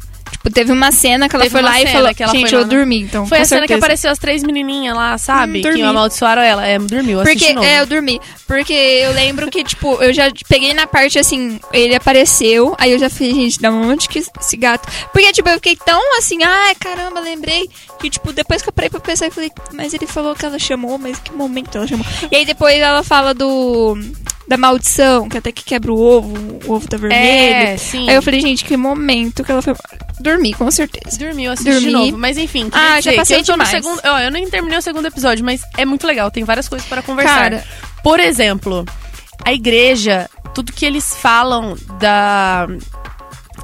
Tipo, 0.50 0.56
teve 0.56 0.72
uma 0.72 0.92
cena 0.92 1.30
que 1.30 1.36
ela 1.36 1.44
Teve 1.46 1.52
foi 1.54 1.62
lá 1.62 1.82
e 1.82 1.88
falou: 1.88 2.14
que 2.14 2.24
ela 2.24 2.32
Gente, 2.32 2.50
foi 2.50 2.58
lá 2.58 2.64
eu 2.64 2.68
na- 2.68 2.74
dormi, 2.74 3.02
então. 3.02 3.26
Foi 3.26 3.38
a 3.40 3.46
cena 3.46 3.62
que 3.62 3.68
certeza. 3.68 3.86
apareceu 3.86 4.12
as 4.12 4.18
três 4.20 4.44
menininhas 4.44 4.96
lá, 4.96 5.18
sabe? 5.18 5.60
Hum, 5.60 5.62
que 5.62 5.70
dormi. 5.70 5.82
amaldiçoaram 5.84 6.42
ela. 6.42 6.66
É, 6.68 6.78
dormiu, 6.80 7.22
Porque, 7.22 7.46
é, 7.46 7.80
eu 7.82 7.86
dormi. 7.86 8.20
Porque 8.48 8.74
eu 8.74 9.12
lembro 9.14 9.50
que, 9.50 9.64
tipo, 9.64 10.02
eu 10.02 10.14
já 10.14 10.32
peguei 10.48 10.74
na 10.74 10.88
parte 10.88 11.20
assim, 11.20 11.60
ele 11.72 11.96
apareceu, 11.96 12.76
aí 12.78 12.92
eu 12.92 13.00
já 13.00 13.10
falei, 13.10 13.34
gente, 13.34 13.62
da 13.62 13.72
onde 13.72 14.10
que 14.10 14.20
esse 14.20 14.58
gato. 14.58 14.88
Porque, 15.14 15.32
tipo, 15.32 15.48
eu 15.50 15.56
fiquei 15.56 15.76
tão 15.76 16.18
assim, 16.18 16.44
ai, 16.44 16.74
caramba, 16.76 17.20
lembrei. 17.20 17.70
Que, 18.00 18.10
tipo, 18.10 18.32
depois 18.34 18.62
que 18.62 18.70
eu 18.70 18.74
parei 18.74 18.90
pra 18.90 19.00
pensar, 19.00 19.28
eu 19.28 19.32
falei, 19.32 19.52
mas 19.74 19.94
ele 19.94 20.08
falou 20.08 20.34
que 20.36 20.46
ela 20.46 20.58
chamou, 20.58 20.98
mas 20.98 21.20
que 21.20 21.32
momento 21.34 21.78
ela 21.78 21.86
chamou? 21.88 22.06
E 22.32 22.36
aí 22.36 22.46
depois 22.46 22.78
ela 22.78 23.04
fala 23.04 23.34
do. 23.34 23.98
Da 24.50 24.58
maldição, 24.58 25.30
que 25.30 25.38
até 25.38 25.52
que 25.52 25.64
quebra 25.64 25.94
o 25.94 26.00
ovo, 26.00 26.34
o 26.66 26.74
ovo 26.74 26.88
tá 26.88 26.98
vermelho. 26.98 27.22
É, 27.24 27.78
sim. 27.78 28.10
Aí 28.10 28.16
eu 28.16 28.22
falei, 28.24 28.42
gente, 28.42 28.66
que 28.66 28.76
momento 28.76 29.44
que 29.44 29.52
ela 29.52 29.62
foi. 29.62 29.76
Dormi, 30.20 30.56
com 30.56 30.72
certeza. 30.72 31.20
Dormiu, 31.20 31.52
assisti 31.52 31.72
de 31.72 31.92
Dormi. 31.92 31.92
novo. 32.12 32.18
Mas 32.18 32.36
enfim, 32.36 32.68
Ah, 32.74 32.98
dizer 32.98 33.12
já 33.12 33.16
passei 33.18 33.44
que 33.44 33.52
eu 33.52 33.54
demais. 33.54 33.72
no 33.72 33.76
segundo. 33.84 34.02
Ó, 34.04 34.20
eu 34.20 34.32
nem 34.32 34.50
terminei 34.50 34.80
o 34.80 34.82
segundo 34.82 35.06
episódio, 35.06 35.46
mas 35.46 35.62
é 35.78 35.86
muito 35.86 36.08
legal. 36.08 36.32
Tem 36.32 36.44
várias 36.44 36.68
coisas 36.68 36.88
para 36.88 37.04
conversar. 37.04 37.36
Cara. 37.52 37.64
Por 38.04 38.20
exemplo, 38.20 38.84
a 39.46 39.54
igreja, 39.54 40.28
tudo 40.56 40.74
que 40.74 40.84
eles 40.84 41.14
falam 41.16 41.78
da. 42.00 42.66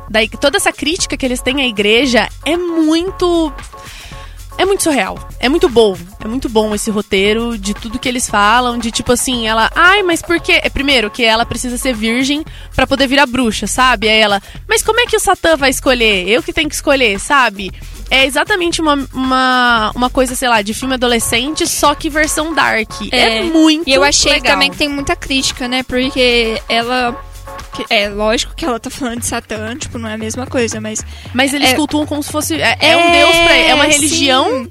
da 0.08 0.20
toda 0.39 0.58
essa 0.58 0.72
crítica 0.72 1.18
que 1.18 1.25
eles 1.25 1.42
têm 1.42 1.62
à 1.63 1.68
igreja 1.68 2.30
é 2.46 2.56
muito. 2.56 3.51
É 4.58 4.66
muito 4.66 4.84
surreal. 4.84 5.18
É 5.40 5.50
muito 5.50 5.68
bom. 5.68 5.98
É 6.24 6.28
muito 6.28 6.48
bom 6.48 6.74
esse 6.74 6.90
roteiro 6.90 7.58
de 7.58 7.74
tudo 7.74 8.00
que 8.00 8.08
eles 8.08 8.30
falam. 8.30 8.78
De 8.78 8.90
tipo 8.92 9.12
assim, 9.12 9.48
ela. 9.48 9.70
Ai, 9.76 10.02
mas 10.02 10.22
por 10.22 10.40
quê? 10.40 10.60
É, 10.64 10.70
primeiro, 10.70 11.10
que 11.12 11.24
ela 11.24 11.46
precisa 11.46 11.78
ser 11.78 11.94
virgem 11.94 12.44
pra 12.76 12.88
poder 12.88 13.08
virar 13.08 13.26
bruxa, 13.26 13.68
sabe? 13.68 14.08
Aí 14.08 14.20
ela. 14.20 14.42
Mas 14.68 14.82
como 14.82 15.00
é 15.00 15.06
que 15.06 15.16
o 15.16 15.20
Satã 15.20 15.58
vai 15.58 15.70
escolher? 15.70 16.28
Eu 16.28 16.42
que 16.42 16.54
tenho 16.54 16.70
que 16.70 16.76
escolher, 16.76 17.20
sabe? 17.20 17.72
É 18.10 18.26
exatamente 18.26 18.80
uma, 18.82 19.08
uma, 19.14 19.92
uma 19.96 20.10
coisa, 20.10 20.36
sei 20.36 20.48
lá, 20.48 20.62
de 20.62 20.74
filme 20.74 20.94
adolescente, 20.94 21.68
só 21.68 21.94
que 21.96 22.10
versão 22.10 22.54
dark. 22.54 22.92
É, 23.12 23.42
muito 23.42 23.90
E 23.90 23.94
eu 23.94 24.04
achei 24.04 24.34
legal. 24.34 24.54
também 24.54 24.72
que 24.72 24.78
tem 24.78 24.88
muita 24.88 25.16
crítica, 25.16 25.68
né? 25.68 25.84
Porque 25.84 26.62
ela. 26.70 27.16
Que- 27.75 27.86
É 27.94 28.10
lógico 28.10 28.53
que 28.55 28.65
ela 28.65 28.79
tá 28.79 28.89
falando 28.89 29.20
de 29.20 29.25
Satã, 29.25 29.75
tipo, 29.77 29.98
não 29.98 30.10
é 30.10 30.13
a 30.13 30.17
mesma 30.17 30.46
coisa, 30.48 30.79
mas. 30.82 31.03
Mas 31.34 31.53
eles 31.53 31.72
É- 31.72 31.74
cultuam 31.75 32.05
como 32.05 32.22
se 32.24 32.32
fosse. 32.32 32.55
É, 32.62 32.77
é 32.79 32.98
um 32.98 33.12
deus 33.12 33.36
pra. 33.36 33.55
É 33.58 33.74
uma 33.74 33.86
sim. 33.86 33.91
religião 33.91 34.67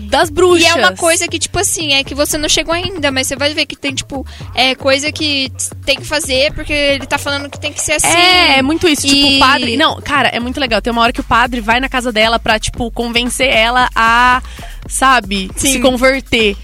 das 0.00 0.28
bruxas. 0.30 0.62
E 0.62 0.66
é 0.66 0.74
uma 0.74 0.92
coisa 0.94 1.26
que, 1.26 1.38
tipo 1.38 1.58
assim, 1.58 1.94
é 1.94 2.04
que 2.04 2.14
você 2.14 2.36
não 2.38 2.48
chegou 2.48 2.72
ainda, 2.74 3.10
mas 3.10 3.26
você 3.26 3.34
vai 3.36 3.52
ver 3.54 3.64
que 3.66 3.74
tem, 3.76 3.94
tipo, 3.94 4.26
é 4.54 4.74
coisa 4.74 5.10
que 5.10 5.50
tem 5.84 5.96
que 5.96 6.04
fazer 6.04 6.52
porque 6.52 6.72
ele 6.72 7.06
tá 7.06 7.16
falando 7.18 7.48
que 7.50 7.58
tem 7.58 7.72
que 7.72 7.80
ser 7.80 7.92
assim. 7.92 8.06
É, 8.08 8.58
é 8.58 8.62
muito 8.62 8.86
isso. 8.88 9.06
Tipo, 9.06 9.14
E- 9.26 9.36
o 9.36 9.40
padre. 9.40 9.76
Não, 9.76 10.00
cara, 10.00 10.28
é 10.28 10.38
muito 10.38 10.60
legal. 10.60 10.80
Tem 10.82 10.92
uma 10.92 11.02
hora 11.02 11.12
que 11.12 11.20
o 11.20 11.24
padre 11.24 11.60
vai 11.60 11.80
na 11.80 11.88
casa 11.88 12.12
dela 12.12 12.38
pra, 12.38 12.58
tipo, 12.58 12.90
convencer 12.90 13.48
ela 13.48 13.88
a, 13.94 14.42
sabe, 14.88 15.50
Sim. 15.56 15.72
se 15.72 15.78
converter. 15.80 16.56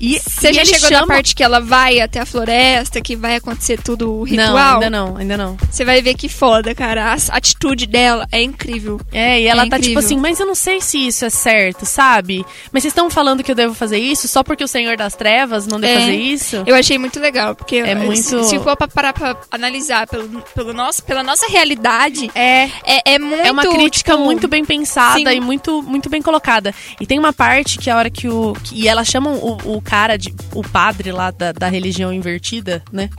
E, 0.00 0.18
Você 0.18 0.52
já 0.52 0.64
chegou 0.64 0.88
chama... 0.88 1.00
na 1.02 1.06
parte 1.06 1.34
que 1.34 1.42
ela 1.42 1.60
vai 1.60 2.00
até 2.00 2.20
a 2.20 2.26
floresta, 2.26 3.00
que 3.00 3.14
vai 3.14 3.36
acontecer 3.36 3.78
tudo 3.80 4.12
o 4.12 4.22
ritual? 4.24 4.48
Não, 4.54 4.74
ainda 4.74 4.90
não, 4.90 5.16
ainda 5.16 5.36
não. 5.36 5.56
Você 5.70 5.84
vai 5.84 6.00
ver 6.00 6.14
que 6.14 6.28
foda, 6.28 6.74
cara. 6.74 7.12
A 7.12 7.36
atitude 7.36 7.86
dela 7.86 8.26
é 8.32 8.42
incrível. 8.42 9.00
É, 9.12 9.40
e 9.40 9.46
ela 9.46 9.66
É 9.66 9.68
tá 9.68 9.76
tipo 9.76 9.90
incrível. 9.90 9.98
assim, 9.98 10.16
mas 10.16 10.40
eu 10.40 10.46
não 10.46 10.54
sei 10.54 10.80
se 10.80 11.06
isso 11.06 11.24
é 11.24 11.30
certo, 11.30 11.84
sabe? 11.84 12.44
Mas 12.72 12.82
vocês 12.82 12.92
estão 12.92 13.10
falando 13.10 13.42
que 13.44 13.50
eu 13.50 13.54
devo 13.54 13.74
fazer 13.74 13.98
isso 13.98 14.26
só 14.26 14.42
porque 14.42 14.64
o 14.64 14.68
Senhor 14.68 14.96
das 14.96 15.14
Trevas 15.14 15.66
mandou 15.66 15.88
É. 15.88 15.98
fazer 16.00 16.16
isso? 16.16 16.62
Eu 16.66 16.74
achei 16.74 16.96
muito 16.98 17.20
legal, 17.20 17.54
porque 17.54 17.76
É 17.76 17.94
muito- 17.94 18.22
se, 18.22 18.44
se 18.44 18.58
for 18.58 18.76
pra 18.76 18.88
parar 18.88 19.12
pra 19.12 19.36
analisar 19.50 20.06
pelo, 20.06 20.28
pelo 20.54 20.72
nosso, 20.72 21.02
pela 21.02 21.22
nossa 21.22 21.46
realidade, 21.46 22.30
É. 22.34 22.68
é, 22.84 23.14
é 23.14 23.18
muito. 23.18 23.42
É 23.46 23.50
uma 23.52 23.62
crítica 23.62 24.12
tipo, 24.12 24.24
muito 24.24 24.48
bem 24.48 24.64
pensada 24.64 25.30
sim. 25.30 25.36
e 25.36 25.40
muito, 25.40 25.82
muito 25.82 26.08
bem 26.08 26.22
colocada. 26.22 26.74
E 27.00 27.06
tem 27.06 27.18
uma 27.18 27.32
parte 27.32 27.78
que 27.78 27.90
a 27.90 27.96
hora 27.96 28.08
que 28.10 28.28
o. 28.28 28.54
que- 28.64 28.76
e 28.80 28.88
elas 28.88 29.06
chamam 29.06 29.34
o, 29.34 29.76
o 29.76 29.82
cara 29.90 30.16
de. 30.16 30.32
o 30.54 30.62
padre 30.62 31.10
lá 31.10 31.32
da, 31.32 31.50
da 31.50 31.68
religião 31.68 32.12
invertida, 32.12 32.80
né? 32.92 33.10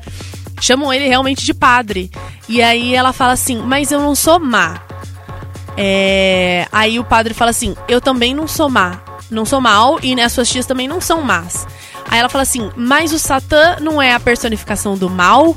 Chamam 0.61 0.93
ele 0.93 1.05
realmente 1.05 1.43
de 1.45 1.53
padre. 1.53 2.09
E 2.47 2.61
aí 2.61 2.95
ela 2.95 3.11
fala 3.11 3.33
assim, 3.33 3.57
mas 3.57 3.91
eu 3.91 3.99
não 3.99 4.15
sou 4.15 4.39
má. 4.39 4.79
É, 5.75 6.67
Aí 6.71 6.97
o 6.99 7.03
padre 7.03 7.33
fala 7.33 7.51
assim, 7.51 7.75
eu 7.89 7.99
também 7.99 8.33
não 8.33 8.47
sou 8.47 8.69
má. 8.69 9.01
Não 9.29 9.45
sou 9.45 9.59
mal 9.59 9.99
e 10.01 10.15
né, 10.15 10.23
as 10.23 10.31
suas 10.31 10.49
tias 10.49 10.65
também 10.65 10.87
não 10.87 11.01
são 11.01 11.21
más. 11.21 11.67
Aí 12.09 12.19
ela 12.19 12.29
fala 12.29 12.43
assim, 12.43 12.69
mas 12.75 13.11
o 13.11 13.19
Satã 13.19 13.77
não 13.81 14.01
é 14.01 14.13
a 14.13 14.19
personificação 14.19 14.97
do 14.97 15.09
mal? 15.09 15.55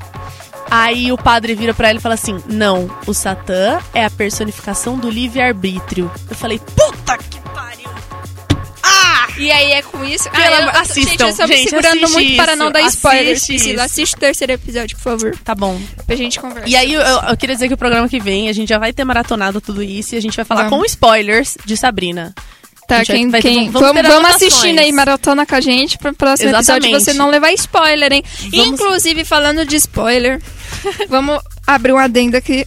Aí 0.71 1.13
o 1.13 1.19
padre 1.19 1.55
vira 1.55 1.75
pra 1.75 1.91
ela 1.91 1.99
e 1.99 2.03
fala 2.03 2.15
assim: 2.15 2.43
Não, 2.47 2.91
o 3.07 3.13
Satã 3.13 3.79
é 3.93 4.05
a 4.05 4.11
personificação 4.11 4.99
do 4.99 5.11
livre-arbítrio. 5.11 6.11
Eu 6.29 6.35
falei: 6.35 6.59
Puta! 6.59 7.19
E 9.37 9.51
aí 9.51 9.73
é 9.73 9.83
com 9.83 10.05
isso. 10.05 10.29
Eu- 10.29 10.55
amor- 10.55 10.77
assistam, 10.77 11.11
Gente, 11.11 11.21
eu 11.23 11.29
estou 11.29 11.49
me 11.49 11.57
segurando 11.69 12.11
muito 12.11 12.37
para 12.37 12.53
isso, 12.53 12.63
não 12.63 12.71
dar 12.71 12.81
spoilers. 12.83 13.29
assiste 13.43 13.47
Priscila, 13.49 13.75
isso. 13.75 13.83
assiste 13.85 14.15
o 14.15 14.19
terceiro 14.19 14.53
episódio, 14.53 14.97
por 14.97 15.03
favor. 15.03 15.37
Tá 15.45 15.55
bom. 15.55 15.81
Pra 16.07 16.15
gente 16.17 16.39
conversar. 16.41 16.69
E 16.69 16.77
aí 16.77 16.93
eu, 16.95 17.01
eu- 17.01 17.37
queria 17.37 17.55
dizer 17.57 17.69
que 17.69 17.75
o 17.75 17.79
programa 17.79 18.09
que 18.09 18.21
vem 18.21 18.49
a 18.49 18.53
gente 18.53 18.69
já 18.69 18.79
vai 18.79 18.93
ter 18.93 19.05
maratonado 19.05 19.61
tudo 19.61 19.83
isso 19.83 20.15
e 20.15 20.19
a 20.19 20.23
gente 20.23 20.37
vai 20.37 20.45
falar 20.45 20.65
Vamos. 20.69 20.79
com 20.79 20.85
spoilers 20.87 21.57
de 21.65 21.77
Sabrina. 21.77 22.35
Tá, 22.87 23.03
quem, 23.03 23.31
vai 23.31 23.41
quem, 23.41 23.71
vamos 23.71 23.81
vamos, 23.95 24.03
vamos 24.07 24.31
assistindo 24.35 24.79
aí, 24.79 24.93
maratona 24.93 25.47
com 25.47 25.55
a 25.55 25.61
gente 25.61 25.97
pro 25.97 26.15
próximo 26.15 26.51
episódio 26.51 26.87
Exatamente. 26.89 27.03
você 27.05 27.15
não 27.15 27.31
levar 27.31 27.51
spoiler, 27.55 28.13
hein? 28.13 28.23
Vamos- 28.51 28.67
Inclusive, 28.69 29.25
falando 29.25 29.65
de 29.65 29.75
spoiler, 29.77 30.39
vamos 31.09 31.41
abrir 31.67 31.95
um 31.95 31.99
adendo 31.99 32.37
aqui. 32.37 32.67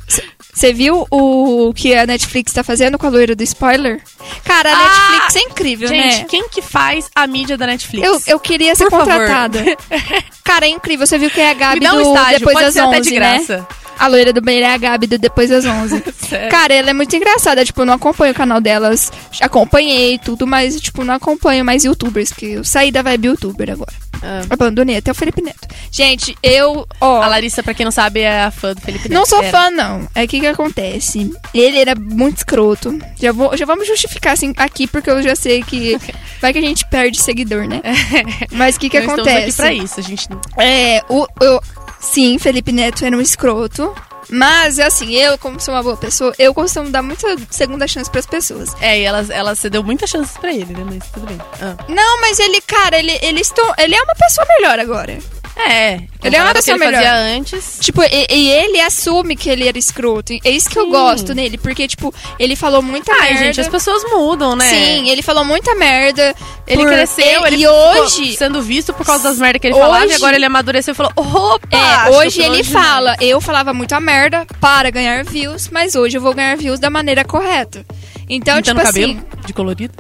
Você 0.52 0.74
viu 0.74 1.06
o 1.12 1.72
que 1.76 1.94
a 1.94 2.08
Netflix 2.08 2.52
tá 2.52 2.64
fazendo 2.64 2.98
com 2.98 3.06
a 3.06 3.10
loira 3.12 3.36
do 3.36 3.44
spoiler? 3.44 4.02
Cara, 4.44 4.72
a 4.72 4.74
Ah! 4.76 5.12
Netflix 5.12 5.36
é 5.36 5.40
incrível, 5.50 5.88
Gente, 5.88 6.18
né? 6.20 6.26
quem 6.30 6.48
que 6.50 6.62
faz 6.62 7.10
a 7.16 7.26
mídia 7.28 7.58
da 7.58 7.68
Netflix? 7.68 8.06
Eu, 8.08 8.22
eu 8.28 8.40
queria 8.40 8.76
ser 8.76 8.90
Por 8.90 9.00
contratada. 9.00 9.64
Cara, 10.44 10.66
é 10.66 10.70
incrível. 10.70 11.06
Você 11.06 11.18
viu 11.18 11.30
que 11.30 11.40
é 11.42 11.50
a 11.52 11.54
Gabi 11.54 11.86
um 11.88 11.92
do 11.92 12.02
estágio, 12.02 12.40
Depois 12.40 12.60
das 12.60 12.74
ser 12.74 12.82
11, 12.84 12.90
até 12.96 13.02
de 13.02 13.10
né? 13.12 13.16
graça. 13.38 13.68
A 14.00 14.06
loira 14.08 14.32
do 14.32 14.42
banheiro 14.42 14.68
é 14.68 14.74
a 14.74 14.78
Gabi 14.78 15.08
do 15.08 15.18
Depois 15.18 15.50
das 15.50 15.66
11. 15.66 16.04
Sério. 16.30 16.50
Cara, 16.50 16.74
ela 16.74 16.90
é 16.92 16.94
muito 16.94 17.16
engraçada. 17.16 17.66
Tipo, 17.66 17.82
eu 17.82 17.86
não 17.86 17.96
acompanho 17.96 18.32
o 18.32 18.36
canal 18.36 18.62
delas. 18.62 19.12
Acompanhei 19.42 20.20
tudo, 20.20 20.46
mas, 20.46 20.80
tipo, 20.80 21.04
não 21.04 21.16
acompanho 21.16 21.66
mais 21.66 21.84
youtubers, 21.84 22.30
porque 22.30 22.46
eu 22.46 22.64
saí 22.64 22.92
da 22.92 23.02
vibe 23.02 23.30
youtuber 23.30 23.72
agora. 23.72 23.94
Ah. 24.22 24.42
Abandonei 24.50 24.98
até 24.98 25.12
o 25.12 25.16
Felipe 25.16 25.42
Neto. 25.44 25.68
Gente, 25.92 26.36
eu, 26.44 26.88
ó. 27.02 27.22
A 27.22 27.28
Larissa, 27.28 27.62
pra 27.64 27.74
quem 27.74 27.84
não 27.86 27.92
sabe, 27.92 28.22
é 28.22 28.44
a 28.44 28.52
fã 28.52 28.74
do 28.74 28.82
Felipe 28.82 29.10
Não 29.10 29.22
Neto. 29.22 29.30
sou 29.30 29.42
Era. 29.44 29.52
fã, 29.52 29.70
não. 29.72 30.08
É 30.14 30.24
o 30.24 30.28
que 30.28 30.40
que 30.40 30.48
acontece. 30.48 31.32
Ele 31.54 31.80
era 31.80 31.94
muito 31.96 32.38
escroto. 32.38 32.98
Já, 33.20 33.32
vou, 33.32 33.56
já 33.58 33.66
vamos 33.66 33.88
justificar 33.88 34.17
assim, 34.26 34.54
aqui, 34.58 34.88
porque 34.88 35.10
eu 35.10 35.22
já 35.22 35.36
sei 35.36 35.64
que 35.64 35.98
vai 36.42 36.54
que 36.54 36.60
a 36.60 36.62
gente 36.62 36.86
perde 36.88 37.22
seguidor, 37.22 37.68
né? 37.68 37.82
Mas 38.52 38.76
o 38.76 38.80
que 38.80 38.90
que 38.90 39.00
Nós 39.00 39.10
acontece? 39.10 39.50
Estamos 39.50 39.70
aqui 39.70 39.78
pra 39.78 39.86
isso, 39.86 40.00
a 40.00 40.04
gente. 40.04 40.28
É, 40.58 41.04
o, 41.10 41.26
eu, 41.42 41.62
sim, 42.00 42.38
Felipe 42.40 42.72
Neto 42.72 43.06
era 43.06 43.16
um 43.16 43.22
escroto. 43.22 43.94
Mas, 44.30 44.78
assim, 44.78 45.14
eu, 45.16 45.38
como 45.38 45.60
sou 45.60 45.74
uma 45.74 45.82
boa 45.82 45.96
pessoa, 45.96 46.34
eu 46.38 46.54
costumo 46.54 46.90
dar 46.90 47.02
muita 47.02 47.38
segunda 47.50 47.88
chance 47.88 48.10
pras 48.12 48.26
pessoas. 48.26 48.76
É, 48.82 49.00
e 49.00 49.04
ela, 49.04 49.26
ela 49.30 49.56
cedeu 49.56 49.82
muitas 49.84 50.10
chances 50.10 50.38
pra 50.38 50.52
ele, 50.52 50.74
né? 50.74 50.84
Mas 50.86 51.10
tudo 51.12 51.26
bem. 51.28 51.38
Ah. 51.62 51.76
Não, 51.88 52.22
mas 52.22 52.38
ele, 52.40 52.60
cara, 52.62 53.00
ele, 53.00 53.18
ele, 53.22 53.40
estou, 53.40 53.74
ele 53.78 53.96
é 53.96 54.02
uma 54.02 54.16
pessoa 54.16 54.46
melhor 54.58 54.80
agora. 54.80 55.18
É. 55.60 56.00
Ele 56.24 56.36
é 56.36 56.40
uma 56.40 56.48
ao 56.50 56.54
que 56.54 56.60
pessoa 56.60 56.76
ele 56.76 56.86
melhor. 56.86 57.04
fazia 57.04 57.16
antes. 57.38 57.78
Tipo, 57.82 58.04
e, 58.04 58.28
e 58.30 58.50
ele 58.52 58.80
assume 58.82 59.36
que 59.36 59.50
ele 59.50 59.68
era 59.68 59.78
escroto. 59.78 60.34
É 60.44 60.50
isso 60.52 60.70
que 60.70 60.78
eu 60.78 60.86
Sim. 60.86 60.90
gosto 60.92 61.34
nele, 61.34 61.58
porque, 61.58 61.88
tipo, 61.88 62.14
ele 62.38 62.56
falou 62.56 62.82
muita 62.82 63.12
Ai, 63.14 63.34
merda. 63.34 63.46
gente, 63.46 63.62
as 63.62 63.68
pessoas 63.68 64.04
mudam, 64.12 64.56
né? 64.56 64.70
Sim, 64.70 65.10
ele 65.10 65.22
falou 65.22 65.44
muita 65.46 65.74
merda. 65.76 66.36
Ele 66.68 66.84
por- 66.84 66.92
cresceu, 66.92 67.44
e, 67.44 67.48
ele 67.48 67.64
e 67.64 67.68
hoje. 67.68 68.36
sendo 68.36 68.62
visto 68.62 68.94
por 68.94 69.06
causa 69.06 69.24
das 69.30 69.40
merdas 69.40 69.62
que 69.62 69.68
ele 69.68 69.74
Hoje- 69.76 69.84
falava 69.84 70.06
e 70.06 70.14
agora 70.14 70.36
ele 70.36 70.46
amadureceu 70.46 70.92
e 70.92 70.96
falou: 70.96 71.12
opa! 71.16 71.78
É, 71.78 72.10
hoje 72.12 72.42
eu 72.42 72.54
ele 72.54 72.64
fala, 72.64 73.12
demais." 73.14 73.30
eu 73.32 73.40
falava 73.42 73.74
muita 73.74 74.00
merda 74.00 74.46
para 74.60 74.90
ganhar 74.90 75.24
views, 75.24 75.70
mas 75.70 75.96
hoje 75.96 76.18
eu 76.18 76.22
vou 76.22 76.34
ganhar 76.34 76.56
views 76.58 76.80
da 76.80 76.90
maneira 76.90 77.24
correta. 77.24 77.86
Então, 78.30 78.58
Pintando 78.58 78.62
tipo 78.64 78.82
cabelo 78.82 79.12
assim. 79.14 79.24
de 79.46 79.54
colorido. 79.54 79.94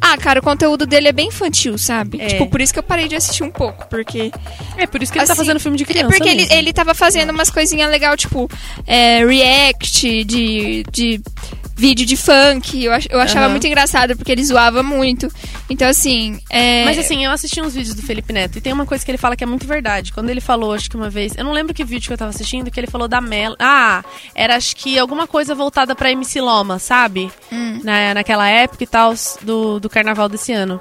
Ah, 0.00 0.16
cara, 0.16 0.40
o 0.40 0.42
conteúdo 0.42 0.86
dele 0.86 1.08
é 1.08 1.12
bem 1.12 1.28
infantil, 1.28 1.78
sabe? 1.78 2.20
É. 2.20 2.26
Tipo, 2.26 2.46
por 2.46 2.60
isso 2.60 2.72
que 2.72 2.78
eu 2.78 2.82
parei 2.82 3.08
de 3.08 3.16
assistir 3.16 3.42
um 3.42 3.50
pouco, 3.50 3.86
porque. 3.88 4.30
É 4.76 4.86
por 4.86 5.02
isso 5.02 5.12
que 5.12 5.18
ele 5.18 5.26
tá 5.26 5.32
assim, 5.32 5.42
fazendo 5.42 5.60
filme 5.60 5.76
de 5.76 5.84
é 5.84 5.86
criança. 5.86 6.08
Porque 6.08 6.28
ele, 6.28 6.42
mesmo. 6.42 6.54
ele 6.54 6.72
tava 6.72 6.94
fazendo 6.94 7.30
umas 7.30 7.50
coisinhas 7.50 7.90
legais, 7.90 8.20
tipo, 8.20 8.50
é, 8.86 9.24
react 9.24 10.24
de. 10.24 10.84
de 10.90 11.20
vídeo 11.78 12.04
de 12.04 12.16
funk. 12.16 12.84
Eu, 12.84 12.92
eu 13.08 13.20
achava 13.20 13.46
Aham. 13.46 13.50
muito 13.50 13.66
engraçado, 13.66 14.16
porque 14.16 14.32
ele 14.32 14.44
zoava 14.44 14.82
muito. 14.82 15.28
Então, 15.70 15.88
assim. 15.88 16.40
É... 16.50 16.84
Mas 16.84 16.98
assim, 16.98 17.24
eu 17.24 17.30
assisti 17.30 17.62
uns 17.62 17.72
vídeos 17.74 17.94
do 17.94 18.02
Felipe 18.02 18.32
Neto 18.32 18.58
e 18.58 18.60
tem 18.60 18.72
uma 18.72 18.84
coisa 18.84 19.04
que 19.04 19.10
ele 19.10 19.16
fala 19.16 19.36
que 19.36 19.44
é 19.44 19.46
muito 19.46 19.66
verdade. 19.66 20.12
Quando 20.12 20.28
ele 20.28 20.40
falou, 20.40 20.74
acho 20.74 20.90
que 20.90 20.96
uma 20.96 21.08
vez, 21.08 21.34
eu 21.36 21.44
não 21.44 21.52
lembro 21.52 21.72
que 21.72 21.84
vídeo 21.84 22.08
que 22.08 22.12
eu 22.12 22.18
tava 22.18 22.30
assistindo, 22.30 22.70
que 22.70 22.80
ele 22.80 22.88
falou 22.88 23.06
da 23.06 23.20
Mel. 23.20 23.54
Ah, 23.58 24.04
era 24.34 24.56
acho 24.56 24.74
que 24.74 24.98
alguma 24.98 25.26
coisa 25.26 25.54
voltada 25.54 25.94
pra 25.94 26.10
MC 26.10 26.40
Loma, 26.40 26.78
sabe? 26.80 27.30
Hum. 27.52 27.80
Na, 27.84 28.12
naquela 28.14 28.48
época 28.48 28.82
e 28.82 28.86
tal, 28.86 29.14
do, 29.42 29.78
do 29.78 29.88
carnaval 29.88 30.28
desse 30.28 30.52
ano. 30.52 30.80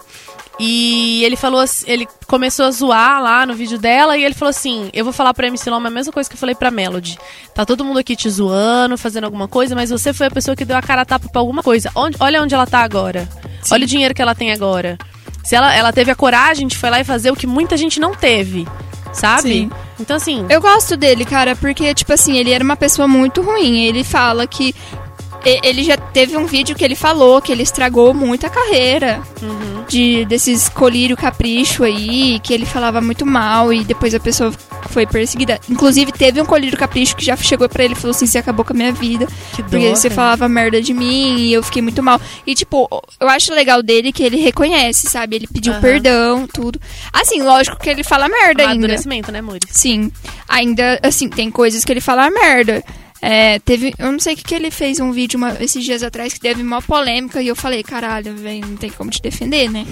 E 0.60 1.24
ele 1.24 1.36
falou 1.36 1.60
assim, 1.60 1.86
ele 1.88 2.08
começou 2.26 2.66
a 2.66 2.72
zoar 2.72 3.22
lá 3.22 3.46
no 3.46 3.54
vídeo 3.54 3.78
dela 3.78 4.18
e 4.18 4.24
ele 4.24 4.34
falou 4.34 4.50
assim: 4.50 4.90
Eu 4.92 5.04
vou 5.04 5.14
falar 5.14 5.34
pra 5.34 5.48
MC 5.48 5.70
Loma 5.70 5.88
a 5.88 5.92
mesma 5.92 6.12
coisa 6.12 6.28
que 6.28 6.36
eu 6.36 6.40
falei 6.40 6.56
pra 6.56 6.72
Melody. 6.72 7.20
Tá 7.54 7.66
todo 7.66 7.86
mundo 7.86 8.00
aqui 8.00 8.16
te 8.16 8.30
zoando, 8.30 8.98
fazendo 8.98 9.26
alguma 9.26 9.48
coisa, 9.48 9.76
mas 9.76 9.92
você 9.92 10.14
foi 10.14 10.28
a 10.28 10.32
pessoa 10.32 10.56
que 10.56 10.66
deu 10.66 10.76
a 10.76 10.82
cara 10.82 11.02
a 11.02 11.06
tapa 11.06 11.30
pra 11.30 11.40
alguma 11.40 11.62
coisa. 11.62 11.92
Onde, 11.96 12.18
olha 12.20 12.42
onde 12.42 12.56
ela 12.56 12.66
tá 12.66 12.80
agora. 12.80 13.30
Olha 13.72 13.84
o 13.84 13.88
dinheiro 13.88 14.16
que 14.16 14.22
ela 14.22 14.34
tem 14.34 14.52
agora. 14.52 14.98
Se 15.44 15.56
ela, 15.56 15.74
ela 15.74 15.94
teve 15.94 16.12
a 16.12 16.16
coragem 16.16 16.68
de 16.68 16.78
foi 16.78 16.90
lá 16.90 17.00
e 17.00 17.04
fazer 17.04 17.32
o 17.32 17.36
que 17.36 17.48
muita 17.48 17.78
gente 17.78 18.00
não 18.00 18.14
teve. 18.14 18.68
Sabe? 19.14 19.50
Sim. 19.50 19.72
Então, 20.00 20.18
assim. 20.18 20.46
Eu 20.50 20.62
gosto 20.62 20.98
dele, 20.98 21.26
cara, 21.26 21.56
porque, 21.56 21.94
tipo 21.94 22.14
assim, 22.14 22.38
ele 22.38 22.52
era 22.52 22.64
uma 22.64 22.76
pessoa 22.76 23.08
muito 23.08 23.42
ruim. 23.42 23.86
Ele 23.86 24.04
fala 24.04 24.46
que. 24.46 24.76
Ele 25.64 25.84
já 25.84 25.98
teve 25.98 26.36
um 26.38 26.46
vídeo 26.46 26.76
que 26.76 26.84
ele 26.84 26.96
falou 26.96 27.42
que 27.42 27.52
ele 27.52 27.64
estragou 27.64 28.14
muito 28.14 28.46
a 28.46 28.50
carreira 28.50 29.22
Uhum. 29.42 29.84
de 29.88 30.26
desses 30.26 30.68
colírio 30.70 31.16
capricho 31.16 31.84
aí, 31.84 32.40
que 32.42 32.54
ele 32.54 32.66
falava 32.66 33.00
muito 33.02 33.26
mal 33.26 33.72
e 33.72 33.84
depois 33.84 34.14
a 34.16 34.20
pessoa 34.20 34.52
foi 34.90 35.06
perseguida. 35.06 35.60
Inclusive, 35.70 36.12
teve 36.12 36.42
um 36.42 36.46
colírio 36.46 36.78
capricho 36.78 37.16
que 37.16 37.24
já 37.24 37.36
chegou 37.38 37.70
pra 37.70 37.84
ele 37.84 37.94
e 37.94 37.96
falou 37.96 38.12
assim: 38.12 38.26
você 38.26 38.38
acabou 38.40 38.66
com 38.66 38.74
a 38.74 38.76
minha 38.76 38.92
vida. 38.92 39.28
Que 39.56 39.62
Porque 39.64 39.90
você 39.90 40.10
falava 40.10 40.48
merda 40.50 40.82
de 40.82 40.94
mim 40.94 41.38
e 41.38 41.54
eu 41.54 41.62
fiquei 41.64 41.82
muito 41.82 42.02
mal. 42.02 42.20
E, 42.46 42.56
tipo, 42.56 42.88
eu 43.20 43.30
acho 43.30 43.54
legal 43.54 43.82
dele 43.84 44.12
que 44.12 44.24
ele 44.24 44.38
reconhece, 44.38 45.08
sabe? 45.10 45.36
Ele 45.36 45.48
pediu 45.48 45.74
Aham. 45.74 45.82
perdão, 45.82 46.48
tudo. 46.48 46.80
Assim, 47.14 47.42
lógico 47.42 47.78
que 47.78 47.90
ele 47.90 48.04
fala 48.04 48.28
merda 48.28 48.64
ainda. 48.64 48.74
Amadurecimento, 48.74 49.32
né, 49.32 49.42
Muri? 49.42 49.62
Sim. 49.70 50.12
Ainda, 50.48 51.00
assim, 51.04 51.30
tem 51.30 51.52
coisas 51.52 51.86
que 51.86 51.92
ele 51.92 52.02
fala 52.02 52.30
merda. 52.30 52.84
É, 53.22 53.60
teve. 53.60 53.94
Eu 53.98 54.12
não 54.12 54.20
sei 54.20 54.34
o 54.34 54.38
que, 54.38 54.44
que 54.44 54.56
ele 54.56 54.70
fez 54.72 55.00
um 55.00 55.12
vídeo 55.12 55.38
uma- 55.38 55.58
esses 55.62 55.84
dias 55.84 56.04
atrás 56.04 56.34
que 56.34 56.40
teve 56.40 56.62
uma 56.62 56.82
polêmica 56.82 57.42
e 57.42 57.48
eu 57.48 57.56
falei, 57.56 57.84
caralho, 57.84 58.36
velho, 58.36 58.66
não 58.68 58.78
tem 58.78 58.90
como 58.90 59.10
te 59.10 59.22
defender, 59.22 59.70
né? 59.70 59.86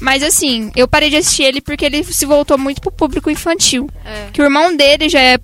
Mas 0.00 0.22
assim, 0.22 0.70
eu 0.76 0.86
parei 0.86 1.10
de 1.10 1.16
assistir 1.16 1.42
ele 1.44 1.60
porque 1.60 1.84
ele 1.84 2.04
se 2.04 2.24
voltou 2.26 2.56
muito 2.58 2.80
pro 2.80 2.92
público 2.92 3.30
infantil. 3.30 3.88
É. 4.04 4.28
Que 4.32 4.40
o 4.40 4.44
irmão 4.44 4.76
dele 4.76 5.08
já 5.08 5.20
é 5.20 5.38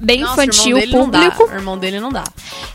bem 0.00 0.20
Nossa, 0.20 0.40
o 0.40 0.44
infantil, 0.44 0.76
não 0.86 1.10
público. 1.10 1.44
O 1.44 1.54
irmão 1.54 1.78
dele 1.78 2.00
não 2.00 2.10
dá. 2.10 2.24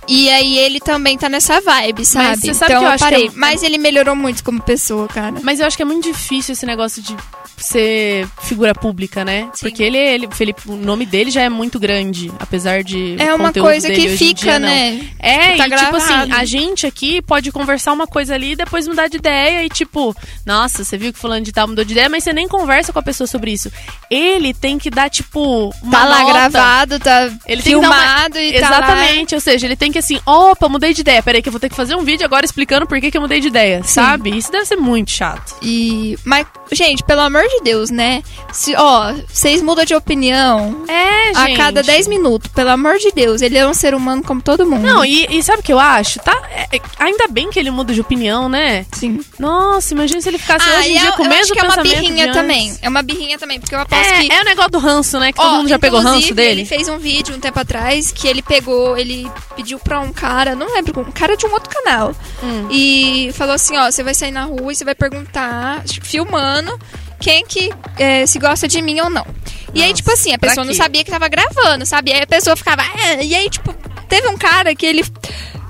E 0.07 0.29
aí 0.29 0.57
ele 0.57 0.79
também 0.79 1.17
tá 1.17 1.29
nessa 1.29 1.59
vibe, 1.61 2.05
sabe? 2.05 2.41
você 2.41 2.53
sabe 2.53 2.71
então 2.73 2.81
que 2.83 2.87
eu 2.87 2.91
eu 2.93 2.99
parei. 2.99 3.27
é- 3.27 3.31
Mas 3.35 3.61
ele 3.63 3.77
melhorou 3.77 4.15
muito 4.15 4.43
como 4.43 4.61
pessoa, 4.61 5.07
cara. 5.07 5.35
Mas 5.43 5.59
eu 5.59 5.67
acho 5.67 5.75
que 5.77 5.83
é 5.83 5.85
muito 5.85 6.03
difícil 6.11 6.53
esse 6.53 6.65
negócio 6.65 7.01
de 7.01 7.15
ser 7.57 8.25
figura 8.41 8.73
pública, 8.73 9.25
né? 9.25 9.49
Sim. 9.53 9.67
Porque 9.67 9.83
ele, 9.83 9.97
ele 9.97 10.29
Felipe, 10.31 10.61
o 10.65 10.77
nome 10.77 11.05
dele 11.05 11.29
já 11.29 11.41
é 11.41 11.49
muito 11.49 11.77
grande, 11.77 12.31
apesar 12.39 12.83
de 12.83 13.17
É 13.19 13.33
o 13.33 13.35
uma 13.35 13.51
coisa 13.51 13.89
que 13.91 14.07
fica, 14.15 14.41
dia, 14.41 14.59
né? 14.59 15.09
É, 15.19 15.57
Tá 15.57 15.67
e 15.67 15.71
tipo 15.71 15.95
assim, 15.97 16.07
gravado. 16.13 16.35
a 16.35 16.45
gente 16.45 16.87
aqui 16.87 17.21
pode 17.21 17.51
conversar 17.51 17.91
uma 17.91 18.07
coisa 18.07 18.33
ali 18.33 18.53
e 18.53 18.55
depois 18.55 18.87
mudar 18.87 19.09
de 19.09 19.17
ideia 19.17 19.65
e 19.65 19.69
tipo, 19.69 20.15
nossa, 20.45 20.85
você 20.85 20.97
viu 20.97 21.11
que 21.11 21.19
fulano 21.19 21.41
de 21.43 21.51
tal 21.51 21.67
mudou 21.67 21.83
de 21.83 21.91
ideia, 21.91 22.07
mas 22.07 22.23
você 22.23 22.31
nem 22.31 22.47
conversa 22.47 22.93
com 22.93 22.99
a 22.99 23.03
pessoa 23.03 23.27
sobre 23.27 23.51
isso. 23.51 23.69
Ele 24.09 24.53
tem 24.53 24.79
que 24.79 24.89
dar, 24.89 25.09
tipo, 25.09 25.73
uma 25.83 25.91
Tá 25.99 26.05
lá 26.05 26.19
nota. 26.21 26.31
gravado, 26.33 26.99
tá 26.99 27.08
Ele 27.45 27.61
tem 27.61 27.75
que 27.75 27.81
dar 27.81 27.87
uma- 27.87 27.97
filmado 27.97 28.37
e 28.39 28.51
tá. 28.53 28.57
Exatamente, 28.67 29.35
ou 29.35 29.41
seja, 29.41 29.65
ele 29.67 29.75
tem 29.75 29.91
que 29.91 29.99
assim, 29.99 30.19
opa, 30.25 30.67
mudei 30.69 30.93
de 30.93 31.01
ideia. 31.01 31.21
Peraí, 31.23 31.41
que 31.41 31.49
eu 31.49 31.53
vou 31.53 31.59
ter 31.59 31.69
que 31.69 31.75
fazer 31.75 31.95
um 31.95 32.03
vídeo 32.03 32.25
agora 32.25 32.45
explicando 32.45 32.85
por 32.87 32.99
que, 32.99 33.11
que 33.11 33.17
eu 33.17 33.21
mudei 33.21 33.39
de 33.39 33.47
ideia, 33.47 33.83
sabe? 33.83 34.35
Isso 34.37 34.51
deve 34.51 34.65
ser 34.65 34.75
muito 34.77 35.11
chato. 35.11 35.55
E. 35.61 36.17
Mas, 36.23 36.45
gente, 36.71 37.03
pelo 37.03 37.21
amor 37.21 37.43
de 37.43 37.61
Deus, 37.63 37.89
né? 37.89 38.21
Se, 38.53 38.75
ó, 38.75 39.13
vocês 39.27 39.61
mudam 39.61 39.85
de 39.85 39.93
opinião 39.95 40.83
É, 40.87 41.31
a 41.35 41.47
gente. 41.47 41.57
cada 41.57 41.81
10 41.83 42.07
minutos, 42.07 42.51
pelo 42.51 42.69
amor 42.71 42.97
de 42.97 43.11
Deus. 43.11 43.41
Ele 43.41 43.57
é 43.57 43.67
um 43.67 43.73
ser 43.73 43.93
humano 43.93 44.23
como 44.23 44.41
todo 44.41 44.65
mundo. 44.65 44.81
Não, 44.85 45.03
e, 45.05 45.25
e 45.29 45.41
sabe 45.43 45.59
o 45.59 45.63
que 45.63 45.73
eu 45.73 45.79
acho? 45.79 46.19
Tá, 46.19 46.37
é- 46.51 46.77
é- 46.77 46.81
ainda 46.99 47.27
bem 47.29 47.49
que 47.49 47.59
ele 47.59 47.71
muda 47.71 47.93
de 47.93 48.01
opinião, 48.01 48.47
né? 48.49 48.85
Sim. 48.93 49.19
Nossa, 49.39 49.93
imagina 49.93 50.21
se 50.21 50.29
ele 50.29 50.37
ficasse 50.37 50.67
Ah, 50.69 50.79
hoje 50.79 50.89
em 50.89 50.99
dia 50.99 51.09
eu, 51.09 51.13
com 51.13 51.23
o 51.23 51.25
eu 51.25 51.29
mesmo 51.29 51.43
acho 51.43 51.53
que 51.53 51.59
é 51.59 51.63
uma 51.63 51.75
pensamento 51.77 52.01
birrinha 52.01 52.31
também. 52.31 52.77
É 52.81 52.89
uma 52.89 53.01
birrinha 53.01 53.37
também, 53.39 53.59
porque 53.59 53.73
eu 53.75 53.79
aposto 53.79 54.03
que. 54.13 54.31
É, 54.31 54.35
é 54.37 54.41
o 54.41 54.45
negócio 54.45 54.71
do 54.71 54.79
ranço, 54.79 55.19
né? 55.19 55.31
Que 55.31 55.39
todo 55.39 55.53
Ó, 55.53 55.57
mundo 55.57 55.69
já 55.69 55.79
pegou 55.79 55.99
ranço 56.01 56.33
dele. 56.33 56.61
Ele 56.61 56.65
fez 56.65 56.87
um 56.89 56.98
vídeo 56.99 57.35
um 57.35 57.39
tempo 57.39 57.59
atrás 57.59 58.11
que 58.11 58.27
ele 58.27 58.41
pegou, 58.41 58.97
ele 58.97 59.29
pediu 59.55 59.79
pra 59.79 59.99
um 59.99 60.11
cara, 60.13 60.55
não 60.55 60.73
lembro, 60.73 61.01
um 61.01 61.11
cara 61.11 61.35
de 61.37 61.45
um 61.45 61.51
outro 61.51 61.69
canal. 61.69 62.13
Hum. 62.43 62.67
E 62.71 63.31
falou 63.33 63.53
assim: 63.55 63.77
ó, 63.77 63.89
você 63.89 64.03
vai 64.03 64.13
sair 64.13 64.31
na 64.31 64.43
rua 64.45 64.71
e 64.71 64.75
você 64.75 64.83
vai 64.85 64.95
perguntar, 64.95 65.83
filmando, 66.03 66.77
quem 67.19 67.45
que 67.45 67.71
é, 67.97 68.25
se 68.25 68.37
gosta 68.39 68.67
de 68.67 68.81
mim 68.81 68.99
ou 68.99 69.09
não. 69.09 69.25
e 69.73 69.81
aí, 69.83 69.93
tipo 69.93 70.11
assim, 70.11 70.33
a 70.33 70.37
pessoa 70.39 70.65
não 70.65 70.73
sabia 70.73 71.03
que 71.03 71.11
tava 71.11 71.27
gravando, 71.27 71.85
sabe? 71.85 72.11
E 72.11 72.13
aí 72.13 72.21
a 72.21 72.27
pessoa 72.27 72.55
ficava. 72.55 72.81
"Ah", 72.81 73.21
e 73.23 73.33
aí, 73.35 73.49
tipo, 73.49 73.73
teve 74.07 74.27
um 74.27 74.37
cara 74.37 74.73
que 74.75 74.85
ele. 74.85 75.03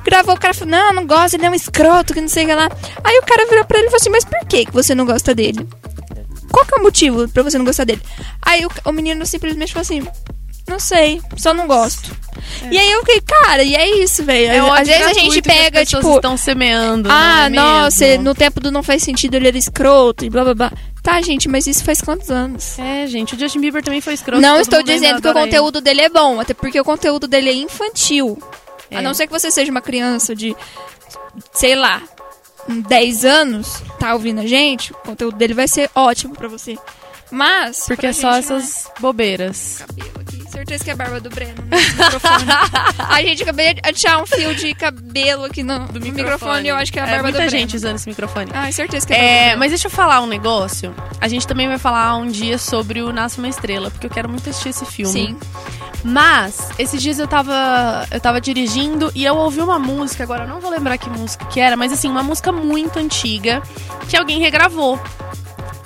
Gravou, 0.04 0.34
o 0.34 0.40
cara 0.40 0.54
falou, 0.54 0.72
não, 0.72 0.94
não 0.94 1.06
gosto, 1.06 1.34
ele 1.36 1.46
é 1.46 1.50
um 1.50 1.54
escroto, 1.54 2.14
que 2.14 2.22
não 2.22 2.30
sei 2.30 2.46
o 2.46 2.48
que 2.48 2.54
lá. 2.56 2.70
Aí 3.04 3.20
o 3.20 3.22
cara 3.24 3.46
virou 3.48 3.66
pra 3.66 3.78
ele 3.78 3.88
e 3.88 3.92
falou 3.92 4.00
assim, 4.02 4.10
mas 4.10 4.24
por 4.26 4.40
que 4.48 4.66
que 4.66 4.72
você 4.72 4.96
não 4.96 5.06
gosta 5.06 5.36
dele? 5.36 5.68
Qual 6.52 6.66
que 6.66 6.74
é 6.74 6.78
o 6.80 6.82
motivo 6.84 7.28
pra 7.30 7.44
você 7.44 7.58
não 7.58 7.66
gostar 7.66 7.84
dele? 7.84 8.02
Aí 8.42 8.66
o, 8.66 8.70
o 8.86 8.92
menino 8.92 9.24
simplesmente 9.26 9.74
falou 9.74 9.82
assim, 9.82 10.08
não 10.70 10.80
sei, 10.80 11.22
só 11.36 11.54
não 11.54 11.68
gosto. 11.68 12.16
E 12.72 12.78
aí 12.78 12.92
eu 12.92 13.00
fiquei, 13.02 13.22
cara, 13.22 13.64
e 13.64 13.76
é 13.76 13.98
isso, 14.04 14.24
velho. 14.24 14.52
É 14.52 14.80
Às 14.80 14.88
vezes 14.88 15.08
a 15.08 15.14
gente 15.14 15.40
as 15.40 15.46
pega, 15.46 15.80
pessoas 15.80 16.04
tipo, 16.04 16.16
estão 16.16 16.38
semeando. 16.38 17.10
ah, 17.12 17.46
é 17.48 17.50
nossa, 17.50 18.06
mesmo? 18.06 18.24
no 18.24 18.36
tempo 18.36 18.60
do 18.60 18.72
não 18.72 18.82
faz 18.82 19.04
sentido 19.04 19.36
ele 19.36 19.48
era 19.48 19.58
escroto 19.58 20.24
e 20.24 20.30
blá 20.30 20.44
blá 20.44 20.54
blá. 20.54 20.72
Tá, 21.04 21.22
gente, 21.22 21.48
mas 21.50 21.66
isso 21.66 21.84
faz 21.84 22.02
quantos 22.02 22.30
anos? 22.30 22.78
É, 22.78 23.08
gente, 23.08 23.36
o 23.36 23.40
Justin 23.40 23.60
Bieber 23.62 23.84
também 23.84 24.02
foi 24.02 24.14
escroto. 24.14 24.42
não 24.42 24.60
estou 24.60 24.84
dizendo 24.84 25.22
que 25.22 25.28
o 25.28 25.32
adora 25.32 25.40
ele. 25.40 25.48
conteúdo 25.48 25.82
dele 25.82 26.02
é 26.02 26.10
bom, 26.10 26.40
até 26.40 26.54
porque 26.54 26.80
o 26.80 26.84
conteúdo 26.84 27.28
dele 27.28 27.50
é 27.50 27.54
infantil. 27.54 28.38
É. 28.92 28.98
A 28.98 29.02
não 29.02 29.14
ser 29.14 29.28
que 29.28 29.34
você 29.34 29.50
seja 29.52 29.72
uma 29.72 29.82
criança 29.82 30.36
de, 30.36 30.56
sei 31.54 31.76
lá, 31.76 32.02
10 32.68 33.26
anos, 33.26 33.82
tá 34.00 34.14
ouvindo 34.14 34.42
a 34.42 34.46
gente, 34.48 34.92
o 34.92 34.96
conteúdo 34.96 35.38
dele 35.38 35.54
vai 35.54 35.68
ser 35.68 35.90
ótimo 35.96 36.36
pra 36.36 36.48
você. 36.48 36.78
Mas. 37.32 37.86
Porque 37.88 38.08
é 38.08 38.14
só 38.14 38.34
gente 38.34 38.50
não 38.50 38.58
essas 38.58 38.90
bobeiras. 39.00 39.84
cabelo. 39.88 40.19
Certeza 40.60 40.84
que 40.84 40.90
é 40.90 40.94
a 40.94 40.96
barba 40.98 41.22
do 41.22 41.30
Breno 41.30 41.54
no 41.56 41.78
microfone. 41.78 42.46
a 43.00 43.22
gente 43.22 43.44
acabei 43.44 43.74
de 43.76 43.82
achar 43.82 44.22
um 44.22 44.26
fio 44.26 44.54
de 44.54 44.74
cabelo 44.74 45.46
aqui 45.46 45.64
no, 45.64 45.80
no 45.80 46.00
microfone. 46.02 46.68
Eu 46.68 46.76
acho 46.76 46.92
que 46.92 47.00
é 47.00 47.02
a 47.02 47.06
barba 47.06 47.24
muita 47.24 47.46
do 47.46 47.50
gente 47.50 47.70
Breno. 47.70 47.76
usando 47.76 47.96
esse 47.96 48.10
microfone. 48.10 48.52
Ai, 48.54 48.74
certeza 48.74 49.08
que 49.08 49.14
é, 49.14 49.18
do 49.18 49.22
É, 49.22 49.56
mas 49.56 49.72
deixa 49.72 49.88
eu 49.88 49.92
falar 49.92 50.20
um 50.20 50.28
negócio. 50.28 50.94
A 51.22 51.30
gente 51.30 51.48
também 51.48 51.66
vai 51.66 51.78
falar 51.78 52.18
um 52.18 52.28
dia 52.28 52.58
sobre 52.58 53.02
o 53.02 53.14
Nasce 53.14 53.38
uma 53.38 53.48
Estrela, 53.48 53.90
porque 53.90 54.06
eu 54.06 54.12
quero 54.12 54.28
muito 54.28 54.50
assistir 54.50 54.70
esse 54.70 54.86
filme. 54.86 55.14
Sim. 55.14 55.38
Mas, 56.04 56.70
esses 56.78 57.02
dias 57.02 57.20
eu 57.20 57.28
tava, 57.28 58.06
eu 58.12 58.20
tava 58.20 58.42
dirigindo 58.42 59.12
e 59.16 59.24
eu 59.24 59.38
ouvi 59.38 59.62
uma 59.62 59.80
música, 59.80 60.24
agora 60.24 60.44
eu 60.44 60.48
não 60.48 60.60
vou 60.60 60.72
lembrar 60.72 60.98
que 60.98 61.10
música 61.10 61.46
que 61.46 61.60
era, 61.60 61.78
mas 61.78 61.94
assim, 61.94 62.10
uma 62.10 62.24
música 62.24 62.52
muito 62.52 63.00
antiga 63.00 63.62
que 64.10 64.18
alguém 64.18 64.40
regravou. 64.40 65.00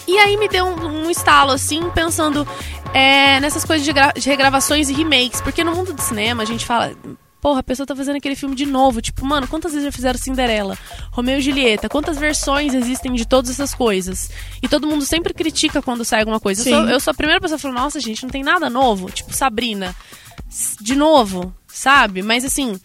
E 0.07 0.17
aí 0.17 0.37
me 0.37 0.47
deu 0.47 0.65
um, 0.65 1.05
um 1.05 1.09
estalo, 1.09 1.51
assim, 1.51 1.89
pensando 1.91 2.47
é, 2.93 3.39
nessas 3.39 3.63
coisas 3.65 3.85
de, 3.85 3.93
de 4.19 4.29
regravações 4.29 4.89
e 4.89 4.93
remakes. 4.93 5.41
Porque 5.41 5.63
no 5.63 5.73
mundo 5.75 5.93
do 5.93 6.01
cinema 6.01 6.43
a 6.43 6.45
gente 6.45 6.65
fala. 6.65 6.93
Porra, 7.39 7.59
a 7.59 7.63
pessoa 7.63 7.85
tá 7.85 7.93
fazendo 7.93 8.15
aquele 8.15 8.37
filme 8.37 8.55
de 8.55 8.65
novo. 8.65 9.01
Tipo, 9.01 9.25
mano, 9.25 9.47
quantas 9.49 9.73
vezes 9.73 9.85
já 9.85 9.91
fizeram 9.91 10.17
Cinderela? 10.17 10.77
Romeu 11.11 11.39
e 11.39 11.41
Julieta? 11.41 11.89
Quantas 11.89 12.17
versões 12.17 12.73
existem 12.73 13.11
de 13.13 13.27
todas 13.27 13.51
essas 13.51 13.73
coisas? 13.73 14.29
E 14.61 14.67
todo 14.69 14.87
mundo 14.87 15.03
sempre 15.03 15.33
critica 15.33 15.81
quando 15.81 16.05
sai 16.05 16.21
alguma 16.21 16.39
coisa. 16.39 16.61
Eu 16.61 16.73
sou, 16.73 16.89
eu 16.89 16.99
sou 17.01 17.11
a 17.11 17.13
primeira 17.13 17.41
pessoa 17.41 17.57
que 17.57 17.61
fala, 17.61 17.73
nossa, 17.73 17.99
gente, 17.99 18.23
não 18.23 18.29
tem 18.29 18.43
nada 18.43 18.69
novo. 18.69 19.11
Tipo, 19.11 19.33
Sabrina. 19.33 19.93
De 20.79 20.95
novo, 20.95 21.53
sabe? 21.67 22.21
Mas 22.21 22.45
assim, 22.45 22.79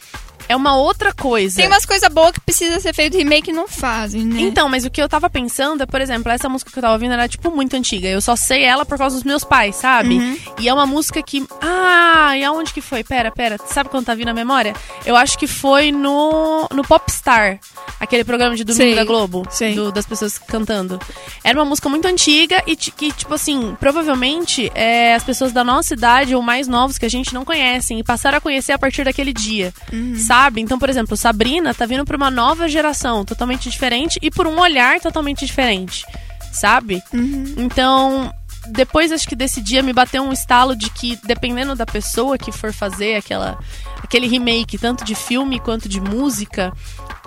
é 0.48 0.56
uma 0.56 0.76
outra 0.76 1.12
coisa. 1.12 1.56
Tem 1.56 1.66
umas 1.66 1.84
coisas 1.84 2.08
boas 2.12 2.32
que 2.32 2.40
precisa 2.40 2.80
ser 2.80 2.94
feito 2.94 3.16
remake 3.16 3.50
e 3.50 3.52
não 3.52 3.68
fazem, 3.68 4.24
né? 4.24 4.40
Então, 4.40 4.68
mas 4.68 4.84
o 4.84 4.90
que 4.90 5.00
eu 5.02 5.08
tava 5.08 5.28
pensando 5.28 5.82
é, 5.82 5.86
por 5.86 6.00
exemplo, 6.00 6.30
essa 6.32 6.48
música 6.48 6.70
que 6.70 6.78
eu 6.78 6.82
tava 6.82 6.94
ouvindo 6.94 7.12
era, 7.12 7.28
tipo, 7.28 7.50
muito 7.50 7.76
antiga. 7.76 8.08
Eu 8.08 8.20
só 8.20 8.34
sei 8.36 8.62
ela 8.64 8.84
por 8.86 8.96
causa 8.98 9.14
dos 9.16 9.24
meus 9.24 9.44
pais, 9.44 9.76
sabe? 9.76 10.16
Uhum. 10.18 10.36
E 10.58 10.68
é 10.68 10.74
uma 10.74 10.86
música 10.86 11.22
que. 11.22 11.46
Ah, 11.60 12.36
e 12.36 12.44
aonde 12.44 12.72
que 12.72 12.80
foi? 12.80 13.04
Pera, 13.04 13.30
pera. 13.30 13.56
Sabe 13.66 13.88
quando 13.90 14.06
tá 14.06 14.14
vindo 14.14 14.28
a 14.28 14.34
memória? 14.34 14.74
Eu 15.04 15.16
acho 15.16 15.38
que 15.38 15.46
foi 15.46 15.92
no, 15.92 16.66
no 16.74 16.82
Popstar, 16.82 17.58
aquele 18.00 18.24
programa 18.24 18.56
de 18.56 18.64
domingo 18.64 18.82
Sei, 18.84 18.94
da 18.94 19.04
Globo, 19.04 19.46
do- 19.74 19.92
das 19.92 20.06
pessoas 20.06 20.38
cantando. 20.38 20.98
Era 21.44 21.58
uma 21.58 21.64
música 21.64 21.88
muito 21.88 22.06
antiga 22.06 22.62
e 22.66 22.74
que, 22.76 23.12
tipo 23.12 23.34
assim, 23.34 23.76
provavelmente 23.78 24.70
é, 24.74 25.14
as 25.14 25.24
pessoas 25.24 25.52
da 25.52 25.62
nossa 25.62 25.94
idade 25.94 26.34
ou 26.34 26.40
mais 26.42 26.66
novos 26.68 26.96
que 26.98 27.04
a 27.06 27.10
gente 27.10 27.34
não 27.34 27.44
conhecem 27.44 27.98
e 27.98 28.02
passaram 28.04 28.38
a 28.38 28.40
conhecer 28.40 28.72
a 28.72 28.78
partir 28.78 29.04
daquele 29.04 29.32
dia, 29.32 29.72
Uhum. 29.92 30.16
sabe? 30.16 30.37
Então, 30.60 30.78
por 30.78 30.88
exemplo, 30.88 31.16
Sabrina 31.16 31.74
tá 31.74 31.86
vindo 31.86 32.04
pra 32.04 32.16
uma 32.16 32.30
nova 32.30 32.68
geração 32.68 33.24
totalmente 33.24 33.68
diferente 33.68 34.18
e 34.22 34.30
por 34.30 34.46
um 34.46 34.60
olhar 34.60 35.00
totalmente 35.00 35.44
diferente, 35.44 36.04
sabe? 36.52 37.02
Uhum. 37.12 37.54
Então, 37.56 38.32
depois 38.68 39.12
acho 39.12 39.28
que 39.28 39.36
desse 39.36 39.60
dia 39.60 39.82
me 39.82 39.92
bateu 39.92 40.22
um 40.22 40.32
estalo 40.32 40.76
de 40.76 40.90
que 40.90 41.18
dependendo 41.24 41.74
da 41.74 41.86
pessoa 41.86 42.38
que 42.38 42.52
for 42.52 42.72
fazer 42.72 43.16
aquela 43.16 43.58
aquele 44.02 44.26
remake, 44.26 44.78
tanto 44.78 45.04
de 45.04 45.14
filme 45.14 45.58
quanto 45.58 45.88
de 45.88 46.00
música, 46.00 46.72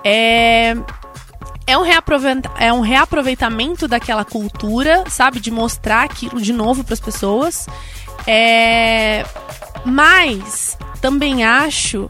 é 0.04 0.74
é 1.66 1.78
um, 1.78 1.84
é 2.58 2.72
um 2.72 2.80
reaproveitamento 2.80 3.86
daquela 3.86 4.24
cultura, 4.24 5.04
sabe? 5.08 5.40
De 5.40 5.50
mostrar 5.50 6.02
aquilo 6.02 6.40
de 6.40 6.52
novo 6.52 6.82
para 6.82 6.94
as 6.94 7.00
pessoas. 7.00 7.66
É... 8.26 9.24
Mas 9.84 10.76
também 11.00 11.44
acho 11.44 12.08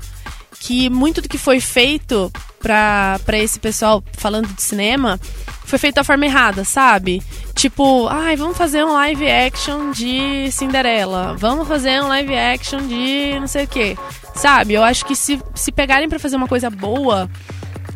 que 0.63 0.89
muito 0.89 1.21
do 1.21 1.29
que 1.29 1.37
foi 1.37 1.59
feito 1.59 2.31
para 2.61 3.19
esse 3.33 3.59
pessoal 3.59 4.03
falando 4.13 4.47
de 4.47 4.63
cinema 4.63 5.19
foi 5.65 5.77
feito 5.77 5.97
da 5.97 6.05
forma 6.05 6.25
errada, 6.25 6.65
sabe? 6.65 7.21
Tipo, 7.53 8.07
ai, 8.07 8.37
vamos 8.37 8.57
fazer 8.57 8.85
um 8.85 8.93
live 8.93 9.29
action 9.29 9.91
de 9.91 10.49
Cinderela. 10.53 11.35
Vamos 11.37 11.67
fazer 11.67 12.01
um 12.01 12.07
live 12.07 12.37
action 12.37 12.87
de 12.87 13.41
não 13.41 13.49
sei 13.49 13.65
o 13.65 13.69
quê. 13.69 13.97
Sabe? 14.37 14.75
Eu 14.75 14.85
acho 14.85 15.05
que 15.05 15.17
se, 15.17 15.43
se 15.53 15.73
pegarem 15.73 16.09
para 16.09 16.21
fazer 16.21 16.37
uma 16.37 16.47
coisa 16.47 16.71
boa, 16.71 17.29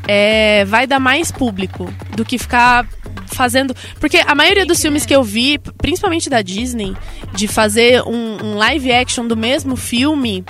é, 0.08 0.64
vai 0.64 0.88
dar 0.88 0.98
mais 0.98 1.30
público 1.30 1.88
do 2.16 2.24
que 2.24 2.36
ficar 2.36 2.84
fazendo. 3.28 3.76
Porque 4.00 4.18
a 4.26 4.34
maioria 4.34 4.66
dos 4.66 4.82
filmes 4.82 5.06
que 5.06 5.14
eu 5.14 5.22
vi, 5.22 5.58
principalmente 5.78 6.28
da 6.28 6.42
Disney, 6.42 6.96
de 7.32 7.46
fazer 7.46 8.02
um, 8.02 8.38
um 8.42 8.54
live 8.56 8.90
action 8.92 9.24
do 9.24 9.36
mesmo 9.36 9.76
filme, 9.76 10.44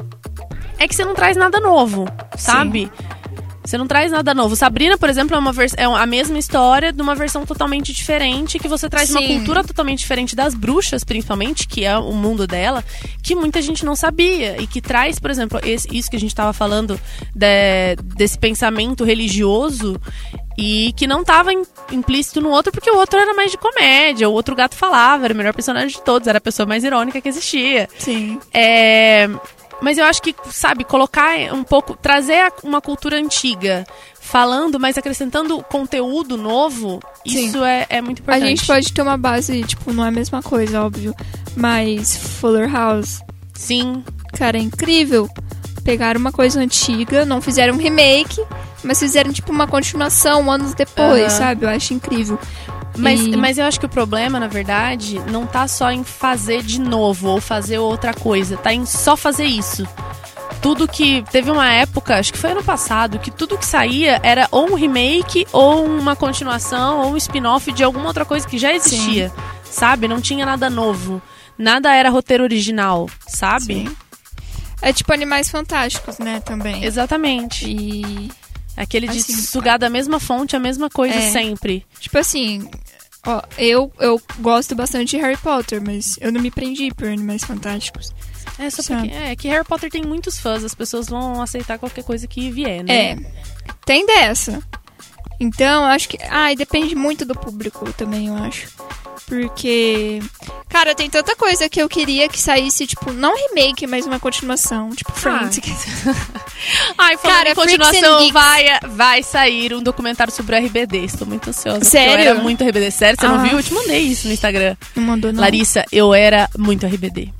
é 0.78 0.88
que 0.88 0.94
você 0.94 1.04
não 1.04 1.14
traz 1.14 1.36
nada 1.36 1.60
novo, 1.60 2.06
sabe? 2.36 2.90
Sim. 2.96 3.06
Você 3.66 3.76
não 3.76 3.86
traz 3.88 4.12
nada 4.12 4.32
novo. 4.32 4.54
Sabrina, 4.54 4.96
por 4.96 5.10
exemplo, 5.10 5.34
é, 5.34 5.38
uma 5.38 5.52
é 5.76 5.84
a 5.84 6.06
mesma 6.06 6.38
história 6.38 6.92
de 6.92 7.02
uma 7.02 7.16
versão 7.16 7.44
totalmente 7.44 7.92
diferente, 7.92 8.60
que 8.60 8.68
você 8.68 8.88
traz 8.88 9.08
Sim. 9.08 9.18
uma 9.18 9.26
cultura 9.26 9.64
totalmente 9.64 9.98
diferente 9.98 10.36
das 10.36 10.54
bruxas, 10.54 11.02
principalmente, 11.02 11.66
que 11.66 11.84
é 11.84 11.98
o 11.98 12.12
mundo 12.12 12.46
dela, 12.46 12.84
que 13.20 13.34
muita 13.34 13.60
gente 13.60 13.84
não 13.84 13.96
sabia. 13.96 14.62
E 14.62 14.68
que 14.68 14.80
traz, 14.80 15.18
por 15.18 15.32
exemplo, 15.32 15.58
esse, 15.64 15.88
isso 15.90 16.08
que 16.08 16.16
a 16.16 16.20
gente 16.20 16.30
estava 16.30 16.52
falando 16.52 16.98
de, 17.34 17.96
desse 18.16 18.38
pensamento 18.38 19.02
religioso 19.02 20.00
e 20.56 20.92
que 20.96 21.08
não 21.08 21.22
estava 21.22 21.50
implícito 21.90 22.40
no 22.40 22.50
outro 22.50 22.72
porque 22.72 22.90
o 22.90 22.96
outro 22.96 23.18
era 23.18 23.34
mais 23.34 23.50
de 23.50 23.58
comédia, 23.58 24.28
o 24.28 24.32
outro 24.32 24.54
gato 24.54 24.74
falava, 24.74 25.24
era 25.24 25.34
o 25.34 25.36
melhor 25.36 25.52
personagem 25.52 25.88
de 25.88 26.02
todos, 26.02 26.28
era 26.28 26.38
a 26.38 26.40
pessoa 26.40 26.66
mais 26.66 26.84
irônica 26.84 27.20
que 27.20 27.28
existia. 27.28 27.88
Sim. 27.98 28.38
É, 28.54 29.28
mas 29.80 29.98
eu 29.98 30.04
acho 30.04 30.22
que, 30.22 30.34
sabe, 30.50 30.84
colocar 30.84 31.36
um 31.52 31.62
pouco, 31.62 31.96
trazer 31.96 32.52
uma 32.62 32.80
cultura 32.80 33.16
antiga, 33.16 33.86
falando, 34.20 34.80
mas 34.80 34.98
acrescentando 34.98 35.62
conteúdo 35.62 36.36
novo, 36.36 37.00
Sim. 37.26 37.46
isso 37.46 37.64
é, 37.64 37.86
é 37.88 38.00
muito 38.00 38.20
importante. 38.20 38.44
A 38.44 38.48
gente 38.48 38.66
pode 38.66 38.92
ter 38.92 39.02
uma 39.02 39.16
base, 39.16 39.62
tipo, 39.64 39.92
não 39.92 40.04
é 40.04 40.08
a 40.08 40.12
mesma 40.12 40.42
coisa, 40.42 40.82
óbvio, 40.82 41.14
mas 41.54 42.16
Fuller 42.16 42.70
House. 42.70 43.20
Sim. 43.54 44.02
Cara, 44.32 44.58
é 44.58 44.60
incrível. 44.60 45.28
Pegaram 45.84 46.20
uma 46.20 46.32
coisa 46.32 46.60
antiga, 46.60 47.24
não 47.24 47.40
fizeram 47.40 47.74
um 47.74 47.78
remake, 47.78 48.42
mas 48.82 48.98
fizeram, 48.98 49.32
tipo, 49.32 49.52
uma 49.52 49.66
continuação 49.68 50.50
anos 50.50 50.74
depois, 50.74 51.32
uhum. 51.32 51.38
sabe? 51.38 51.64
Eu 51.64 51.68
acho 51.68 51.94
incrível. 51.94 52.38
Mas, 52.96 53.20
e... 53.20 53.36
mas 53.36 53.58
eu 53.58 53.64
acho 53.64 53.78
que 53.78 53.86
o 53.86 53.88
problema, 53.88 54.40
na 54.40 54.48
verdade, 54.48 55.20
não 55.30 55.46
tá 55.46 55.68
só 55.68 55.90
em 55.90 56.04
fazer 56.04 56.62
de 56.62 56.80
novo 56.80 57.28
ou 57.28 57.40
fazer 57.40 57.78
outra 57.78 58.14
coisa, 58.14 58.56
tá 58.56 58.72
em 58.72 58.86
só 58.86 59.16
fazer 59.16 59.44
isso. 59.44 59.86
Tudo 60.60 60.88
que. 60.88 61.22
Teve 61.30 61.50
uma 61.50 61.70
época, 61.70 62.18
acho 62.18 62.32
que 62.32 62.38
foi 62.38 62.50
ano 62.50 62.62
passado, 62.62 63.18
que 63.18 63.30
tudo 63.30 63.58
que 63.58 63.66
saía 63.66 64.20
era 64.22 64.48
ou 64.50 64.70
um 64.70 64.74
remake, 64.74 65.46
ou 65.52 65.84
uma 65.84 66.16
continuação, 66.16 67.02
ou 67.02 67.12
um 67.12 67.16
spin-off 67.16 67.70
de 67.72 67.84
alguma 67.84 68.06
outra 68.06 68.24
coisa 68.24 68.46
que 68.46 68.58
já 68.58 68.72
existia. 68.72 69.28
Sim. 69.28 69.34
Sabe? 69.64 70.08
Não 70.08 70.20
tinha 70.20 70.46
nada 70.46 70.70
novo. 70.70 71.20
Nada 71.58 71.94
era 71.94 72.10
roteiro 72.10 72.44
original, 72.44 73.08
sabe? 73.26 73.86
Sim. 73.86 73.96
É 74.82 74.92
tipo 74.92 75.12
Animais 75.12 75.50
Fantásticos, 75.50 76.18
né, 76.18 76.40
também. 76.40 76.84
Exatamente. 76.84 77.66
E. 77.68 78.30
Aquele 78.76 79.08
de 79.08 79.18
assim, 79.18 79.32
sugar 79.34 79.78
da 79.78 79.88
mesma 79.88 80.20
fonte, 80.20 80.54
a 80.54 80.60
mesma 80.60 80.90
coisa 80.90 81.16
é, 81.16 81.30
sempre. 81.30 81.86
Tipo 81.98 82.18
assim, 82.18 82.68
Ó, 83.26 83.42
eu, 83.58 83.92
eu 83.98 84.22
gosto 84.38 84.76
bastante 84.76 85.10
de 85.10 85.16
Harry 85.16 85.36
Potter, 85.36 85.82
mas 85.82 86.16
eu 86.20 86.30
não 86.30 86.40
me 86.40 86.50
prendi 86.50 86.94
por 86.94 87.08
Animais 87.08 87.42
Fantásticos. 87.42 88.14
É, 88.56 88.70
só 88.70 88.82
porque, 88.82 89.12
é 89.12 89.34
que 89.34 89.48
Harry 89.48 89.64
Potter 89.64 89.90
tem 89.90 90.02
muitos 90.02 90.38
fãs, 90.38 90.62
as 90.62 90.74
pessoas 90.74 91.08
vão 91.08 91.42
aceitar 91.42 91.76
qualquer 91.76 92.04
coisa 92.04 92.26
que 92.28 92.50
vier, 92.52 92.84
né? 92.84 92.94
É. 92.94 93.16
Tem 93.84 94.06
dessa. 94.06 94.62
Então, 95.40 95.84
acho 95.84 96.08
que. 96.08 96.18
Ah, 96.30 96.52
e 96.52 96.56
depende 96.56 96.94
muito 96.94 97.24
do 97.24 97.34
público 97.34 97.92
também, 97.94 98.28
eu 98.28 98.36
acho. 98.36 98.68
Porque. 99.26 100.20
Cara, 100.68 100.94
tem 100.94 101.08
tanta 101.08 101.34
coisa 101.34 101.68
que 101.68 101.80
eu 101.80 101.88
queria 101.88 102.28
que 102.28 102.38
saísse, 102.38 102.86
tipo, 102.86 103.12
não 103.12 103.34
remake, 103.36 103.86
mas 103.86 104.06
uma 104.06 104.20
continuação. 104.20 104.90
Tipo, 104.90 105.12
Friends. 105.12 105.60
Ah. 106.06 106.14
Ai, 106.98 107.16
falando 107.16 107.36
Cara, 107.36 107.50
em 107.50 107.54
continuação, 107.54 108.32
vai, 108.32 108.64
vai 108.88 109.22
sair 109.22 109.74
um 109.74 109.82
documentário 109.82 110.32
sobre 110.32 110.56
o 110.56 110.66
RBD. 110.66 111.04
Estou 111.04 111.26
muito 111.26 111.50
ansiosa. 111.50 111.84
Sério? 111.84 112.24
Eu 112.24 112.30
era 112.30 112.34
muito 112.34 112.62
RBD. 112.62 112.90
Sério, 112.90 113.18
você 113.18 113.26
ah. 113.26 113.30
não 113.30 113.42
viu? 113.42 113.58
Eu 113.58 113.62
te 113.62 113.72
mandei 113.72 114.02
isso 114.02 114.26
no 114.26 114.34
Instagram. 114.34 114.76
Não 114.94 115.02
mandou, 115.02 115.32
não. 115.32 115.40
Larissa, 115.40 115.84
eu 115.90 116.12
era 116.12 116.48
muito 116.56 116.86
RBD. 116.86 117.32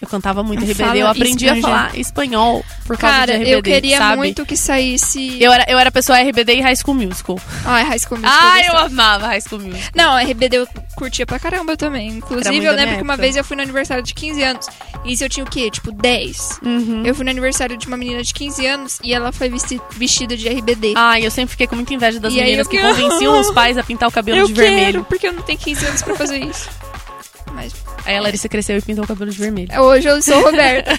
Eu 0.00 0.06
cantava 0.06 0.44
muito 0.44 0.64
RBD, 0.64 0.98
eu 1.00 1.08
aprendi 1.08 1.48
a 1.48 1.56
falar 1.56 1.98
espanhol 1.98 2.64
por 2.86 2.96
causa 2.96 3.16
Cara, 3.16 3.32
de 3.32 3.38
RBD, 3.38 3.54
eu 3.56 3.62
queria 3.62 3.98
sabe? 3.98 4.16
muito 4.16 4.46
que 4.46 4.56
saísse... 4.56 5.42
Eu 5.42 5.52
era, 5.52 5.64
eu 5.68 5.76
era 5.76 5.90
pessoa 5.90 6.18
RBD 6.20 6.54
e 6.54 6.60
High 6.60 6.76
School 6.76 6.94
Musical. 6.94 7.40
Ah, 7.64 7.82
High 7.82 7.98
School 7.98 8.20
Musical. 8.20 8.38
Ah, 8.40 8.60
eu, 8.60 8.72
eu 8.74 8.78
amava 8.78 9.26
High 9.26 9.40
School 9.40 9.60
Musical. 9.60 9.90
Não, 9.96 10.16
RBD 10.16 10.56
eu 10.58 10.68
curtia 10.94 11.26
pra 11.26 11.38
caramba 11.38 11.76
também. 11.76 12.08
Inclusive, 12.08 12.64
eu 12.64 12.72
lembro 12.74 12.96
que 12.96 13.02
uma 13.02 13.16
vez 13.16 13.36
eu 13.36 13.42
fui 13.44 13.56
no 13.56 13.62
aniversário 13.62 14.02
de 14.02 14.14
15 14.14 14.42
anos. 14.42 14.66
E 15.04 15.12
isso 15.12 15.24
eu 15.24 15.28
tinha 15.28 15.44
o 15.44 15.50
quê? 15.50 15.70
Tipo, 15.70 15.90
10. 15.90 16.60
Uhum. 16.64 17.02
Eu 17.04 17.14
fui 17.14 17.24
no 17.24 17.30
aniversário 17.30 17.76
de 17.76 17.86
uma 17.86 17.96
menina 17.96 18.22
de 18.22 18.32
15 18.32 18.66
anos 18.66 18.98
e 19.02 19.12
ela 19.12 19.32
foi 19.32 19.50
vestida 19.92 20.36
de 20.36 20.48
RBD. 20.48 20.94
Ah, 20.96 21.18
eu 21.20 21.30
sempre 21.30 21.50
fiquei 21.50 21.66
com 21.66 21.74
muita 21.76 21.92
inveja 21.94 22.20
das 22.20 22.32
e 22.32 22.36
meninas 22.36 22.68
que 22.68 22.78
convenciam 22.80 23.40
os 23.40 23.50
pais 23.52 23.76
a 23.76 23.82
pintar 23.82 24.08
o 24.08 24.12
cabelo 24.12 24.38
eu 24.38 24.46
de 24.46 24.54
quero, 24.54 24.66
vermelho. 24.66 25.04
porque 25.04 25.26
eu 25.26 25.32
não 25.32 25.42
tenho 25.42 25.58
15 25.58 25.86
anos 25.86 26.02
pra 26.02 26.14
fazer 26.14 26.38
isso. 26.38 26.68
Mas 27.52 27.72
Aí 28.08 28.16
a 28.16 28.22
Larissa 28.22 28.48
cresceu 28.48 28.78
e 28.78 28.80
pintou 28.80 29.04
o 29.04 29.06
cabelo 29.06 29.30
de 29.30 29.36
vermelho. 29.36 29.68
Hoje 29.82 30.08
eu 30.08 30.22
sou 30.22 30.42
Roberta. 30.42 30.92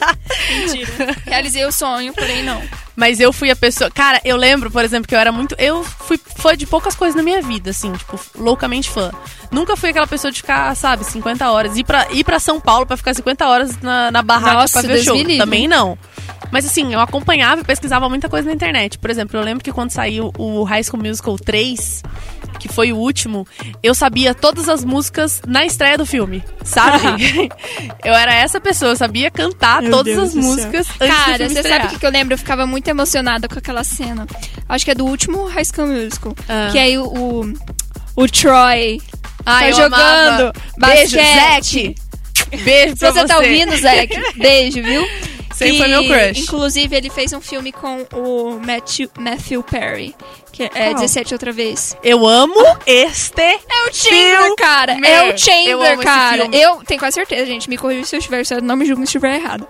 Mentira. 0.48 1.14
Realizei 1.26 1.64
o 1.66 1.70
sonho, 1.70 2.14
porém 2.14 2.42
não. 2.42 2.62
Mas 2.96 3.20
eu 3.20 3.30
fui 3.30 3.50
a 3.50 3.56
pessoa. 3.56 3.90
Cara, 3.90 4.22
eu 4.24 4.38
lembro, 4.38 4.70
por 4.70 4.82
exemplo, 4.82 5.06
que 5.06 5.14
eu 5.14 5.18
era 5.18 5.30
muito. 5.30 5.54
Eu 5.58 5.84
fui 5.84 6.18
fã 6.18 6.56
de 6.56 6.66
poucas 6.66 6.94
coisas 6.94 7.14
na 7.14 7.22
minha 7.22 7.42
vida, 7.42 7.70
assim, 7.70 7.92
tipo, 7.92 8.18
loucamente 8.34 8.88
fã. 8.88 9.12
Nunca 9.50 9.76
fui 9.76 9.90
aquela 9.90 10.06
pessoa 10.06 10.32
de 10.32 10.38
ficar, 10.38 10.74
sabe, 10.74 11.04
50 11.04 11.50
horas. 11.50 11.76
Ir 11.76 11.84
pra, 11.84 12.06
ir 12.10 12.24
pra 12.24 12.40
São 12.40 12.58
Paulo 12.58 12.86
pra 12.86 12.96
ficar 12.96 13.12
50 13.12 13.46
horas 13.46 13.78
na, 13.82 14.10
na 14.10 14.22
barraca 14.22 14.60
Nossa, 14.60 14.80
pra 14.80 14.94
ver 14.94 15.04
show. 15.04 15.22
Também 15.36 15.68
não. 15.68 15.98
Mas 16.50 16.64
assim, 16.64 16.92
eu 16.92 17.00
acompanhava 17.00 17.60
e 17.60 17.64
pesquisava 17.64 18.08
muita 18.08 18.30
coisa 18.30 18.48
na 18.48 18.54
internet. 18.54 18.98
Por 18.98 19.10
exemplo, 19.10 19.38
eu 19.38 19.44
lembro 19.44 19.62
que 19.62 19.72
quando 19.72 19.90
saiu 19.90 20.32
o 20.38 20.62
High 20.62 20.84
School 20.84 21.02
Musical 21.02 21.36
3, 21.36 22.02
que 22.58 22.68
foi 22.68 22.92
o 22.92 22.96
último, 22.96 23.46
eu 23.82 23.94
sabia 23.94 24.34
todas 24.34 24.68
as 24.68 24.84
músicas 24.84 25.40
na 25.46 25.64
estreia 25.64 25.96
do 25.96 26.06
filme, 26.06 26.42
sabe? 26.64 27.48
eu 28.04 28.14
era 28.14 28.34
essa 28.34 28.60
pessoa, 28.60 28.92
eu 28.92 28.96
sabia 28.96 29.30
cantar 29.30 29.82
Meu 29.82 29.90
todas 29.90 30.14
Deus 30.14 30.28
as 30.28 30.34
músicas 30.34 30.86
antes 31.00 31.16
Cara, 31.16 31.48
você 31.48 31.62
sabe 31.62 31.94
o 31.94 31.98
que 31.98 32.06
eu 32.06 32.10
lembro? 32.10 32.34
Eu 32.34 32.38
ficava 32.38 32.66
muito 32.66 32.88
emocionada 32.88 33.48
com 33.48 33.58
aquela 33.58 33.84
cena. 33.84 34.26
Acho 34.68 34.84
que 34.84 34.90
é 34.90 34.94
do 34.94 35.06
último 35.06 35.46
High 35.46 35.64
School 35.64 35.88
Musical. 35.88 36.34
Ah. 36.48 36.68
Que 36.72 36.78
aí 36.78 36.98
o, 36.98 37.04
o, 37.04 37.52
o 38.16 38.28
Troy 38.28 39.00
Ai, 39.44 39.70
tá 39.70 39.76
jogando 39.76 40.52
Beijo, 40.78 41.16
basquete. 41.16 41.94
Beijo 42.64 42.96
pra 42.96 43.12
Se 43.12 43.20
você. 43.20 43.26
tá 43.26 43.36
ouvindo, 43.38 43.76
Zeke, 43.76 44.20
beijo, 44.36 44.82
viu? 44.82 45.02
Sempre 45.56 45.78
foi 45.78 45.88
meu 45.88 46.04
crush. 46.04 46.40
Inclusive, 46.40 46.96
ele 46.96 47.08
fez 47.08 47.32
um 47.32 47.40
filme 47.40 47.72
com 47.72 48.06
o 48.12 48.60
Matthew, 48.60 49.10
Matthew 49.18 49.62
Perry. 49.62 50.14
Que 50.52 50.64
é 50.64 50.90
oh. 50.90 50.94
17 50.94 51.32
outra 51.32 51.50
vez. 51.50 51.96
Eu 52.02 52.26
amo 52.26 52.54
este. 52.86 53.40
É 53.40 53.88
o 53.88 53.92
Chandler, 53.92 54.54
cara. 54.56 54.96
Meu, 54.96 55.10
é 55.10 55.34
o 55.34 55.38
Chandler, 55.38 55.98
cara. 55.98 56.48
Eu 56.52 56.84
tenho 56.84 57.00
quase 57.00 57.14
certeza, 57.14 57.46
gente. 57.46 57.70
Me 57.70 57.78
corrija 57.78 58.04
se 58.04 58.16
eu 58.16 58.18
estiver 58.18 58.44
certo. 58.44 58.64
Não 58.64 58.76
me 58.76 58.84
julgue 58.84 59.02
se 59.02 59.16
estiver 59.16 59.36
errado. 59.36 59.66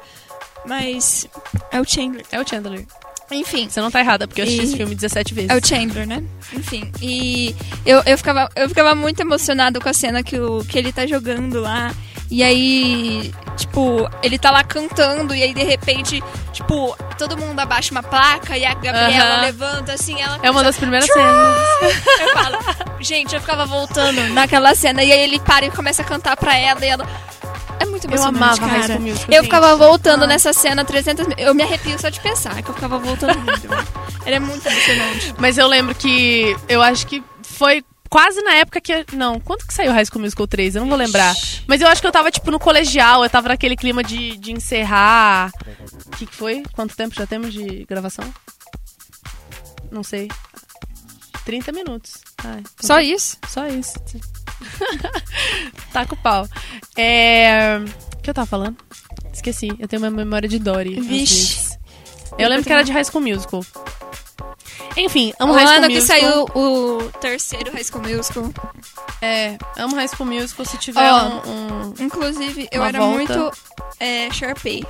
Mas 0.65 1.29
é 1.71 1.81
o 1.81 1.85
Chandler. 1.85 2.25
É 2.33 2.41
o 2.41 2.49
Chandler. 2.49 2.85
Enfim. 3.31 3.69
Você 3.69 3.81
não 3.81 3.91
tá 3.91 4.01
errada, 4.01 4.27
porque 4.27 4.41
eu 4.41 4.45
assisti 4.45 4.63
e... 4.63 4.65
esse 4.65 4.77
filme 4.77 4.95
17 4.95 5.35
vezes. 5.35 5.51
É 5.51 5.57
o 5.57 5.67
Chandler, 5.67 6.07
né? 6.07 6.23
Enfim. 6.53 6.91
E 7.01 7.55
eu, 7.85 8.03
eu, 8.07 8.17
ficava, 8.17 8.49
eu 8.55 8.69
ficava 8.69 8.95
muito 8.95 9.21
emocionado 9.21 9.81
com 9.81 9.89
a 9.89 9.93
cena 9.93 10.23
que, 10.23 10.39
o, 10.39 10.65
que 10.65 10.79
ele 10.79 10.93
tá 10.93 11.07
jogando 11.07 11.61
lá. 11.61 11.93
E 12.29 12.43
aí, 12.43 13.33
tipo, 13.57 14.09
ele 14.21 14.37
tá 14.37 14.51
lá 14.51 14.65
cantando 14.65 15.33
e 15.33 15.45
aí 15.45 15.55
de 15.55 15.63
repente, 15.63 16.21
tipo, 16.53 16.97
todo 17.17 17.37
mundo 17.37 17.61
abaixa 17.61 17.93
uma 17.93 18.03
placa 18.03 18.59
e 18.59 18.65
a 18.65 18.75
Gabriela 18.75 19.37
uh 19.37 19.39
-huh. 19.39 19.43
levanta 19.43 19.93
assim, 19.93 20.21
ela 20.21 20.39
É 20.43 20.51
uma 20.51 20.65
das 20.65 20.77
primeiras 20.77 21.09
cenas. 21.09 21.57
Eu 22.21 22.33
falo, 22.33 22.59
gente, 22.99 23.33
eu 23.33 23.41
ficava 23.41 23.65
voltando 23.65 24.21
naquela 24.35 24.75
cena 24.75 25.05
e 25.05 25.13
aí 25.13 25.21
ele 25.21 25.39
para 25.39 25.67
e 25.67 25.71
começa 25.71 26.03
a 26.03 26.05
cantar 26.05 26.37
pra 26.37 26.57
ela 26.57 26.85
e 26.85 26.89
ela 26.89 27.07
é 27.81 27.87
muito 27.87 28.11
eu 28.11 28.25
amava 28.25 28.59
cara. 28.59 28.99
Musical, 28.99 29.35
eu 29.35 29.45
ficava 29.45 29.77
voltando 29.77 30.25
ah. 30.25 30.27
nessa 30.27 30.53
cena 30.53 30.85
300 30.85 31.27
Eu 31.37 31.55
me 31.55 31.63
arrepio 31.63 31.99
só 31.99 32.09
de 32.09 32.21
pensar 32.21 32.63
que 32.63 32.69
eu 32.69 32.75
ficava 32.75 32.99
voltando 32.99 33.39
muito. 33.39 33.69
Ele 34.25 34.37
é 34.37 34.41
muito 34.41 34.67
emocionante. 34.67 35.35
Mas 35.39 35.59
eu 35.59 35.67
lembro 35.67 35.95
que 35.95 36.57
eu 36.69 36.83
acho 36.83 37.07
que 37.07 37.23
foi 37.43 37.85
quase 38.09 38.41
na 38.43 38.55
época 38.55 38.81
que. 38.81 39.05
Não, 39.13 39.39
quanto 39.41 39.67
que 39.67 39.75
saiu 39.75 39.93
High 39.93 40.07
School 40.07 40.23
Musical 40.23 40.47
3? 40.47 40.77
Eu 40.77 40.83
não 40.83 40.89
vou 40.89 40.99
lembrar. 40.99 41.35
Mas 41.67 41.81
eu 41.81 41.89
acho 41.89 42.01
que 42.01 42.07
eu 42.07 42.13
tava, 42.13 42.31
tipo, 42.31 42.51
no 42.51 42.59
colegial, 42.59 43.23
eu 43.23 43.31
tava 43.31 43.49
naquele 43.49 43.77
clima 43.77 44.03
de, 44.03 44.37
de 44.37 44.53
encerrar. 44.53 45.51
O 46.07 46.11
que, 46.17 46.27
que 46.27 46.35
foi? 46.35 46.63
Quanto 46.73 46.97
tempo 46.97 47.15
já 47.15 47.27
temos 47.27 47.53
de 47.53 47.85
gravação? 47.85 48.25
Não 49.91 50.03
sei. 50.03 50.29
30 51.45 51.71
minutos. 51.73 52.21
Então 52.41 52.61
Só 52.81 53.01
isso? 53.01 53.39
Só 53.49 53.67
isso. 53.69 53.95
Taca 55.97 56.13
o 56.13 56.17
pau. 56.19 56.47
É. 56.95 57.79
O 58.19 58.23
que 58.23 58.29
eu 58.29 58.35
tava 58.35 58.47
falando? 58.47 58.77
Esqueci. 59.33 59.69
Eu 59.79 59.89
tenho 59.89 60.03
uma 60.03 60.11
memória 60.11 60.47
de 60.47 60.59
Dory. 60.59 61.01
Vixe. 61.01 61.75
Eu 62.39 62.51
lembro 62.51 62.65
que 62.67 62.71
era 62.73 62.85
de 62.85 62.93
High 62.93 63.05
School 63.05 63.23
Musical. 63.23 63.65
Enfim, 64.95 65.33
amo 65.41 65.53
O 65.53 65.57
High 65.57 65.67
School 65.67 65.79
ano 65.79 65.89
que 65.89 65.95
Musical. 65.95 66.21
saiu 66.21 66.45
o 66.55 67.03
terceiro 67.21 67.73
High 67.73 67.85
School 67.85 68.03
Musical. 68.03 68.51
É, 69.23 69.57
amo 69.79 69.97
High 69.97 70.09
School 70.09 70.27
Musical 70.29 70.67
se 70.67 70.77
tiver 70.77 71.11
Ó. 71.11 71.29
um, 71.47 71.51
um- 71.51 71.95
Inclusive, 72.01 72.69
eu 72.71 72.85
era 72.85 72.99
volta. 72.99 73.15
muito 73.15 73.59
é, 73.99 74.31
Sharpay. 74.31 74.85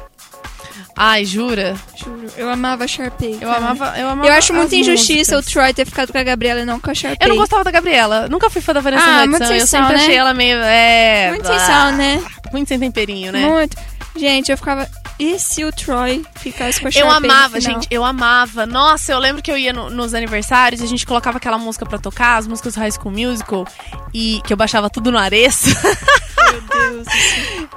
Ai, 0.96 1.24
jura? 1.24 1.74
Juro. 1.96 2.26
Eu 2.36 2.48
amava 2.50 2.86
Sharpay. 2.88 3.38
Eu 3.40 3.50
amava, 3.52 3.94
eu 3.98 4.08
amava 4.08 4.28
Eu 4.28 4.32
acho 4.34 4.52
as 4.52 4.58
muita 4.58 4.76
injustiça 4.76 5.36
músicas. 5.36 5.46
o 5.46 5.52
Troy 5.52 5.74
ter 5.74 5.84
ficado 5.84 6.12
com 6.12 6.18
a 6.18 6.22
Gabriela 6.22 6.60
e 6.60 6.64
não 6.64 6.80
com 6.80 6.90
a 6.90 6.94
Sharpay. 6.94 7.18
Eu 7.20 7.28
não 7.30 7.36
gostava 7.36 7.62
da 7.64 7.70
Gabriela. 7.70 8.28
Nunca 8.28 8.48
fui 8.50 8.60
fã 8.62 8.72
da 8.72 8.80
Vanessa 8.80 9.04
Ah, 9.04 9.16
Hudson. 9.24 9.28
muito 9.30 9.46
sem 9.46 9.58
Eu 9.58 9.66
sempre 9.66 9.96
né? 9.96 10.02
achei 10.02 10.14
ela 10.16 10.32
meio. 10.34 10.58
É. 10.58 11.28
Muito 11.30 11.42
blá, 11.42 11.58
sem 11.58 11.66
sal, 11.66 11.92
né? 11.92 12.22
Muito 12.52 12.68
sem 12.68 12.78
temperinho, 12.78 13.32
né? 13.32 13.46
Muito. 13.46 13.76
Gente, 14.16 14.50
eu 14.50 14.56
ficava. 14.56 14.88
E 15.18 15.38
se 15.38 15.64
o 15.64 15.72
Troy 15.72 16.24
ficasse 16.36 16.80
com 16.80 16.86
a 16.86 16.90
Eu 16.90 16.92
Sharpay 16.92 17.10
no 17.28 17.32
amava, 17.34 17.60
gente, 17.60 17.86
eu 17.90 18.04
amava. 18.04 18.64
Nossa, 18.66 19.12
eu 19.12 19.18
lembro 19.18 19.42
que 19.42 19.50
eu 19.50 19.56
ia 19.58 19.72
no- 19.72 19.90
nos 19.90 20.14
aniversários 20.14 20.80
e 20.80 20.84
a 20.84 20.86
gente 20.88 21.06
colocava 21.06 21.36
aquela 21.38 21.58
música 21.58 21.84
pra 21.86 21.98
tocar, 21.98 22.36
as 22.36 22.46
músicas 22.46 22.74
do 22.74 22.80
High 22.80 22.92
School 22.92 23.12
Musical, 23.12 23.66
e 24.14 24.40
que 24.46 24.52
eu 24.52 24.56
baixava 24.56 24.88
tudo 24.90 25.10
no 25.12 25.18
Areço. 25.18 25.66
Meu 26.52 26.60
Deus. 26.62 27.06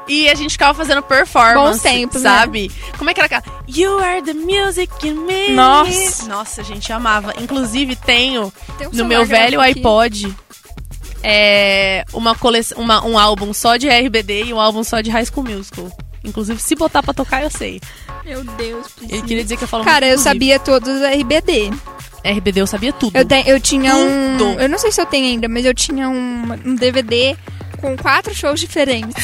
e 0.08 0.29
a 0.29 0.36
gente 0.36 0.51
ficava 0.51 0.73
fazendo 0.73 1.01
performance, 1.03 1.55
Bons 1.73 1.82
tempos, 1.82 2.21
né? 2.21 2.29
sabe? 2.29 2.71
Como 2.97 3.10
é 3.10 3.13
que 3.13 3.19
era 3.19 3.25
aquela? 3.25 3.43
You 3.67 3.99
are 3.99 4.21
the 4.21 4.34
music 4.34 5.08
in 5.08 5.13
me. 5.13 5.49
Nossa. 5.51 6.25
Nossa, 6.27 6.63
gente, 6.63 6.91
amava. 6.91 7.34
Inclusive, 7.39 7.95
tenho 7.95 8.51
um 8.91 8.97
no 8.97 9.05
meu 9.05 9.25
velho 9.25 9.60
aqui. 9.62 9.79
iPod 9.79 10.36
é, 11.23 12.05
uma 12.13 12.36
coleção, 12.36 12.77
uma- 12.82 13.05
um 13.05 13.17
álbum 13.17 13.53
só 13.53 13.75
de 13.77 13.88
RBD 13.89 14.45
e 14.45 14.53
um 14.53 14.60
álbum 14.60 14.84
só 14.84 15.01
de 15.01 15.10
High 15.10 15.25
School 15.25 15.45
Musical. 15.47 15.91
Inclusive, 16.23 16.60
se 16.62 16.75
botar 16.75 17.01
pra 17.03 17.13
tocar, 17.13 17.43
eu 17.43 17.49
sei. 17.49 17.79
Meu 18.25 18.43
Deus, 18.43 18.88
Priscila. 18.89 19.17
Ele 19.19 19.27
queria 19.27 19.43
dizer 19.43 19.58
que 19.58 19.63
eu 19.63 19.67
falo 19.67 19.84
Cara, 19.86 20.05
eu 20.08 20.17
sabia 20.17 20.60
todos 20.60 20.89
os 20.89 21.01
RBD. 21.01 21.71
RBD, 22.23 22.60
eu 22.62 22.67
sabia 22.67 22.91
tudo. 22.91 23.15
Eu, 23.17 23.23
te- 23.25 23.43
eu 23.47 23.60
tinha 23.62 23.91
Tudo. 23.93 24.45
um. 24.45 24.60
Eu 24.60 24.67
não 24.67 24.77
sei 24.77 24.91
se 24.91 24.99
eu 24.99 25.05
tenho 25.05 25.25
ainda, 25.27 25.47
mas 25.47 25.63
eu 25.65 25.73
tinha 25.73 26.10
um, 26.10 26.43
um 26.65 26.75
DVD 26.75 27.38
com 27.80 27.96
quatro 27.98 28.34
shows 28.34 28.60
diferentes. 28.60 29.15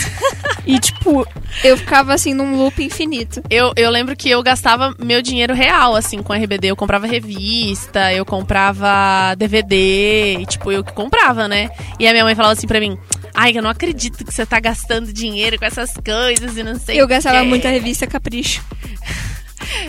e, 0.66 0.80
tipo, 0.80 1.28
eu 1.64 1.78
ficava 1.78 2.14
assim 2.14 2.34
num 2.34 2.56
loop 2.58 2.84
infinito. 2.84 3.42
Eu, 3.50 3.72
eu 3.76 3.90
lembro 3.90 4.16
que 4.16 4.30
eu 4.30 4.42
gastava 4.42 4.96
meu 5.00 5.22
dinheiro 5.22 5.54
real, 5.54 5.96
assim, 5.96 6.22
com 6.24 6.34
RBD. 6.34 6.68
Eu 6.68 6.76
comprava 6.76 7.06
revista, 7.08 8.12
eu 8.14 8.26
comprava 8.26 9.36
DVD, 9.38 10.38
e, 10.40 10.46
tipo, 10.46 10.72
eu 10.72 10.84
que 10.84 10.94
comprava, 10.94 11.48
né? 11.48 11.70
E 12.00 12.08
a 12.08 12.12
minha 12.12 12.24
mãe 12.24 12.36
falava 12.36 12.54
assim 12.54 12.68
pra 12.68 12.80
mim, 12.80 12.98
ai, 13.34 13.52
eu 13.56 13.62
não 13.62 13.70
acredito 13.70 14.24
que 14.24 14.34
você 14.34 14.46
tá 14.46 14.60
gastando 14.60 15.12
dinheiro 15.14 15.58
com 15.60 15.66
essas 15.66 15.92
coisas 15.94 16.58
e 16.58 16.64
não 16.64 16.80
sei 16.80 17.00
Eu 17.00 17.08
gastava 17.08 17.40
quê." 17.42 17.46
muito 17.46 17.68
a 17.68 17.72
revista 17.72 18.08
Capricho. 18.08 18.64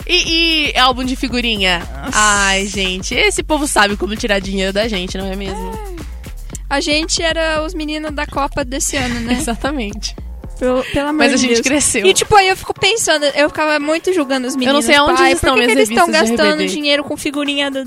E, 0.07 0.71
e 0.73 0.79
álbum 0.79 1.05
de 1.05 1.17
figurinha? 1.17 1.83
Ai, 2.13 2.67
gente, 2.67 3.15
esse 3.15 3.43
povo 3.43 3.67
sabe 3.67 3.97
como 3.97 4.17
tirar 4.17 4.39
dinheiro 4.39 4.73
da 4.73 4.89
gente, 4.89 5.19
não 5.19 5.27
é 5.31 5.37
mesmo? 5.37 5.96
A 6.69 6.81
gente 6.81 7.23
era 7.23 7.63
os 7.65 7.75
meninos 7.75 8.11
da 8.13 8.27
Copa 8.27 8.65
desse 8.65 8.97
ano, 8.97 9.21
né? 9.21 9.35
Exatamente. 9.39 10.15
Pelo, 10.59 10.83
pelo 10.85 11.09
amor 11.09 11.19
Mas 11.19 11.35
a 11.35 11.37
gente 11.37 11.55
Deus. 11.55 11.61
cresceu. 11.61 12.07
E 12.07 12.15
tipo, 12.15 12.35
aí 12.35 12.49
eu 12.49 12.57
fico 12.57 12.73
pensando, 12.73 13.25
eu 13.27 13.49
ficava 13.51 13.79
muito 13.79 14.13
julgando 14.13 14.47
os 14.49 14.57
meninos. 14.57 14.75
não 14.75 14.83
sei 14.83 14.95
aonde 14.97 15.19
pai, 15.19 15.33
estão 15.33 15.55
por 15.55 15.65
que, 15.65 15.71
eles 15.71 15.89
estão 15.91 16.11
gastando 16.11 16.67
dinheiro 16.67 17.05
com 17.05 17.15
figurinha 17.17 17.71
do- 17.71 17.85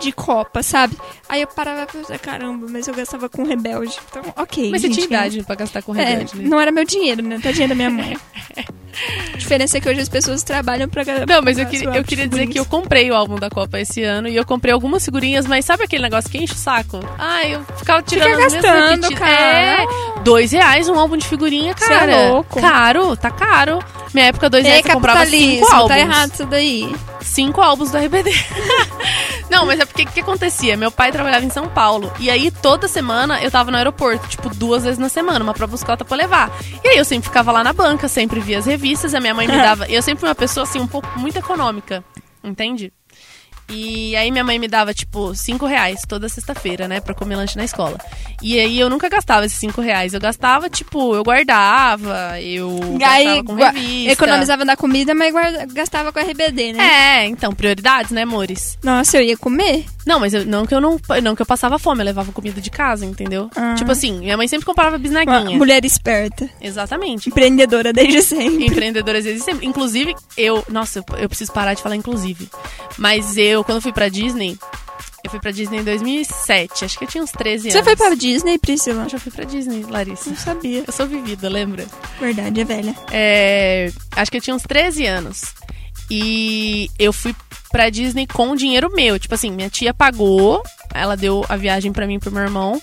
de 0.00 0.10
Copa, 0.10 0.64
sabe? 0.64 0.96
Aí 1.28 1.42
eu 1.42 1.46
parava 1.46 1.86
pra 1.86 2.00
pensar, 2.00 2.18
caramba, 2.18 2.66
mas 2.68 2.88
eu 2.88 2.94
gastava 2.94 3.28
com 3.28 3.44
rebelde. 3.44 3.96
Então, 4.10 4.22
ok. 4.36 4.68
Mas 4.72 4.80
você 4.80 4.88
gente, 4.88 4.96
tinha 4.96 5.06
idade 5.06 5.44
pra 5.44 5.54
gastar 5.54 5.80
com 5.82 5.94
É, 5.94 6.04
rebelde, 6.04 6.36
né? 6.38 6.48
não 6.48 6.58
era 6.60 6.72
meu 6.72 6.84
dinheiro, 6.84 7.22
né? 7.22 7.38
Tadinha 7.40 7.68
da 7.68 7.74
minha 7.76 7.88
mãe. 7.90 8.16
A 9.34 9.36
diferença 9.36 9.76
é 9.78 9.80
que 9.80 9.88
hoje 9.88 10.00
as 10.00 10.08
pessoas 10.08 10.42
trabalham 10.42 10.88
pra 10.88 11.04
ga- 11.04 11.26
Não, 11.26 11.42
mas 11.42 11.58
eu 11.58 11.64
eu 11.94 12.04
queria 12.04 12.26
dizer 12.28 12.46
que 12.46 12.58
eu 12.58 12.64
comprei 12.64 13.10
o 13.10 13.14
álbum 13.14 13.36
da 13.36 13.50
Copa 13.50 13.78
esse 13.78 14.02
ano 14.02 14.28
e 14.28 14.36
eu 14.36 14.44
comprei 14.44 14.72
algumas 14.72 15.04
figurinhas, 15.04 15.46
mas 15.46 15.64
sabe 15.64 15.84
aquele 15.84 16.02
negócio 16.02 16.30
que 16.30 16.38
enche 16.38 16.54
o 16.54 16.56
saco? 16.56 17.00
Ah, 17.18 17.46
eu 17.46 17.62
ficava 17.76 18.02
tirando 18.02 18.28
Fica 18.30 18.60
gastando, 18.62 19.14
cara. 19.14 19.32
É, 19.32 19.86
dois 20.22 20.52
reais 20.52 20.88
um 20.88 20.98
álbum 20.98 21.16
de 21.16 21.26
figurinha, 21.26 21.74
Cê 21.76 21.86
cara. 21.88 22.10
é 22.12 22.28
louco. 22.30 22.60
Caro, 22.60 23.16
tá 23.16 23.30
caro. 23.30 23.78
Minha 24.16 24.28
época, 24.28 24.48
dois 24.48 24.64
reais, 24.64 24.82
eu 24.86 24.92
comprava 24.94 25.26
cinco 25.26 25.30
capitalismo, 25.36 25.74
álbuns. 25.74 25.88
tá 25.88 25.98
errado 25.98 26.32
isso 26.32 26.46
daí. 26.46 26.96
Cinco 27.20 27.60
álbuns 27.60 27.90
do 27.90 27.98
RBD. 27.98 28.30
Não, 29.50 29.66
mas 29.66 29.78
é 29.78 29.84
porque 29.84 30.04
o 30.04 30.06
que 30.06 30.20
acontecia? 30.20 30.74
Meu 30.74 30.90
pai 30.90 31.12
trabalhava 31.12 31.44
em 31.44 31.50
São 31.50 31.68
Paulo. 31.68 32.10
E 32.18 32.30
aí, 32.30 32.50
toda 32.50 32.88
semana, 32.88 33.42
eu 33.42 33.50
tava 33.50 33.70
no 33.70 33.76
aeroporto, 33.76 34.26
tipo, 34.26 34.48
duas 34.48 34.84
vezes 34.84 34.98
na 34.98 35.10
semana, 35.10 35.44
uma 35.44 35.52
pra 35.52 35.66
buscar, 35.66 35.92
outra 35.92 36.06
pra 36.06 36.16
levar. 36.16 36.50
E 36.82 36.88
aí, 36.88 36.96
eu 36.96 37.04
sempre 37.04 37.28
ficava 37.28 37.52
lá 37.52 37.62
na 37.62 37.74
banca, 37.74 38.08
sempre 38.08 38.40
via 38.40 38.56
as 38.56 38.64
revistas, 38.64 39.14
a 39.14 39.20
minha 39.20 39.34
mãe 39.34 39.46
me 39.46 39.52
dava. 39.60 39.84
Eu 39.86 40.00
sempre 40.00 40.20
fui 40.20 40.28
uma 40.30 40.34
pessoa, 40.34 40.64
assim, 40.64 40.80
um 40.80 40.86
pouco 40.86 41.06
muito 41.18 41.36
econômica, 41.38 42.02
entende? 42.42 42.90
E 43.68 44.14
aí 44.16 44.30
minha 44.30 44.44
mãe 44.44 44.58
me 44.58 44.68
dava, 44.68 44.94
tipo, 44.94 45.34
cinco 45.34 45.66
reais 45.66 46.02
toda 46.08 46.28
sexta-feira, 46.28 46.86
né? 46.86 47.00
Pra 47.00 47.14
comer 47.14 47.36
lanche 47.36 47.56
na 47.56 47.64
escola. 47.64 47.98
E 48.42 48.58
aí 48.58 48.78
eu 48.78 48.88
nunca 48.88 49.08
gastava 49.08 49.44
esses 49.46 49.58
cinco 49.58 49.80
reais. 49.80 50.14
Eu 50.14 50.20
gastava, 50.20 50.68
tipo, 50.70 51.14
eu 51.14 51.24
guardava, 51.24 52.40
eu 52.40 52.78
Aí, 53.02 53.24
gastava 53.24 53.44
com 53.44 53.54
revista. 53.54 54.12
economizava 54.12 54.64
na 54.64 54.76
comida, 54.76 55.14
mas 55.14 55.32
guarda- 55.32 55.66
gastava 55.66 56.12
com 56.12 56.18
RBD, 56.20 56.74
né? 56.74 56.84
É, 57.22 57.26
então, 57.26 57.52
prioridades, 57.52 58.10
né, 58.12 58.22
amores? 58.22 58.78
Nossa, 58.82 59.16
eu 59.18 59.22
ia 59.22 59.36
comer. 59.36 59.84
Não, 60.06 60.20
mas 60.20 60.32
eu- 60.34 60.46
não 60.46 60.64
que 60.64 60.74
eu 60.74 60.80
não, 60.80 61.00
não 61.22 61.34
que 61.34 61.42
eu 61.42 61.46
passava 61.46 61.78
fome, 61.78 62.00
eu 62.02 62.06
levava 62.06 62.30
comida 62.32 62.60
de 62.60 62.70
casa, 62.70 63.04
entendeu? 63.04 63.50
Ah. 63.56 63.74
Tipo 63.74 63.90
assim, 63.92 64.18
minha 64.20 64.36
mãe 64.36 64.46
sempre 64.46 64.64
comprava 64.66 64.96
bisnaguinha. 64.98 65.56
mulher 65.58 65.84
esperta. 65.84 66.48
Exatamente. 66.60 67.28
Empreendedora 67.28 67.92
desde 67.92 68.22
sempre. 68.22 68.66
Empreendedoras 68.66 69.26
existem 69.26 69.54
sempre. 69.54 69.66
Inclusive, 69.66 70.14
eu. 70.36 70.64
Nossa, 70.68 71.00
eu, 71.00 71.04
eu 71.18 71.28
preciso 71.28 71.52
parar 71.52 71.74
de 71.74 71.82
falar 71.82 71.96
inclusive. 71.96 72.48
Mas 72.98 73.36
eu, 73.36 73.55
quando 73.64 73.80
fui 73.80 73.92
pra 73.92 74.08
Disney. 74.08 74.58
Eu 75.24 75.30
fui 75.30 75.40
pra 75.40 75.50
Disney 75.50 75.78
em 75.80 75.84
2007. 75.84 76.84
Acho 76.84 76.98
que 76.98 77.04
eu 77.04 77.08
tinha 77.08 77.24
uns 77.24 77.32
13 77.32 77.70
Você 77.70 77.78
anos. 77.78 77.84
foi 77.86 77.96
pra 77.96 78.14
Disney, 78.14 78.58
Priscila? 78.58 79.02
Eu 79.04 79.08
já 79.08 79.18
fui 79.18 79.32
pra 79.32 79.44
Disney, 79.44 79.82
Larissa. 79.88 80.30
Não 80.30 80.36
sabia. 80.36 80.84
Eu 80.86 80.92
sou 80.92 81.06
vivida, 81.06 81.48
lembra? 81.48 81.84
Verdade, 82.20 82.60
é 82.60 82.64
velha. 82.64 82.94
É, 83.10 83.90
acho 84.12 84.30
que 84.30 84.36
eu 84.36 84.40
tinha 84.40 84.54
uns 84.54 84.62
13 84.62 85.04
anos. 85.04 85.42
E 86.10 86.88
eu 86.98 87.12
fui 87.12 87.34
pra 87.72 87.90
Disney 87.90 88.26
com 88.26 88.54
dinheiro 88.54 88.88
meu. 88.94 89.18
Tipo 89.18 89.34
assim, 89.34 89.50
minha 89.50 89.68
tia 89.68 89.92
pagou, 89.92 90.62
ela 90.94 91.16
deu 91.16 91.44
a 91.48 91.56
viagem 91.56 91.92
pra 91.92 92.06
mim 92.06 92.14
e 92.14 92.18
pro 92.20 92.30
meu 92.30 92.42
irmão. 92.44 92.80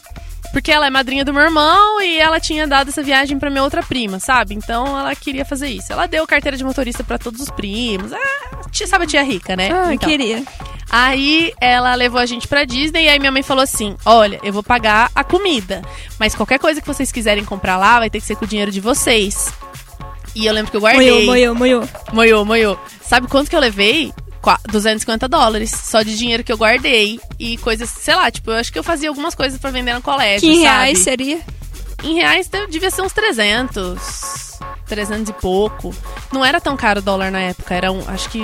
Porque 0.54 0.72
ela 0.72 0.86
é 0.86 0.90
madrinha 0.90 1.26
do 1.26 1.34
meu 1.34 1.42
irmão 1.42 2.00
e 2.00 2.18
ela 2.20 2.40
tinha 2.40 2.66
dado 2.68 2.90
essa 2.90 3.02
viagem 3.04 3.38
pra 3.40 3.50
minha 3.50 3.64
outra 3.64 3.82
prima, 3.84 4.20
sabe? 4.20 4.54
Então 4.54 4.98
ela 4.98 5.14
queria 5.16 5.44
fazer 5.44 5.68
isso. 5.68 5.92
Ela 5.92 6.06
deu 6.08 6.26
carteira 6.28 6.56
de 6.56 6.64
motorista 6.64 7.04
pra 7.04 7.18
todos 7.18 7.42
os 7.42 7.50
primos. 7.50 8.14
Ah, 8.14 8.62
tia, 8.72 8.86
sabe 8.86 9.06
a 9.06 9.08
tia 9.08 9.24
rica, 9.24 9.56
né? 9.56 9.70
Ah, 9.74 9.94
Então. 9.94 10.08
queria. 10.08 10.44
Aí 10.92 11.52
ela 11.60 11.96
levou 11.96 12.22
a 12.22 12.26
gente 12.28 12.48
pra 12.48 12.66
Disney 12.66 13.06
e 13.06 13.10
aí 13.10 13.18
minha 13.18 13.32
mãe 13.32 13.42
falou 13.42 13.64
assim: 13.64 13.96
Olha, 14.06 14.40
eu 14.44 14.54
vou 14.54 14.62
pagar 14.62 15.10
a 15.16 15.24
comida, 15.24 15.82
mas 16.20 16.36
qualquer 16.36 16.60
coisa 16.60 16.80
que 16.80 16.86
vocês 16.88 17.12
quiserem 17.12 17.44
comprar 17.44 17.78
lá 17.78 17.98
vai 17.98 18.12
ter 18.12 18.20
que 18.22 18.26
ser 18.28 18.36
com 18.36 18.46
o 18.46 18.48
dinheiro 18.48 18.72
de 18.72 18.80
vocês. 18.80 19.52
E 20.36 20.46
eu 20.46 20.54
lembro 20.54 20.70
que 20.70 20.78
eu 20.78 20.82
guardei. 20.82 21.26
Moiou, 21.26 21.26
moiou, 21.26 21.56
moiou. 21.56 21.90
Moiou, 22.14 22.46
moiou. 22.46 22.80
Sabe 23.02 23.28
quanto 23.28 23.50
que 23.50 23.56
eu 23.56 23.60
levei? 23.60 24.14
Qua- 24.44 24.60
250 24.70 25.28
dólares. 25.28 25.72
Só 25.72 26.04
de 26.04 26.16
dinheiro 26.18 26.44
que 26.44 26.52
eu 26.52 26.58
guardei. 26.58 27.20
E 27.40 27.58
coisas, 27.58 27.90
sei 27.90 28.14
lá, 28.14 28.30
tipo, 28.30 28.52
eu 28.52 28.58
acho 28.58 28.72
que 28.72 28.78
eu 28.78 28.84
fazia 28.84 29.08
algumas 29.10 29.34
coisas 29.34 29.58
pra 29.58 29.72
vender 29.72 29.94
no 29.94 30.02
colégio. 30.02 30.42
Que 30.42 30.48
em 30.54 30.64
sabe? 30.64 30.68
reais 30.68 31.00
seria? 31.00 31.40
Em 32.04 32.16
reais 32.16 32.50
devia 32.70 32.92
ser 32.92 33.02
uns 33.02 33.14
300. 33.14 34.60
300 34.86 35.30
e 35.30 35.34
pouco. 35.34 35.96
Não 36.32 36.44
era 36.44 36.60
tão 36.60 36.76
caro 36.76 37.00
o 37.00 37.02
dólar 37.04 37.32
na 37.32 37.40
época. 37.40 37.74
Era 37.74 37.92
um, 37.92 38.04
acho 38.10 38.30
que 38.30 38.42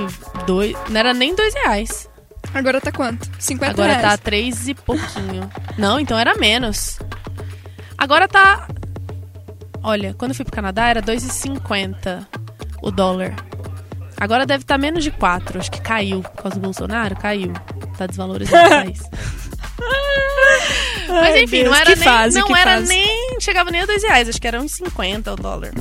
dois. 0.47 0.73
Não 0.89 0.97
era 0.99 1.13
nem 1.13 1.35
dois 1.35 1.53
reais. 1.53 2.09
Agora 2.53 2.79
tá 2.79 2.91
quanto? 2.91 3.29
50 3.37 3.71
Agora 3.73 3.93
tá 3.95 3.99
reais. 4.07 4.19
três 4.23 4.67
e 4.69 4.73
pouquinho. 4.73 5.49
Não, 5.77 5.99
então 5.99 6.17
era 6.17 6.35
menos. 6.35 6.97
Agora 7.97 8.27
tá. 8.27 8.67
Olha, 9.83 10.13
quando 10.17 10.31
eu 10.31 10.35
fui 10.35 10.45
pro 10.45 10.53
Canadá 10.55 10.87
era 10.87 11.01
2,50 11.01 12.25
o 12.81 12.89
dólar. 12.89 13.35
Agora 14.19 14.45
deve 14.45 14.63
estar 14.63 14.77
menos 14.77 15.03
de 15.03 15.11
4. 15.11 15.59
Acho 15.59 15.71
que 15.71 15.81
caiu. 15.81 16.21
Por 16.21 16.43
causa 16.43 16.55
do 16.57 16.61
Bolsonaro, 16.61 17.15
caiu. 17.15 17.53
Tá 17.97 18.05
desvalorizando 18.05 18.65
o 18.65 18.69
país. 18.69 19.01
Mas 21.07 21.35
enfim, 21.37 21.63
Deus, 21.63 21.69
não 21.69 21.75
era 21.75 21.95
nem. 21.95 22.03
fase, 22.03 22.39
não 22.39 22.55
era 22.55 22.71
fase. 22.75 22.87
nem. 22.87 23.39
Chegava 23.39 23.71
nem 23.71 23.81
a 23.81 23.85
2 23.85 24.03
reais, 24.03 24.29
acho 24.29 24.39
que 24.39 24.47
era 24.47 24.61
uns 24.61 24.73
50 24.73 25.33
o 25.33 25.35
dólar. 25.35 25.73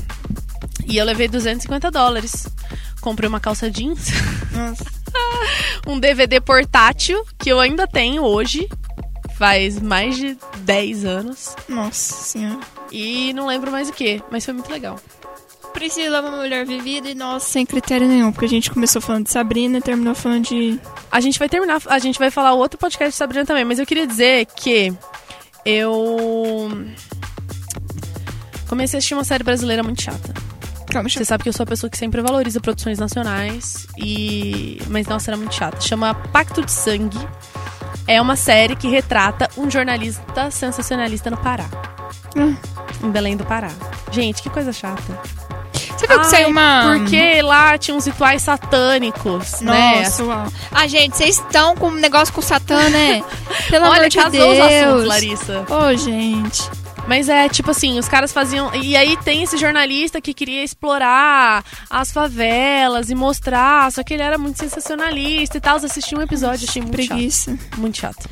E 0.85 0.97
eu 0.97 1.05
levei 1.05 1.27
250 1.27 1.91
dólares. 1.91 2.47
Comprei 3.01 3.29
uma 3.29 3.39
calça 3.39 3.69
jeans. 3.69 4.07
Nossa. 4.51 4.85
um 5.85 5.99
DVD 5.99 6.41
portátil 6.41 7.23
que 7.37 7.49
eu 7.49 7.59
ainda 7.59 7.87
tenho 7.87 8.23
hoje. 8.23 8.67
Faz 9.37 9.79
mais 9.79 10.17
de 10.17 10.37
10 10.59 11.05
anos. 11.05 11.55
Nossa 11.67 12.13
senhora. 12.23 12.59
E 12.91 13.31
não 13.33 13.45
lembro 13.47 13.71
mais 13.71 13.89
o 13.89 13.93
que, 13.93 14.21
mas 14.31 14.43
foi 14.43 14.53
muito 14.53 14.71
legal. 14.71 14.99
Priscila 15.69 16.17
é 16.17 16.21
uma 16.21 16.37
mulher 16.37 16.65
vivida 16.65 17.09
e 17.09 17.15
nós 17.15 17.43
sem 17.43 17.65
critério 17.65 18.07
nenhum, 18.07 18.31
porque 18.31 18.45
a 18.45 18.49
gente 18.49 18.71
começou 18.71 19.01
falando 19.01 19.25
de 19.25 19.31
Sabrina 19.31 19.77
e 19.77 19.81
terminou 19.81 20.15
falando 20.15 20.45
de. 20.45 20.79
A 21.11 21.19
gente 21.19 21.39
vai 21.39 21.47
terminar, 21.49 21.81
a 21.87 21.99
gente 21.99 22.19
vai 22.19 22.29
falar 22.29 22.53
outro 22.53 22.77
podcast 22.77 23.11
de 23.11 23.17
Sabrina 23.17 23.45
também, 23.45 23.65
mas 23.65 23.79
eu 23.79 23.85
queria 23.85 24.05
dizer 24.05 24.45
que 24.47 24.93
eu 25.65 26.69
comecei 28.67 28.97
a 28.97 28.99
assistir 28.99 29.13
uma 29.13 29.23
série 29.23 29.43
brasileira 29.43 29.83
muito 29.83 30.01
chata. 30.01 30.33
Calma, 30.91 31.07
Você 31.07 31.23
sabe 31.23 31.43
que 31.43 31.49
eu 31.49 31.53
sou 31.53 31.63
a 31.63 31.67
pessoa 31.67 31.89
que 31.89 31.97
sempre 31.97 32.19
valoriza 32.21 32.59
produções 32.59 32.97
nacionais 32.97 33.85
e 33.97 34.81
mas 34.87 35.07
nossa, 35.07 35.29
era 35.29 35.37
muito 35.37 35.53
chata. 35.53 35.79
Chama 35.81 36.15
Pacto 36.15 36.65
de 36.65 36.71
Sangue. 36.71 37.19
É 38.07 38.19
uma 38.19 38.35
série 38.35 38.75
que 38.75 38.87
retrata 38.87 39.47
um 39.55 39.69
jornalista 39.69 40.49
sensacionalista 40.49 41.29
no 41.29 41.37
Pará. 41.37 41.69
Hum. 42.35 42.55
Em 43.03 43.11
Belém 43.11 43.37
do 43.37 43.45
Pará. 43.45 43.69
Gente, 44.11 44.41
que 44.41 44.49
coisa 44.49 44.73
chata. 44.73 45.38
Você 45.99 46.07
viu 46.07 46.19
que 46.19 46.25
Ai, 46.25 46.31
saiu 46.31 46.47
uma. 46.47 46.95
Porque 46.97 47.41
lá 47.41 47.77
tinha 47.77 47.95
uns 47.95 48.05
rituais 48.05 48.41
satânicos, 48.41 49.59
né? 49.59 50.03
Nossa, 50.03 50.23
uau. 50.23 50.47
Ah, 50.71 50.87
gente, 50.87 51.17
vocês 51.17 51.37
estão 51.37 51.75
com 51.75 51.89
um 51.89 51.95
negócio 51.95 52.33
com 52.33 52.39
o 52.39 52.43
Satã, 52.43 52.89
né? 52.89 53.21
Pelo 53.69 53.85
Olha, 53.85 53.97
amor 53.97 54.09
de 54.09 54.29
Deus. 54.29 54.59
assuntos, 54.59 55.05
Larissa. 55.05 55.65
Ô, 55.69 55.95
gente. 55.97 56.69
Mas 57.07 57.27
é 57.29 57.49
tipo 57.49 57.71
assim, 57.71 57.97
os 57.97 58.07
caras 58.07 58.31
faziam. 58.31 58.73
E 58.75 58.95
aí 58.95 59.17
tem 59.17 59.43
esse 59.43 59.57
jornalista 59.57 60.21
que 60.21 60.33
queria 60.33 60.63
explorar 60.63 61.63
as 61.89 62.11
favelas 62.11 63.09
e 63.09 63.15
mostrar, 63.15 63.91
só 63.91 64.03
que 64.03 64.13
ele 64.13 64.23
era 64.23 64.37
muito 64.37 64.59
sensacionalista 64.59 65.57
e 65.57 65.61
tal. 65.61 65.77
Assisti 65.77 66.15
um 66.15 66.21
episódio, 66.21 66.67
achei 66.69 66.81
muito 66.81 66.95
Preguiça. 66.95 67.51
chato. 67.57 67.79
Muito 67.79 67.97
chato. 67.97 68.29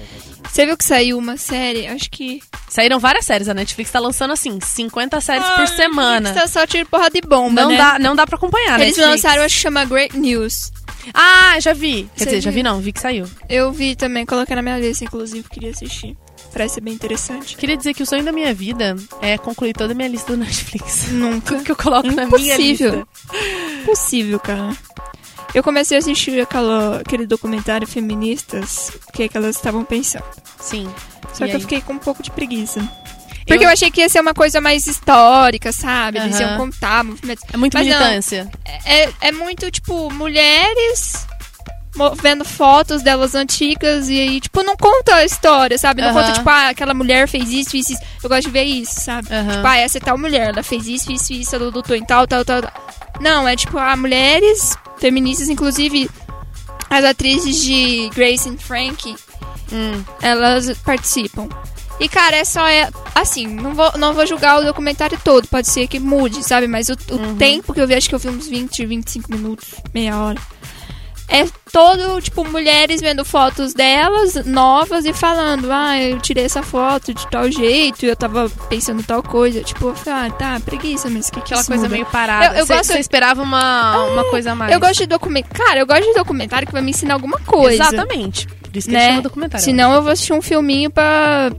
Você 0.50 0.66
viu 0.66 0.78
que 0.78 0.86
saiu 0.86 1.18
uma 1.18 1.38
série? 1.38 1.88
Acho 1.88 2.10
que. 2.10 2.42
Saíram 2.70 3.00
várias 3.00 3.26
séries, 3.26 3.50
a 3.50 3.54
Netflix 3.54 3.92
tá 3.92 4.00
lançando 4.00 4.34
assim, 4.34 4.60
50 4.62 5.20
séries 5.22 5.48
por 5.50 5.68
semana. 5.68 6.34
Tá 6.34 6.48
só 6.48 6.66
tiro 6.68 6.86
porra 6.88 7.10
de 7.10 7.22
bomba, 7.22 7.62
Não 7.64 7.70
né? 7.72 7.78
dá, 7.78 8.00
não 8.00 8.16
dá 8.16 8.26
pra 8.28 8.36
acompanhar, 8.36 8.78
né? 8.78 8.86
Eles 8.86 8.98
lançaram, 8.98 9.44
acho 9.44 9.56
que 9.56 9.62
chama 9.62 9.86
Great 9.86 10.18
News. 10.18 10.72
Ah, 11.14 11.60
já 11.60 11.74
vi. 11.74 12.10
Quer 12.16 12.20
Você 12.20 12.26
dizer, 12.26 12.42
já 12.42 12.50
viu? 12.52 12.58
vi 12.60 12.64
não, 12.64 12.80
vi 12.80 12.92
que 12.92 13.00
saiu. 13.00 13.26
Eu 13.50 13.72
vi 13.72 13.96
também, 13.96 14.26
coloquei 14.26 14.56
na 14.56 14.62
minha 14.62 14.78
lista, 14.80 15.04
inclusive, 15.04 15.48
queria 15.50 15.72
assistir. 15.72 16.16
Parece 16.54 16.76
ser 16.76 16.82
bem 16.82 16.94
interessante. 16.94 17.56
Queria 17.58 17.76
dizer 17.78 17.94
que 17.94 18.02
o 18.04 18.06
sonho 18.06 18.24
da 18.24 18.32
minha 18.32 18.54
vida 18.54 18.96
é 19.22 19.38
concluir 19.38 19.74
toda 19.74 19.94
a 19.94 19.96
minha 19.96 20.08
lista 20.08 20.32
do 20.34 20.38
Netflix. 20.44 21.08
Nunca. 21.12 21.54
Tudo 21.54 21.64
que 21.64 21.72
eu 21.72 21.76
coloco 21.76 22.08
na 22.08 22.26
minha 22.26 22.56
Impossível. 22.56 22.92
lista. 22.94 23.08
Impossível, 23.82 24.40
cara. 24.40 24.76
Eu 25.54 25.64
comecei 25.64 25.98
a 25.98 26.00
assistir 26.00 26.40
aquela, 26.42 27.00
aquele 27.00 27.26
documentário 27.26 27.88
Feministas, 27.88 28.92
o 29.08 29.12
que, 29.12 29.24
é 29.24 29.28
que 29.28 29.38
elas 29.38 29.56
estavam 29.56 29.84
pensando. 29.84 30.24
Sim. 30.60 30.88
Só 31.34 31.46
E 31.46 31.50
que 31.50 31.54
eu 31.54 31.58
aí? 31.58 31.62
fiquei 31.62 31.82
com 31.82 31.94
um 31.94 31.98
pouco 32.00 32.22
de 32.22 32.30
preguiça. 32.32 32.82
Porque 33.48 33.66
eu, 33.66 33.70
achei 33.70 33.90
que 33.90 34.02
ia 34.02 34.10
ser 34.10 34.20
uma 34.20 34.34
coisa 34.34 34.60
mais 34.60 34.86
histórica, 34.88 35.72
sabe? 35.72 36.20
Eles 36.20 36.40
iam 36.40 36.58
contar 36.58 37.04
movimentos. 37.04 37.44
É 37.52 37.58
muito 37.58 37.74
Mas 37.74 37.88
não. 37.88 37.98
militância. 37.98 38.50
É, 38.86 39.10
é 39.22 39.32
muito, 39.32 39.72
tipo, 39.72 40.12
mulheres 40.14 41.26
vendo 42.22 42.46
fotos 42.46 43.02
delas 43.02 43.34
antigas 43.34 44.08
e 44.10 44.20
aí, 44.20 44.40
tipo, 44.40 44.62
não 44.62 44.78
conta 44.78 45.16
a 45.16 45.26
história, 45.26 45.78
sabe? 45.78 46.02
Não 46.02 46.14
conta, 46.14 46.32
tipo, 46.34 46.48
ah, 46.50 46.70
aquela 46.70 46.94
mulher 46.94 47.28
fez 47.28 47.50
isso, 47.50 47.76
isso, 47.76 47.94
isso. 47.94 48.02
Eu 48.22 48.30
gosto 48.30 48.44
de 48.44 48.52
ver 48.52 48.64
isso, 48.64 49.00
sabe? 49.00 49.28
Aham. 49.34 49.56
Tipo, 49.56 49.68
ah, 49.68 49.78
essa 49.78 49.98
é 49.98 50.02
tal 50.02 50.18
mulher, 50.18 50.50
ela 50.50 50.62
fez 50.62 50.88
isso, 50.88 51.12
isso, 51.12 51.34
isso, 51.34 51.56
ela 51.56 51.66
lutou 51.70 51.96
em 51.96 52.06
tal, 52.06 52.28
tal, 52.28 52.46
tal. 52.46 52.62
tal. 52.62 52.72
Não, 53.20 53.48
é 53.48 53.56
tipo, 53.56 53.78
ah, 53.78 53.96
mulheres 53.96 54.78
feministas, 55.00 55.50
inclusive 55.50 56.10
as 56.90 57.04
atrizes 57.04 57.64
de 57.64 58.10
Grace 58.14 58.48
and 58.48 58.58
Frank, 58.58 59.16
Hum. 59.72 60.04
elas 60.22 60.78
participam. 60.80 61.50
E, 62.00 62.08
cara, 62.08 62.36
é 62.38 62.46
só. 62.46 62.68
É, 62.68 62.90
assim, 63.16 63.48
não 63.48 63.74
vou, 63.74 63.92
não 63.98 64.14
vou 64.14 64.26
julgar 64.28 64.60
o 64.60 64.64
documentário 64.66 65.20
todo. 65.24 65.48
Pode 65.48 65.68
ser 65.68 65.88
que 65.88 66.00
mude, 66.00 66.44
sabe? 66.44 66.68
Mas 66.68 66.90
o, 66.90 66.94
o 67.10 67.16
Uhum. 67.16 67.36
tempo 67.38 67.74
que 67.74 67.82
eu 67.82 67.88
vi, 67.88 67.96
acho 67.96 68.08
que 68.08 68.14
eu 68.16 68.20
vi 68.20 68.30
uns 68.30 68.48
20, 68.48 68.86
25 68.86 69.32
minutos, 69.32 69.68
meia 69.94 70.16
hora. 70.18 70.40
É 71.30 71.46
todo, 71.74 72.22
tipo, 72.22 72.46
mulheres 72.46 73.02
vendo 73.02 73.26
fotos 73.26 73.74
delas, 73.74 74.46
novas, 74.46 75.04
e 75.04 75.12
falando, 75.12 75.70
ah, 75.70 76.02
eu 76.02 76.20
tirei 76.22 76.46
essa 76.46 76.64
foto 76.64 77.14
de 77.14 77.28
tal 77.28 77.52
jeito, 77.52 78.06
e 78.06 78.08
eu 78.08 78.16
tava 78.16 78.50
pensando 78.70 79.04
tal 79.04 79.22
coisa. 79.22 79.62
Tipo, 79.62 79.90
eu 79.90 79.96
falei, 79.96 80.30
ah, 80.30 80.32
tá, 80.32 80.60
preguiça, 80.64 81.10
mas 81.10 81.28
o 81.28 81.32
que 81.34 81.42
que 81.42 81.54
Aquela 81.54 81.66
coisa 81.66 81.84
muda? 81.84 81.90
meio 81.96 82.06
parada. 82.06 82.46
Eu- 82.56 82.60
eu 82.60 82.66
Você 82.66 82.74
gosto- 82.76 82.94
você 82.94 83.00
esperava 83.00 83.42
uma, 83.42 84.06
uma 84.06 84.24
coisa 84.30 84.54
a 84.54 84.56
mais. 84.56 84.72
Eu 84.72 84.80
gosto 84.80 85.00
de 85.00 85.08
documentário. 85.08 85.66
Cara, 85.66 85.80
eu 85.82 85.86
gosto 85.86 86.06
de 86.06 86.14
documentário 86.14 86.66
que 86.66 86.72
vai 86.74 86.82
me 86.82 86.92
ensinar 86.92 87.16
alguma 87.16 87.40
coisa. 87.40 87.84
Exatamente. 87.84 88.48
Por 88.70 88.78
isso 88.78 88.88
que 88.88 88.94
Né? 88.94 89.00
ele 89.04 89.10
chama 89.12 89.22
documentário. 89.22 89.64
Senão 89.66 89.94
eu 89.94 90.02
vou 90.04 90.12
assistir 90.12 90.34
um 90.34 90.42
filminho 90.42 90.90
pra. 90.92 91.52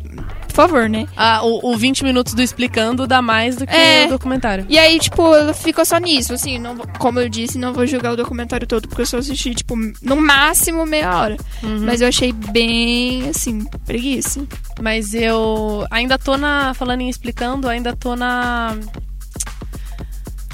Por 0.49 0.55
favor, 0.67 0.89
né? 0.89 1.07
Ah, 1.17 1.41
o, 1.45 1.73
o 1.73 1.77
20 1.77 2.03
minutos 2.03 2.35
do 2.35 2.43
explicando 2.43 3.07
dá 3.07 3.23
mais 3.23 3.55
do 3.57 3.65
que 3.65 3.73
É. 3.77 4.07
o 4.07 4.09
documentário. 4.09 4.67
E 4.69 4.77
aí, 4.77 4.99
tipo, 4.99 5.23
ficou 5.55 5.85
só 5.85 5.99
nisso, 5.99 6.33
assim, 6.35 6.59
não, 6.59 6.77
como 6.99 7.21
eu 7.21 7.29
disse, 7.29 7.57
não 7.59 7.73
vou 7.73 7.87
julgar 7.87 8.13
o 8.13 8.17
documentário 8.17 8.67
todo, 8.67 8.89
porque 8.89 9.03
eu 9.03 9.07
só 9.07 9.19
assisti, 9.19 9.55
tipo, 9.55 9.77
no 10.03 10.17
máximo 10.17 10.85
meia 10.85 11.17
hora. 11.17 11.37
Uhum. 11.63 11.85
Mas 11.85 12.01
eu 12.01 12.09
achei 12.09 12.33
bem, 12.33 13.29
assim, 13.29 13.65
preguiça. 13.87 14.45
Mas 14.81 15.15
eu 15.15 15.87
ainda 15.93 16.19
tô 16.19 16.37
na. 16.37 16.75
Falando 16.75 17.03
em 17.03 17.09
explicando, 17.09 17.69
ainda 17.69 17.95
tô 17.95 18.17
na. 18.17 18.77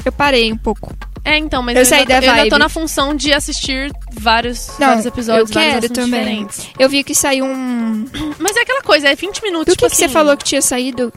Eu 0.05 0.13
parei 0.13 0.53
um 0.53 0.57
pouco. 0.59 0.95
É, 1.25 1.39
então, 1.39 1.63
mas 1.63 1.75
Eu 1.77 1.83
eu, 1.97 2.01
ainda, 2.01 2.21
eu 2.25 2.33
ainda 2.33 2.51
tô 2.51 2.59
na 2.59 2.69
função 2.69 3.15
de 3.15 3.33
assistir 3.33 3.91
vários, 4.13 4.69
Não, 4.79 4.89
vários 4.89 5.07
episódios, 5.07 5.51
eu 5.51 5.55
quero 5.61 5.89
também. 5.89 6.21
diferentes. 6.21 6.69
Eu 6.79 6.89
vi 6.89 7.03
que 7.03 7.15
saiu 7.15 7.47
um... 7.47 8.05
Mas 8.39 8.55
é 8.57 8.61
aquela 8.61 8.83
coisa, 8.83 9.09
é 9.09 9.15
20 9.15 9.43
minutos. 9.43 9.67
Do 9.67 9.77
tipo 9.77 9.87
que, 9.87 9.91
que 9.91 9.97
você 9.97 10.05
assim- 10.05 10.13
falou 10.13 10.37
que 10.37 10.45
tinha 10.45 10.61
saído? 10.61 11.11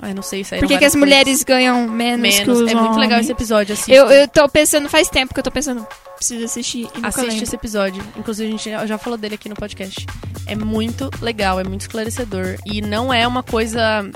Ai, 0.00 0.12
não 0.12 0.22
sei, 0.22 0.44
Por 0.44 0.60
que, 0.60 0.66
que 0.66 0.74
as 0.74 0.78
coisas. 0.78 0.94
mulheres 0.96 1.42
ganham 1.44 1.88
menos, 1.88 2.20
Menos. 2.38 2.60
os 2.60 2.70
É 2.70 2.74
muito 2.74 2.96
legal 2.96 3.12
homens? 3.18 3.20
esse 3.26 3.32
episódio, 3.32 3.72
assiste. 3.74 3.92
Eu, 3.92 4.06
eu 4.10 4.28
tô 4.28 4.46
pensando, 4.48 4.88
faz 4.88 5.08
tempo 5.08 5.32
que 5.32 5.40
eu 5.40 5.44
tô 5.44 5.50
pensando, 5.50 5.86
preciso 6.16 6.44
assistir 6.44 6.88
Assiste 7.02 7.26
lembro. 7.28 7.42
esse 7.44 7.54
episódio. 7.54 8.02
Inclusive, 8.16 8.48
a 8.48 8.50
gente 8.50 8.70
já- 8.70 8.86
já 8.86 8.98
falou 8.98 9.16
dele 9.18 9.36
aqui 9.36 9.48
no 9.48 9.54
podcast. 9.54 10.04
É 10.46 10.54
muito 10.56 11.08
legal, 11.22 11.58
é 11.60 11.64
muito 11.64 11.82
esclarecedor. 11.82 12.56
E 12.66 12.82
não 12.82 13.14
é 13.14 13.26
uma 13.26 13.42
coisa. 13.42 14.10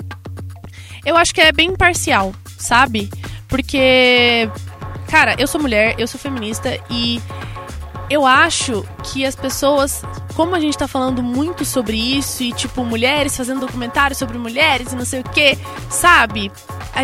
Eu 1.05 1.15
acho 1.17 1.33
que 1.33 1.41
é 1.41 1.51
bem 1.51 1.69
imparcial, 1.69 2.33
sabe? 2.57 3.09
Porque. 3.47 4.47
Cara, 5.09 5.35
eu 5.37 5.47
sou 5.47 5.59
mulher, 5.59 5.95
eu 5.97 6.07
sou 6.07 6.19
feminista 6.19 6.79
e. 6.89 7.21
Eu 8.09 8.25
acho 8.25 8.83
que 9.03 9.23
as 9.23 9.35
pessoas, 9.35 10.01
como 10.35 10.55
a 10.55 10.59
gente 10.59 10.75
tá 10.75 10.87
falando 10.87 11.21
muito 11.21 11.63
sobre 11.63 11.95
isso, 11.95 12.41
e 12.41 12.51
tipo, 12.51 12.83
mulheres 12.83 13.37
fazendo 13.37 13.59
documentário 13.59 14.15
sobre 14.15 14.35
mulheres 14.39 14.91
e 14.91 14.95
não 14.95 15.05
sei 15.05 15.19
o 15.19 15.23
que, 15.23 15.55
sabe? 15.91 16.51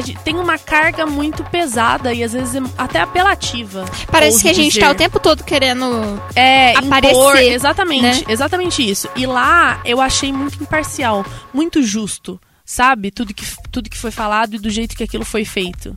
Gente 0.02 0.20
tem 0.24 0.36
uma 0.36 0.58
carga 0.58 1.06
muito 1.06 1.44
pesada 1.44 2.12
e 2.12 2.24
às 2.24 2.34
vezes 2.34 2.56
é 2.56 2.62
até 2.78 3.00
apelativa. 3.00 3.86
Parece 4.12 4.42
que 4.42 4.50
a 4.50 4.54
gente 4.54 4.74
dizer. 4.74 4.82
tá 4.82 4.92
o 4.92 4.96
tempo 4.96 5.20
todo 5.20 5.44
querendo... 5.44 6.20
É, 6.36 6.76
aparecer, 6.76 7.16
impor, 7.16 7.38
exatamente, 7.38 8.02
né? 8.02 8.24
exatamente 8.28 8.90
isso. 8.90 9.08
E 9.16 9.26
lá 9.26 9.80
eu 9.86 10.02
achei 10.02 10.34
muito 10.34 10.62
imparcial, 10.62 11.24
muito 11.54 11.82
justo, 11.84 12.40
sabe? 12.66 13.12
Tudo 13.12 13.34
que, 13.34 13.46
tudo 13.72 13.90
que 13.90 13.98
foi 13.98 14.12
falado 14.12 14.56
e 14.56 14.60
do 14.60 14.70
jeito 14.70 14.96
que 14.96 15.04
aquilo 15.04 15.24
foi 15.24 15.46
feito. 15.46 15.96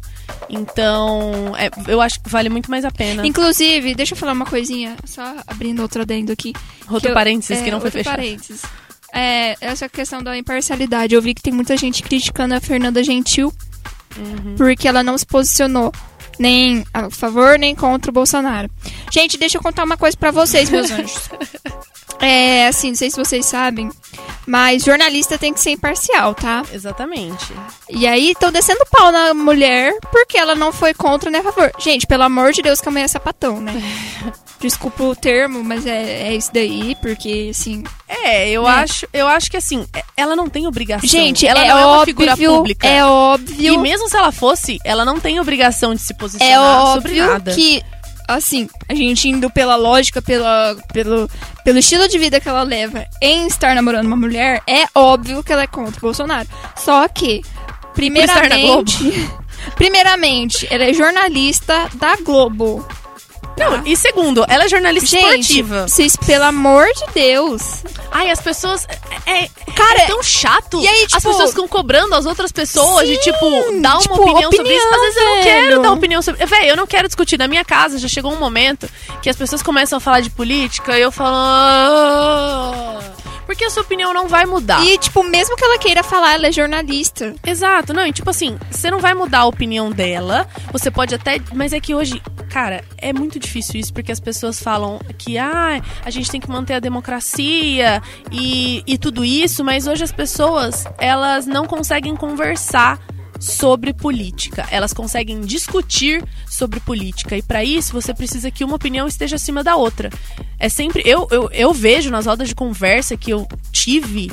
Então, 0.49 1.55
é, 1.57 1.71
eu 1.91 2.01
acho 2.01 2.21
que 2.21 2.29
vale 2.29 2.49
muito 2.49 2.71
mais 2.71 2.85
a 2.85 2.91
pena. 2.91 3.27
Inclusive, 3.27 3.95
deixa 3.95 4.15
eu 4.15 4.19
falar 4.19 4.33
uma 4.33 4.45
coisinha, 4.47 4.97
só 5.05 5.37
abrindo 5.47 5.81
outro 5.83 6.03
adendo 6.03 6.33
aqui. 6.33 6.53
Outro 6.91 7.11
eu- 7.11 7.15
parênteses 7.15 7.59
é, 7.59 7.65
que 7.65 7.71
não 7.71 7.81
foi 7.81 7.87
outro 7.89 7.99
fechado. 8.01 8.17
parênteses. 8.17 8.63
É, 9.13 9.57
essa 9.61 9.89
questão 9.89 10.23
da 10.23 10.37
imparcialidade. 10.37 11.15
Eu 11.15 11.23
vi 11.23 11.33
que 11.35 11.41
tem 11.43 11.53
muita 11.53 11.77
gente 11.77 12.03
criticando 12.03 12.55
a 12.55 12.61
Fernanda 12.61 13.03
Gentil 13.03 13.53
Uhum. 14.17 14.55
porque 14.57 14.87
ela 14.89 15.03
não 15.03 15.17
se 15.17 15.25
posicionou 15.27 15.93
nem 16.39 16.85
a 16.95 17.09
favor 17.11 17.59
nem 17.59 17.75
contra 17.75 18.11
o 18.11 18.15
Bolsonaro. 18.15 18.71
Gente, 19.13 19.37
deixa 19.39 19.59
eu 19.59 19.63
contar 19.63 19.85
uma 19.85 19.97
coisa 19.97 20.17
pra 20.17 20.31
vocês, 20.31 20.69
meus 20.71 20.91
anjos. 20.93 21.29
É, 22.21 22.67
assim, 22.69 22.89
não 22.89 22.95
sei 22.97 23.11
se 23.11 23.17
vocês 23.17 23.47
sabem, 23.47 23.91
mas 24.49 24.83
jornalista 24.83 25.37
tem 25.37 25.53
que 25.53 25.61
ser 25.61 25.71
imparcial, 25.73 26.35
tá? 26.35 26.63
Exatamente. 26.73 27.47
E 27.91 28.07
aí 28.07 28.31
estão 28.31 28.51
descendo 28.51 28.85
pau 28.91 29.13
na 29.13 29.35
mulher 29.35 29.95
porque 30.11 30.39
ela 30.39 30.55
não 30.55 30.73
foi 30.73 30.95
contra 30.95 31.31
nem 31.31 31.41
a 31.41 31.45
favor. 31.45 31.71
Gente, 31.79 32.07
pelo 32.07 32.23
amor 32.23 32.53
de 32.53 32.63
Deus, 32.63 32.81
que 32.81 32.89
a 32.89 32.91
mulher 32.91 33.05
é 33.05 33.09
sapatão, 33.09 33.61
né? 33.61 33.73
Desculpa 34.61 35.05
o 35.05 35.15
termo, 35.15 35.63
mas 35.63 35.87
é, 35.87 36.31
é 36.31 36.35
isso 36.35 36.51
daí, 36.53 36.97
porque 37.01 37.49
assim. 37.53 37.85
É, 38.09 38.49
eu 38.51 38.65
Né? 38.65 38.71
acho, 38.71 39.07
eu 39.13 39.29
acho 39.29 39.49
que 39.49 39.57
assim, 39.57 39.87
é- 39.95 40.03
ela 40.17 40.35
não 40.35 40.49
tem 40.49 40.67
obrigação. 40.67 41.09
Gente, 41.09 41.47
ela 41.47 41.63
é 41.65 41.69
não 41.69 41.79
é 41.79 41.85
uma 41.85 41.97
óbvio, 41.99 42.07
figura 42.07 42.37
pública. 42.37 42.89
é 42.89 43.05
óbvio. 43.05 43.75
E 43.75 43.79
mesmo 43.79 44.09
se 44.09 44.17
ela 44.17 44.33
fosse, 44.33 44.79
ela 44.85 45.05
não 45.05 45.21
tem 45.21 45.39
obrigação 45.39 45.95
de 45.95 46.01
se 46.01 46.13
posicionar 46.15 46.51
É 46.53 46.95
sobre 46.95 47.21
óbvio 47.21 47.27
nada. 47.27 47.55
que, 47.55 47.81
assim, 48.29 48.69
a 48.87 48.95
gente 48.95 49.29
indo 49.29 49.51
pela 49.51 49.75
lógica, 49.75 50.21
pela, 50.21 50.77
pelo, 50.93 51.29
pelo 51.65 51.79
estilo 51.79 52.07
de 52.07 52.19
vida 52.19 52.41
que 52.41 52.49
ela 52.49 52.63
leva 52.63 53.07
em 53.23 53.47
estar 53.47 53.75
namorando 53.75 54.07
uma 54.07 54.17
mulher, 54.17 54.63
é 54.67 54.85
óbvio 54.95 55.43
que 55.43 55.53
ela 55.53 55.63
é 55.63 55.67
contra 55.67 55.99
o 55.99 56.03
Bolsonaro. 56.03 56.47
Só 56.77 57.09
que, 57.09 57.43
primeiramente, 57.95 58.99
primeiramente, 59.75 60.69
ela 60.71 60.85
é 60.85 60.93
jornalista 60.93 61.89
da 61.95 62.17
Globo. 62.17 62.87
Tá? 63.59 63.71
Não, 63.71 63.87
e 63.87 63.97
segundo, 63.97 64.45
ela 64.49 64.65
é 64.65 64.69
jornalista 64.69 65.09
Gente, 65.09 65.27
esportiva. 65.41 65.89
vocês, 65.89 66.17
pelo 66.17 66.45
amor 66.45 66.87
de 66.87 67.13
Deus. 67.15 67.63
Ai, 68.11 68.31
as 68.31 68.41
pessoas. 68.41 68.87
É, 69.27 69.45
é- 69.45 69.49
Cara, 69.77 70.01
é 70.03 70.07
tão 70.07 70.23
chato. 70.23 70.81
e 70.81 70.89
aí, 70.89 71.03
as 71.05 71.13
tipo- 71.13 71.29
pessoas 71.29 71.51
ficam 71.51 71.69
cobrando 71.69 72.15
as 72.15 72.27
outras 72.27 72.51
pessoas 72.51 73.07
de, 73.07 73.15
Sim, 73.17 73.21
tipo, 73.21 73.81
dar 73.81 73.93
uma 73.95 74.01
tipo, 74.01 74.15
opinião, 74.23 74.51
sobre 74.53 74.75
isso. 74.75 74.87
Às 74.87 74.93
opinião, 74.93 75.01
vezes 75.03 75.17
eu 75.17 75.25
não 75.25 75.35
velho. 75.35 75.45
quero 75.45 75.83
dar 75.83 75.93
opinião 75.93 76.23
sobre. 76.23 76.47
Véi, 76.47 76.71
eu 76.71 76.77
não 76.77 76.87
quero 76.87 77.07
discutir. 77.09 77.39
Na 77.39 77.47
minha 77.47 77.65
casa 77.65 77.99
já 77.99 78.09
chegou 78.09 78.33
um 78.33 78.39
momento 78.39 78.89
que 79.23 79.29
as 79.29 79.37
pessoas 79.37 79.63
começam 79.63 79.99
a 79.99 80.01
falar 80.01 80.21
de 80.21 80.31
política 80.31 80.99
e 80.99 81.03
eu 81.03 81.13
falo. 81.13 82.99
Porque 83.49 83.65
a 83.65 83.71
sua 83.71 83.83
opinião 83.83 84.13
não 84.13 84.29
vai 84.29 84.45
mudar. 84.45 84.85
E, 84.85 84.99
tipo, 84.99 85.25
mesmo 85.25 85.57
que 85.57 85.65
ela 85.65 85.79
queira 85.79 86.03
falar, 86.03 86.35
ela 86.35 86.49
é 86.49 86.53
jornalista. 86.53 87.35
Exato, 87.43 87.95
não, 87.95 88.07
e 88.07 88.13
tipo 88.13 88.29
assim, 88.29 88.59
você 88.71 88.91
não 88.91 88.99
vai 88.99 89.15
mudar 89.15 89.39
a 89.39 89.47
opinião 89.47 89.91
dela, 89.91 90.47
você 90.71 90.91
pode 90.91 91.15
até. 91.15 91.41
Mas 91.55 91.73
é 91.73 91.81
que 91.81 91.95
hoje, 91.95 92.21
cara, 92.51 92.85
é 92.99 93.11
muito 93.11 93.39
difícil 93.39 93.81
isso, 93.81 93.91
porque 93.91 94.13
as 94.13 94.21
pessoas 94.21 94.63
falam 94.63 95.01
que 95.17 95.39
ah, 95.39 95.81
a 96.05 96.11
gente 96.11 96.31
tem 96.31 96.39
que 96.39 96.51
manter 96.51 96.75
a 96.75 96.79
democracia 96.79 98.03
e, 98.31 98.83
e 98.87 98.99
tudo 98.99 99.25
isso, 99.25 99.65
mas 99.65 99.87
hoje 99.87 100.05
as 100.05 100.13
pessoas, 100.13 100.85
elas 100.99 101.47
não 101.47 101.67
conseguem 101.67 102.15
conversar 102.15 103.01
sobre 103.39 103.93
política. 103.93 104.67
Elas 104.71 104.93
conseguem 104.93 105.41
discutir 105.41 106.25
sobre 106.49 106.81
política. 106.81 107.37
E 107.37 107.43
para 107.43 107.65
isso 107.65 107.93
você 107.93 108.13
precisa 108.13 108.51
que 108.51 108.65
uma 108.65 108.77
opinião 108.77 109.07
esteja 109.07 109.37
acima 109.37 109.63
da 109.63 109.77
outra. 109.77 110.11
É 110.59 110.69
sempre. 110.69 111.03
Eu, 111.05 111.29
eu, 111.31 111.51
eu 111.53 111.73
vejo 111.73 112.11
nas 112.11 112.27
rodas 112.27 112.49
de 112.49 112.55
conversa 112.55 113.17
que 113.17 113.31
eu 113.31 113.47
tive 113.73 114.31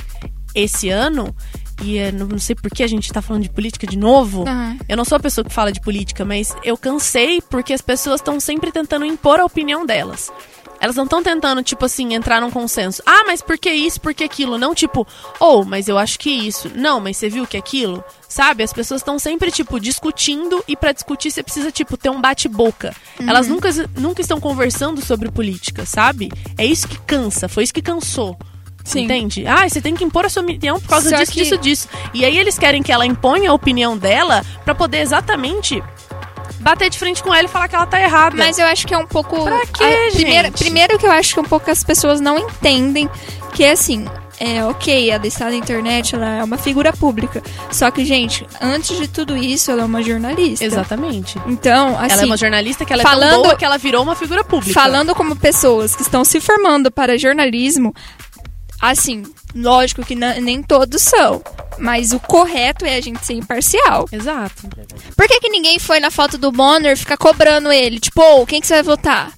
esse 0.53 0.89
ano. 0.89 1.35
E 1.83 1.97
eh, 1.97 2.11
não 2.11 2.39
sei 2.39 2.55
por 2.55 2.71
que 2.71 2.83
a 2.83 2.87
gente 2.87 3.11
tá 3.11 3.21
falando 3.21 3.43
de 3.43 3.49
política 3.49 3.85
de 3.85 3.97
novo. 3.97 4.43
Aham. 4.47 4.77
Eu 4.87 4.95
não 4.95 5.03
sou 5.03 5.17
a 5.17 5.19
pessoa 5.19 5.43
que 5.43 5.53
fala 5.53 5.71
de 5.71 5.81
política, 5.81 6.23
mas 6.23 6.55
eu 6.63 6.77
cansei 6.77 7.41
porque 7.41 7.73
as 7.73 7.81
pessoas 7.81 8.21
estão 8.21 8.39
sempre 8.39 8.71
tentando 8.71 9.05
impor 9.05 9.39
a 9.39 9.45
opinião 9.45 9.85
delas. 9.85 10.31
Elas 10.79 10.95
não 10.95 11.05
estão 11.05 11.23
tentando, 11.23 11.63
tipo 11.63 11.85
assim, 11.85 12.13
entrar 12.13 12.41
num 12.41 12.51
consenso. 12.51 13.01
Ah, 13.05 13.23
mas 13.25 13.41
por 13.41 13.57
que 13.57 13.71
isso, 13.71 13.99
por 13.99 14.13
que 14.13 14.23
aquilo? 14.23 14.57
Não, 14.57 14.75
tipo, 14.75 15.07
ou, 15.39 15.65
mas 15.65 15.87
eu 15.87 15.97
acho 15.97 16.19
que 16.19 16.29
isso. 16.29 16.69
Não, 16.75 16.99
mas 16.99 17.17
você 17.17 17.29
viu 17.29 17.47
que 17.47 17.57
aquilo? 17.57 18.03
Sabe? 18.35 18.63
As 18.65 18.73
pessoas 18.73 18.99
estão 18.99 19.17
sempre, 19.17 19.49
tipo, 19.49 19.79
discutindo 19.79 20.61
e 20.67 20.75
pra 20.75 20.91
discutir 20.91 21.31
você 21.31 21.41
precisa, 21.41 21.71
tipo, 21.71 21.95
ter 21.95 22.09
um 22.09 22.19
bate-boca. 22.19 22.93
Elas 23.17 23.47
nunca, 23.47 23.69
nunca 23.97 24.19
estão 24.19 24.41
conversando 24.41 25.01
sobre 25.01 25.31
política, 25.31 25.85
sabe? 25.85 26.29
É 26.57 26.65
isso 26.65 26.85
que 26.85 26.99
cansa, 26.99 27.47
foi 27.47 27.63
isso 27.63 27.73
que 27.73 27.81
cansou. 27.81 28.37
Sim. 28.83 29.05
Entende? 29.05 29.47
Ah, 29.47 29.65
você 29.69 29.79
tem 29.81 29.95
que 29.95 30.03
impor 30.03 30.25
a 30.25 30.29
sua 30.29 30.43
opinião 30.43 30.81
por 30.81 30.89
causa 30.89 31.09
Só 31.11 31.15
disso, 31.15 31.31
que- 31.31 31.43
disso, 31.43 31.57
disso. 31.59 31.87
E 32.13 32.25
aí 32.25 32.37
eles 32.37 32.59
querem 32.59 32.83
que 32.83 32.91
ela 32.91 33.05
imponha 33.05 33.51
a 33.51 33.53
opinião 33.53 33.97
dela 33.97 34.43
pra 34.65 34.75
poder 34.75 34.97
exatamente 34.99 35.81
bater 36.59 36.89
de 36.89 36.99
frente 36.99 37.23
com 37.23 37.33
ela 37.33 37.45
e 37.45 37.49
falar 37.49 37.69
que 37.69 37.75
ela 37.77 37.87
tá 37.87 38.01
errada. 38.01 38.35
Mas 38.35 38.59
eu 38.59 38.65
acho 38.65 38.85
que 38.85 38.93
é 38.93 38.97
um 38.97 39.07
pouco. 39.07 39.45
Pra 39.45 39.65
quê, 39.65 39.81
a- 39.81 40.11
primeiro, 40.13 40.47
gente? 40.49 40.57
primeiro 40.57 40.99
que 40.99 41.05
eu 41.05 41.11
acho 41.11 41.33
que 41.33 41.39
um 41.39 41.43
pouco 41.45 41.71
as 41.71 41.85
pessoas 41.85 42.19
não 42.19 42.37
entendem 42.37 43.09
que 43.53 43.63
é 43.63 43.71
assim. 43.71 44.05
É, 44.39 44.65
ok, 44.65 45.09
ela 45.09 45.25
está 45.25 45.45
na 45.45 45.55
internet, 45.55 46.13
ela 46.13 46.29
é 46.39 46.43
uma 46.43 46.57
figura 46.57 46.91
pública. 46.91 47.41
Só 47.71 47.89
que, 47.89 48.03
gente, 48.03 48.45
antes 48.61 48.97
de 48.97 49.07
tudo 49.07 49.35
isso, 49.37 49.71
ela 49.71 49.83
é 49.83 49.85
uma 49.85 50.03
jornalista. 50.03 50.65
Exatamente. 50.65 51.39
Então, 51.47 51.97
assim, 51.97 52.13
ela 52.13 52.21
é 52.23 52.25
uma 52.25 52.37
jornalista 52.37 52.83
que 52.83 52.91
ela 52.91 53.01
é 53.01 53.05
falando- 53.05 53.31
tão 53.31 53.41
boa 53.43 53.55
que 53.55 53.63
ela 53.63 53.77
virou 53.77 54.03
uma 54.03 54.15
figura 54.15 54.43
pública. 54.43 54.73
falando 54.73 55.15
como 55.15 55.35
pessoas 55.37 55.95
que 55.95 56.01
estão 56.01 56.25
se 56.25 56.41
formando 56.41 56.91
para 56.91 57.17
jornalismo, 57.17 57.93
assim, 58.81 59.23
lógico 59.55 60.03
que 60.05 60.15
nem 60.15 60.61
todos 60.61 61.01
são. 61.01 61.41
Mas 61.77 62.11
o 62.13 62.19
correto 62.19 62.85
é 62.85 62.95
a 62.97 63.01
gente 63.01 63.25
ser 63.25 63.33
imparcial. 63.33 64.05
Exato. 64.11 64.63
Por 65.15 65.27
que, 65.27 65.39
que 65.39 65.49
ninguém 65.49 65.77
foi 65.79 65.99
na 65.99 66.09
foto 66.11 66.37
do 66.37 66.51
Bonner 66.51 66.97
ficar 66.97 67.17
cobrando 67.17 67.71
ele? 67.71 67.99
Tipo, 67.99 68.21
"Ô, 68.21 68.45
quem 68.45 68.61
que 68.61 68.67
você 68.67 68.75
vai 68.75 68.83
votar? 68.83 69.31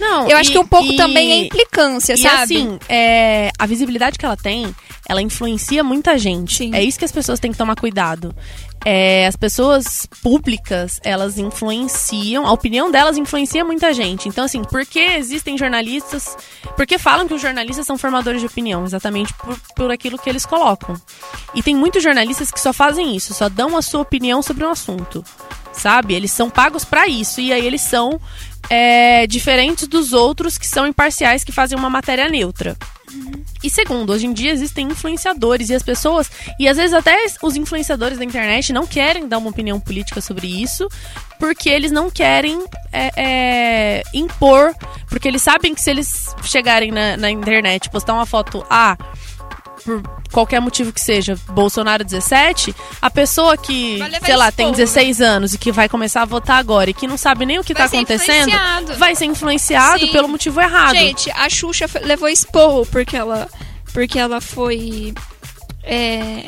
Não, 0.00 0.28
Eu 0.28 0.36
acho 0.36 0.50
e- 0.50 0.52
que 0.52 0.58
um 0.58 0.66
pouco 0.66 0.92
e- 0.92 0.96
também 0.96 1.32
é 1.32 1.36
implicância, 1.46 2.14
E 2.14 2.18
sabe? 2.18 2.56
assim, 2.56 2.78
é, 2.88 3.50
a 3.58 3.66
visibilidade 3.66 4.18
que 4.18 4.24
ela 4.26 4.36
tem, 4.36 4.74
ela 5.08 5.22
influencia 5.22 5.82
muita 5.84 6.18
gente. 6.18 6.56
Sim. 6.58 6.74
É 6.74 6.82
isso 6.82 6.98
que 6.98 7.04
as 7.04 7.12
pessoas 7.12 7.40
têm 7.40 7.52
que 7.52 7.58
tomar 7.58 7.76
cuidado. 7.76 8.34
É, 8.84 9.26
as 9.26 9.34
pessoas 9.34 10.06
públicas, 10.22 11.00
elas 11.02 11.38
influenciam, 11.38 12.46
a 12.46 12.52
opinião 12.52 12.88
delas 12.90 13.16
influencia 13.16 13.64
muita 13.64 13.92
gente. 13.92 14.28
Então, 14.28 14.44
assim, 14.44 14.62
por 14.62 14.86
que 14.86 15.00
existem 15.00 15.58
jornalistas. 15.58 16.36
Por 16.76 16.86
que 16.86 16.96
falam 16.98 17.26
que 17.26 17.34
os 17.34 17.42
jornalistas 17.42 17.84
são 17.86 17.98
formadores 17.98 18.40
de 18.40 18.46
opinião? 18.46 18.84
Exatamente 18.84 19.32
por, 19.34 19.58
por 19.74 19.90
aquilo 19.90 20.18
que 20.18 20.28
eles 20.30 20.46
colocam. 20.46 20.94
E 21.54 21.62
tem 21.62 21.74
muitos 21.74 22.02
jornalistas 22.02 22.50
que 22.52 22.60
só 22.60 22.72
fazem 22.72 23.16
isso, 23.16 23.34
só 23.34 23.48
dão 23.48 23.76
a 23.76 23.82
sua 23.82 24.02
opinião 24.02 24.40
sobre 24.40 24.64
um 24.64 24.70
assunto. 24.70 25.24
Sabe? 25.76 26.14
Eles 26.14 26.30
são 26.30 26.48
pagos 26.48 26.84
pra 26.84 27.06
isso. 27.06 27.40
E 27.40 27.52
aí 27.52 27.66
eles 27.66 27.82
são 27.82 28.20
é, 28.70 29.26
diferentes 29.26 29.86
dos 29.86 30.12
outros 30.12 30.58
que 30.58 30.66
são 30.66 30.86
imparciais, 30.86 31.44
que 31.44 31.52
fazem 31.52 31.78
uma 31.78 31.90
matéria 31.90 32.28
neutra. 32.28 32.76
E 33.62 33.70
segundo, 33.70 34.12
hoje 34.12 34.26
em 34.26 34.32
dia 34.32 34.52
existem 34.52 34.88
influenciadores 34.88 35.70
e 35.70 35.74
as 35.74 35.82
pessoas, 35.82 36.30
e 36.58 36.68
às 36.68 36.76
vezes 36.76 36.92
até 36.92 37.16
os 37.42 37.56
influenciadores 37.56 38.18
da 38.18 38.24
internet 38.24 38.72
não 38.72 38.86
querem 38.86 39.26
dar 39.26 39.38
uma 39.38 39.50
opinião 39.50 39.80
política 39.80 40.20
sobre 40.20 40.46
isso, 40.46 40.88
porque 41.38 41.68
eles 41.68 41.90
não 41.90 42.10
querem 42.10 42.64
é, 42.92 43.10
é, 43.16 44.02
impor, 44.12 44.74
porque 45.08 45.26
eles 45.26 45.42
sabem 45.42 45.74
que 45.74 45.80
se 45.80 45.90
eles 45.90 46.34
chegarem 46.42 46.90
na, 46.90 47.16
na 47.16 47.30
internet, 47.30 47.88
postar 47.90 48.14
uma 48.14 48.26
foto, 48.26 48.64
ah, 48.68 48.96
por 49.86 50.02
qualquer 50.32 50.60
motivo 50.60 50.92
que 50.92 51.00
seja, 51.00 51.38
Bolsonaro 51.50 52.02
17, 52.02 52.74
a 53.00 53.08
pessoa 53.08 53.56
que, 53.56 54.00
sei 54.24 54.36
lá, 54.36 54.50
tem 54.50 54.66
né? 54.66 54.72
16 54.72 55.20
anos 55.20 55.54
e 55.54 55.58
que 55.58 55.70
vai 55.70 55.88
começar 55.88 56.22
a 56.22 56.24
votar 56.24 56.58
agora 56.58 56.90
e 56.90 56.94
que 56.94 57.06
não 57.06 57.16
sabe 57.16 57.46
nem 57.46 57.60
o 57.60 57.64
que 57.64 57.72
Vai 57.72 57.88
tá 57.88 57.96
acontecendo, 57.96 58.52
vai 58.98 59.14
ser 59.14 59.26
influenciado 59.26 60.00
Sim. 60.00 60.12
pelo 60.12 60.26
motivo 60.28 60.60
errado. 60.60 60.96
Gente, 60.96 61.30
a 61.30 61.48
Xuxa 61.48 61.86
levou 62.02 62.28
esporro 62.28 62.84
porque 62.86 63.16
ela, 63.16 63.48
porque 63.92 64.18
ela 64.18 64.40
foi. 64.40 65.14
é, 65.84 66.46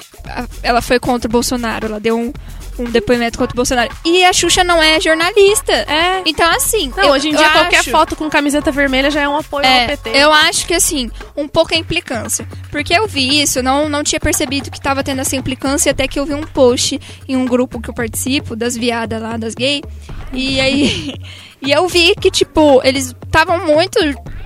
ela 0.62 0.82
foi 0.82 0.98
contra 0.98 1.28
o 1.28 1.32
Bolsonaro. 1.32 1.86
Ela 1.86 2.00
deu 2.00 2.18
um, 2.18 2.32
um 2.78 2.84
depoimento 2.84 3.38
contra 3.38 3.54
o 3.54 3.56
Bolsonaro. 3.56 3.90
E 4.04 4.24
a 4.24 4.32
Xuxa 4.32 4.62
não 4.62 4.80
é 4.82 5.00
jornalista. 5.00 5.72
É. 5.72 6.22
Então, 6.26 6.48
assim. 6.50 6.92
Não, 6.96 7.04
eu- 7.04 7.10
hoje 7.12 7.28
em 7.28 7.34
dia 7.34 7.48
qualquer 7.50 7.80
acho- 7.80 7.90
foto 7.90 8.14
com 8.16 8.28
camiseta 8.30 8.70
vermelha 8.70 9.10
já 9.10 9.22
é 9.22 9.28
um 9.28 9.36
apoio 9.36 9.66
ao 9.66 9.70
É, 9.72 9.86
PT. 9.88 10.10
eu 10.10 10.32
acho 10.32 10.66
que 10.66 10.74
assim, 10.74 11.10
um 11.36 11.48
pouco 11.48 11.74
é 11.74 11.76
implicância. 11.76 12.46
Porque 12.70 12.94
eu 12.94 13.06
vi 13.08 13.42
isso, 13.42 13.62
não, 13.62 13.88
não 13.88 14.02
tinha 14.04 14.20
percebido 14.20 14.70
que 14.70 14.80
tava 14.80 15.02
tendo 15.02 15.20
essa 15.20 15.34
implicância 15.36 15.90
até 15.92 16.06
que 16.06 16.18
eu 16.20 16.24
vi 16.26 16.34
um 16.34 16.42
post 16.44 17.00
em 17.28 17.36
um 17.36 17.44
grupo 17.46 17.80
que 17.80 17.90
eu 17.90 17.94
participo, 17.94 18.54
das 18.54 18.76
viadas 18.76 19.20
lá, 19.20 19.36
das 19.36 19.54
gays. 19.54 19.82
E 20.32 20.60
aí. 20.60 21.14
e 21.60 21.70
eu 21.72 21.86
vi 21.88 22.14
que, 22.14 22.30
tipo, 22.30 22.80
eles 22.84 23.14
estavam 23.26 23.66
muito, 23.66 23.98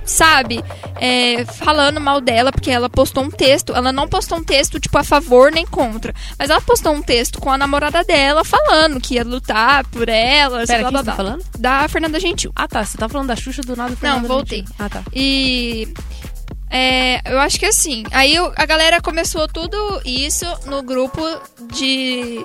sabe, 0.05 0.63
é, 1.01 1.45
falando 1.45 2.01
mal 2.01 2.21
dela, 2.21 2.51
porque 2.51 2.71
ela 2.71 2.89
postou 2.91 3.23
um 3.25 3.31
texto. 3.31 3.75
Ela 3.75 3.93
não 3.93 4.09
postou 4.09 4.39
um 4.39 4.45
texto, 4.45 4.81
tipo, 4.81 4.97
a 4.99 5.05
favor 5.05 5.51
nem 5.53 5.65
contra. 5.67 6.15
Mas 6.39 6.51
ela 6.51 6.61
postou 6.61 6.93
um 6.93 7.03
texto 7.03 7.41
com 7.41 7.51
a 7.51 7.59
namorada 7.59 8.03
dela 8.05 8.45
falando 8.45 9.01
que 9.01 9.15
ia 9.15 9.25
lutar 9.25 9.87
por 9.89 10.09
ela. 10.09 10.67
Pera, 10.67 10.79
blá, 10.81 10.91
quem 10.91 10.91
blá, 10.91 11.01
você 11.01 11.05
tá 11.11 11.17
falando? 11.17 11.45
Da 11.59 11.89
Fernanda 11.89 12.19
Gentil. 12.21 12.53
Ah, 12.57 12.67
tá. 12.69 12.85
Você 12.85 12.99
tá 12.99 13.09
falando 13.09 13.29
da 13.29 13.37
Xuxa 13.37 13.63
do 13.63 13.77
nada. 13.77 13.95
Fernanda 13.97 14.27
voltei. 14.29 14.59
Gentil. 14.59 14.75
Ah, 14.79 14.89
tá. 14.89 15.03
E 15.15 15.89
é, 16.71 17.21
eu 17.33 17.39
acho 17.39 17.59
que 17.59 17.67
assim, 17.67 18.03
aí 18.11 18.35
eu- 18.35 18.53
a 18.57 18.65
galera 18.67 19.01
começou 19.01 19.47
tudo 19.47 20.01
isso 20.05 20.47
no 20.67 20.83
grupo 20.83 21.21
de 21.73 22.45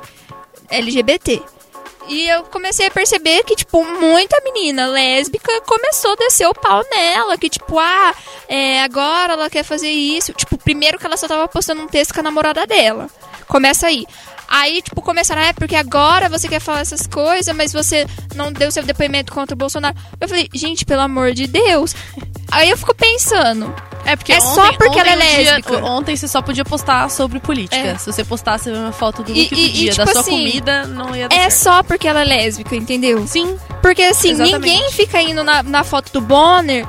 LGBT. 0.69 1.41
E 2.07 2.27
eu 2.29 2.43
comecei 2.43 2.87
a 2.87 2.91
perceber 2.91 3.43
que, 3.43 3.55
tipo, 3.55 3.83
muita 3.83 4.39
menina 4.41 4.87
lésbica 4.87 5.61
começou 5.61 6.13
a 6.13 6.15
descer 6.15 6.47
o 6.47 6.53
pau 6.53 6.83
nela. 6.89 7.37
Que, 7.37 7.49
tipo, 7.49 7.77
ah, 7.77 8.15
é, 8.47 8.81
agora 8.81 9.33
ela 9.33 9.49
quer 9.49 9.63
fazer 9.63 9.89
isso. 9.89 10.33
Tipo, 10.33 10.57
primeiro 10.57 10.97
que 10.97 11.05
ela 11.05 11.17
só 11.17 11.27
tava 11.27 11.47
postando 11.47 11.81
um 11.81 11.87
texto 11.87 12.13
com 12.13 12.21
a 12.21 12.23
namorada 12.23 12.65
dela. 12.65 13.09
Começa 13.47 13.87
aí. 13.87 14.05
Aí, 14.47 14.81
tipo, 14.81 15.01
começaram, 15.01 15.41
é 15.41 15.51
porque 15.51 15.75
agora 15.75 16.29
você 16.29 16.47
quer 16.47 16.61
falar 16.61 16.79
essas 16.79 17.05
coisas, 17.05 17.53
mas 17.53 17.73
você 17.73 18.07
não 18.33 18.51
deu 18.51 18.71
seu 18.71 18.83
depoimento 18.83 19.33
contra 19.33 19.53
o 19.53 19.57
Bolsonaro. 19.57 19.95
Eu 20.21 20.29
falei, 20.29 20.47
gente, 20.53 20.85
pelo 20.85 21.01
amor 21.01 21.33
de 21.33 21.47
Deus. 21.47 21.93
Aí 22.49 22.69
eu 22.69 22.77
fico 22.77 22.95
pensando, 22.95 23.75
É 24.07 24.15
porque 24.15 24.31
É 24.31 24.37
ontem, 24.37 24.55
só 24.55 24.73
porque 24.73 24.99
ela 24.99 25.09
é 25.11 25.15
dia- 25.17 25.51
lésbica. 25.55 25.77
ontem 25.85 26.15
você 26.15 26.27
só 26.27 26.41
podia 26.41 26.63
postar 26.63 27.09
sobre 27.11 27.39
política. 27.39 27.75
É. 27.75 27.97
Se 27.97 28.05
você 28.11 28.23
postasse 28.23 28.69
uma 28.71 28.91
foto 28.93 29.21
do 29.21 29.31
E- 29.31 29.41
look 29.41 29.49
do 29.53 29.55
e- 29.61 29.65
e, 29.65 29.69
dia, 29.73 29.91
tipo 29.91 30.05
da 30.05 30.11
sua 30.13 30.21
assim, 30.21 30.31
comida, 30.31 30.87
não 30.87 31.15
ia 31.15 31.27
dar 31.27 31.35
é 31.35 31.49
certo. 31.49 31.63
só 31.63 31.83
porque 31.83 32.07
ela 32.07 32.21
é 32.21 32.23
lésbica, 32.23 32.75
entendeu? 32.75 33.27
Sim, 33.27 33.59
Porque 33.81 34.01
assim, 34.01 34.31
Exatamente. 34.31 34.59
ninguém 34.59 34.91
fica 34.91 35.21
indo 35.21 35.43
na, 35.43 35.61
na 35.61 35.83
foto 35.83 36.11
do 36.11 36.19
Bonner. 36.21 36.85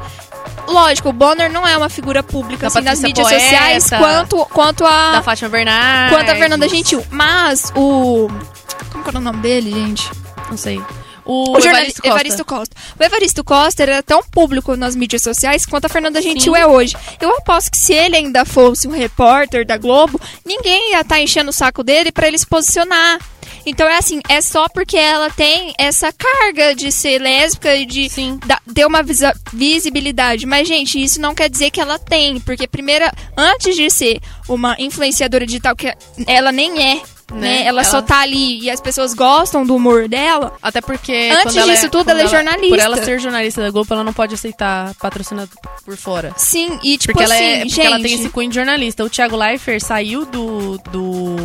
Lógico, 0.66 1.09
o 1.11 1.12
Bonner 1.12 1.51
não 1.53 1.66
é 1.66 1.77
uma 1.77 1.89
figura 1.89 2.23
pública 2.23 2.66
assim, 2.69 2.81
nas 2.83 3.01
mídias 3.01 3.27
Poeta. 3.29 3.43
sociais 3.45 3.91
quanto, 3.91 4.37
quanto 4.47 4.85
a. 4.87 5.12
da 5.12 5.23
Fátima 5.23 5.49
Bernardes. 5.49 6.16
quanto 6.16 6.31
a 6.31 6.35
Fernanda 6.37 6.69
Gentil. 6.69 7.05
Mas 7.11 7.73
o. 7.75 8.29
Como 8.93 9.03
que 9.05 9.11
era 9.11 9.19
o 9.19 9.21
nome 9.23 9.39
dele, 9.41 9.71
gente? 9.71 10.11
Não 10.51 10.57
sei. 10.57 10.81
O, 11.29 11.57
O 11.57 11.61
jornalista 11.61 12.01
Evaristo 12.03 12.03
Costa. 12.03 12.09
Evaristo 12.09 12.45
Costa. 12.45 12.76
O 12.99 13.05
Evaristo 13.05 13.45
Costa 13.45 13.83
era 13.83 14.03
tão 14.03 14.22
público 14.22 14.74
nas 14.76 14.97
mídias 14.97 15.22
sociais 15.22 15.66
quanto 15.66 15.85
a 15.85 15.89
Fernanda 15.89 16.22
Gentil 16.22 16.55
Sim. 16.55 16.61
é 16.61 16.66
hoje. 16.66 16.97
Eu 17.20 17.31
aposto 17.37 17.70
que 17.70 17.76
se 17.76 17.93
ele 17.93 18.16
ainda 18.16 18.47
fosse 18.47 18.89
um 18.89 18.93
repórter 18.93 19.66
da 19.66 19.76
Globo, 19.76 20.18
ninguém 20.45 20.93
ia 20.93 21.03
estar 21.03 21.20
enchendo 21.20 21.51
o 21.51 21.53
saco 21.53 21.85
dele 21.85 22.11
pra 22.11 22.26
ele 22.26 22.39
se 22.39 22.47
posicionar. 22.47 23.18
Então 23.66 23.87
é 23.87 23.99
assim, 23.99 24.20
é 24.29 24.41
só 24.41 24.66
porque 24.70 24.97
ela 24.97 25.29
tem 25.29 25.74
essa 25.76 26.11
carga 26.12 26.74
de 26.74 26.91
ser 26.91 27.20
lésbica 27.20 27.76
e 27.76 27.85
de 27.85 28.09
da- 28.47 28.61
ter 28.74 28.87
uma 28.87 29.03
visibilidade. 29.53 30.47
Mas, 30.47 30.66
gente, 30.66 31.03
isso 31.03 31.20
não 31.20 31.35
quer 31.35 31.51
dizer 31.51 31.70
que 31.70 31.81
ela 31.81 31.99
tem. 31.99 32.41
Porque, 32.41 32.66
primeira, 32.66 33.12
antes 33.37 33.76
de 33.76 33.91
ser 33.91 34.20
uma 34.49 34.74
influenciadora 34.79 35.45
digital, 35.45 35.76
que 35.76 35.93
ela 36.26 36.51
nem 36.53 36.83
é, 36.83 37.03
né? 37.33 37.41
Né? 37.41 37.66
Ela, 37.66 37.85
só 37.85 37.99
Ela- 37.99 38.07
tá 38.07 38.20
ali 38.20 38.61
e 38.61 38.70
as 38.70 38.81
pessoas 38.81 39.14
gostam 39.14 39.64
do 39.64 39.74
humor 39.74 40.09
dela. 40.09 40.55
Até 40.62 40.81
porque. 40.81 41.31
Antes 41.33 41.57
ela 41.57 41.72
disso 41.72 41.89
tudo, 41.89 42.05
quando 42.05 42.18
ela 42.18 42.22
é 42.22 42.26
jornalista. 42.29 42.68
Por 42.68 42.79
ela 42.79 43.05
ser 43.05 43.20
jornalista 43.20 43.62
da 43.62 43.70
Globo, 43.70 43.93
ela 43.93 44.05
não 44.05 44.12
pode 44.12 44.35
aceitar 44.35 44.95
patrocinado 44.95 45.51
por 45.85 45.97
fora. 45.97 46.33
Sim, 46.37 46.79
e 46.83 46.97
tipo 46.97 47.12
porque 47.12 47.24
ela, 47.24 47.35
assim, 47.35 47.45
é, 47.45 47.57
porque 47.59 47.68
gente. 47.68 47.87
ela 47.87 48.01
tem 48.01 48.12
esse 48.14 48.29
cunho 48.31 48.49
de 48.49 48.55
jornalista. 48.55 49.05
O 49.05 49.11
Thiago 49.11 49.37
Leifert 49.37 49.83
saiu 49.83 50.24
do. 50.26 50.79
do. 50.91 51.37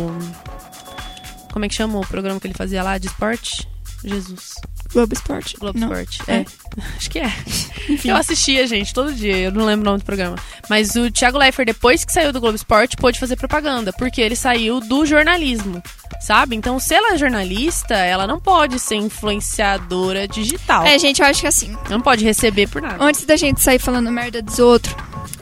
Como 1.52 1.64
é 1.64 1.68
que 1.68 1.74
chama 1.74 1.98
o 1.98 2.06
programa 2.06 2.40
que 2.40 2.46
ele 2.46 2.54
fazia 2.54 2.82
lá 2.82 2.98
de 2.98 3.06
esporte? 3.06 3.68
Jesus. 4.04 4.54
Globo 4.94 5.12
Esporte. 5.12 5.56
Globo 5.58 5.78
Não. 5.78 5.88
Esporte. 5.88 6.22
É. 6.28 6.36
É. 6.36 6.44
Acho 6.96 7.10
que 7.10 7.18
é. 7.18 7.30
Eu 8.04 8.16
assistia, 8.16 8.66
gente, 8.66 8.94
todo 8.94 9.12
dia. 9.12 9.36
Eu 9.36 9.52
não 9.52 9.66
lembro 9.66 9.82
o 9.82 9.84
nome 9.84 9.98
do 9.98 10.04
programa. 10.04 10.36
Mas 10.70 10.94
o 10.94 11.10
Thiago 11.10 11.36
Leifert, 11.36 11.66
depois 11.66 12.04
que 12.04 12.12
saiu 12.12 12.32
do 12.32 12.40
Globo 12.40 12.56
Esporte, 12.56 12.96
pôde 12.96 13.18
fazer 13.18 13.36
propaganda. 13.36 13.92
Porque 13.92 14.20
ele 14.20 14.36
saiu 14.36 14.80
do 14.80 15.04
jornalismo. 15.04 15.82
Sabe? 16.20 16.56
Então, 16.56 16.78
se 16.78 16.94
ela 16.94 17.12
é 17.14 17.18
jornalista, 17.18 17.94
ela 17.94 18.26
não 18.26 18.40
pode 18.40 18.78
ser 18.78 18.94
influenciadora 18.96 20.26
digital. 20.26 20.84
É, 20.86 20.98
gente, 20.98 21.20
eu 21.20 21.26
acho 21.26 21.42
que 21.42 21.46
assim, 21.46 21.76
Não 21.90 22.00
pode 22.00 22.24
receber 22.24 22.68
por 22.68 22.80
nada. 22.80 22.96
antes 23.04 23.24
da 23.26 23.36
gente 23.36 23.60
sair 23.60 23.78
falando 23.78 24.10
merda 24.10 24.40
dos 24.40 24.58
outros, 24.58 24.94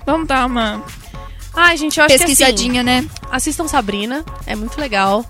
vamos 0.04 0.26
dar 0.26 0.46
uma 0.46 0.82
Ai, 1.54 1.76
gente, 1.76 1.98
eu 1.98 2.04
acho 2.04 2.14
que 2.14 2.18
pesquisadinha, 2.24 2.82
né? 2.82 2.98
assim, 2.98 3.08
assistam 3.30 3.68
Sabrina. 3.68 4.24
É 4.46 4.56
muito 4.56 4.80
legal. 4.80 5.24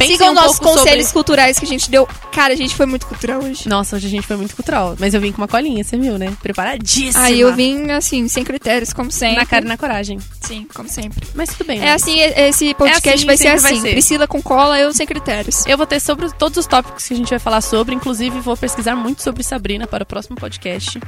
Pensem 0.00 0.16
Sigam 0.16 0.30
um 0.32 0.34
nossos 0.34 0.58
conselhos 0.58 1.06
sobre... 1.06 1.12
culturais 1.12 1.58
que 1.58 1.64
a 1.66 1.68
gente 1.68 1.90
deu. 1.90 2.08
Cara, 2.32 2.54
a 2.54 2.56
gente 2.56 2.74
foi 2.74 2.86
muito 2.86 3.06
cultural 3.06 3.42
hoje. 3.42 3.68
Nossa, 3.68 3.96
hoje 3.96 4.06
a 4.06 4.10
gente 4.10 4.26
foi 4.26 4.36
muito 4.36 4.56
cultural. 4.56 4.96
Mas 4.98 5.12
eu 5.12 5.20
vim 5.20 5.30
com 5.30 5.38
uma 5.42 5.48
colinha, 5.48 5.84
você 5.84 5.96
viu, 5.98 6.16
né? 6.18 6.32
Preparadíssima. 6.42 7.22
Aí 7.24 7.40
eu 7.40 7.54
vim, 7.54 7.90
assim, 7.90 8.26
sem 8.28 8.42
critérios, 8.42 8.92
como 8.94 9.10
sempre. 9.10 9.36
Na 9.36 9.46
cara 9.46 9.64
e 9.64 9.68
na 9.68 9.76
coragem. 9.76 10.18
Sim, 10.40 10.66
como 10.74 10.88
sempre. 10.88 11.26
Mas 11.34 11.50
tudo 11.50 11.66
bem. 11.66 11.80
É 11.84 11.92
assim, 11.92 12.18
e- 12.18 12.48
esse 12.48 12.72
podcast 12.74 13.08
É 13.08 13.14
assim, 13.14 13.26
vai 13.26 13.36
ser 13.36 13.44
sempre 13.44 13.60
vai 13.60 13.72
assim. 13.72 13.80
ser. 13.82 13.90
Priscila 13.90 14.26
com 14.26 14.40
cola, 14.40 14.78
eu 14.78 14.92
sem 14.92 15.06
critérios. 15.06 15.66
Eu 15.66 15.76
vou 15.76 15.86
ter 15.86 16.00
sobre 16.00 16.30
todos 16.32 16.56
os 16.56 16.66
tópicos 16.66 17.06
que 17.06 17.12
a 17.12 17.16
gente 17.16 17.28
vai 17.30 17.38
falar 17.38 17.60
sobre. 17.60 17.94
Inclusive, 17.94 18.40
vou 18.40 18.56
pesquisar 18.56 18.96
muito 18.96 19.22
sobre 19.22 19.42
Sabrina 19.42 19.86
para 19.86 20.02
o 20.02 20.06
próximo 20.06 20.34
podcast. 20.36 20.98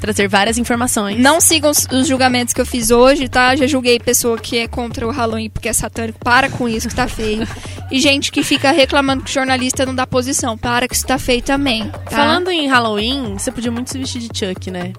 Trazer 0.00 0.28
várias 0.28 0.56
informações. 0.58 1.18
Não 1.18 1.40
sigam 1.40 1.70
os, 1.72 1.84
os 1.90 2.06
julgamentos 2.06 2.54
que 2.54 2.60
eu 2.60 2.66
fiz 2.66 2.92
hoje, 2.92 3.28
tá? 3.28 3.56
Já 3.56 3.66
julguei 3.66 3.98
pessoa 3.98 4.38
que 4.38 4.58
é 4.58 4.68
contra 4.68 5.04
o 5.04 5.10
Halloween 5.10 5.50
porque 5.50 5.68
é 5.68 5.72
satânico. 5.72 6.20
Para 6.20 6.48
com 6.48 6.68
isso, 6.68 6.88
que 6.88 6.94
tá 6.94 7.08
feio. 7.08 7.46
E 7.90 7.98
gente 7.98 8.17
que 8.20 8.42
fica 8.42 8.70
reclamando 8.72 9.22
que 9.22 9.32
jornalista 9.32 9.86
não 9.86 9.94
dá 9.94 10.06
posição. 10.06 10.56
Para 10.58 10.88
que 10.88 10.94
isso 10.94 11.06
tá 11.06 11.18
feio 11.18 11.42
também. 11.42 11.88
Tá? 11.90 12.16
Falando 12.16 12.50
em 12.50 12.66
Halloween, 12.68 13.34
você 13.38 13.50
podia 13.52 13.70
muito 13.70 13.90
se 13.90 13.98
vestir 13.98 14.20
de 14.20 14.26
Chuck, 14.36 14.70
né? 14.70 14.92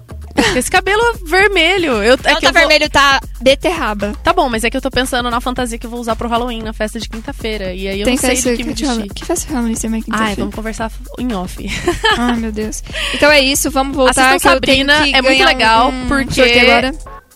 Esse 0.56 0.70
cabelo 0.70 1.02
vermelho. 1.26 2.02
Eu, 2.02 2.14
é 2.14 2.16
Não 2.16 2.16
que 2.16 2.22
tá 2.24 2.32
eu 2.34 2.40
vou- 2.40 2.52
vermelho, 2.52 2.88
tá 2.88 3.20
beterraba. 3.42 4.14
Tá 4.24 4.32
bom, 4.32 4.48
mas 4.48 4.64
é 4.64 4.70
que 4.70 4.76
eu 4.76 4.80
tô 4.80 4.90
pensando 4.90 5.30
na 5.30 5.40
fantasia 5.40 5.76
que 5.76 5.86
eu 5.86 5.90
vou 5.90 6.00
usar 6.00 6.16
pro 6.16 6.28
Halloween, 6.28 6.62
na 6.62 6.72
festa 6.72 6.98
de 6.98 7.08
quinta-feira. 7.08 7.74
E 7.74 7.86
aí 7.86 8.00
eu 8.00 8.04
Tem 8.06 8.14
não 8.14 8.20
sei 8.20 8.36
do 8.52 8.56
que 8.56 8.64
me 8.64 8.72
de 8.72 8.84
Halloween. 8.84 9.02
vestir. 9.08 9.14
Que 9.20 9.26
festa 9.26 9.46
de 9.48 9.52
Halloween 9.52 9.74
você 9.74 9.88
vai 9.88 9.98
Ai, 9.98 10.02
quinta-feira? 10.04 10.36
vamos 10.36 10.54
conversar 10.54 10.90
em 11.18 11.34
off. 11.34 11.66
Ai, 12.16 12.36
meu 12.40 12.50
Deus. 12.52 12.82
Então 13.14 13.30
é 13.30 13.40
isso, 13.40 13.70
vamos 13.70 13.94
voltar. 13.94 14.30
Assistam 14.30 14.36
que 14.50 14.54
Sabrina, 14.54 15.02
que 15.04 15.14
é 15.14 15.20
muito 15.22 15.44
legal, 15.44 15.88
um 15.90 16.06
porque-. 16.08 16.40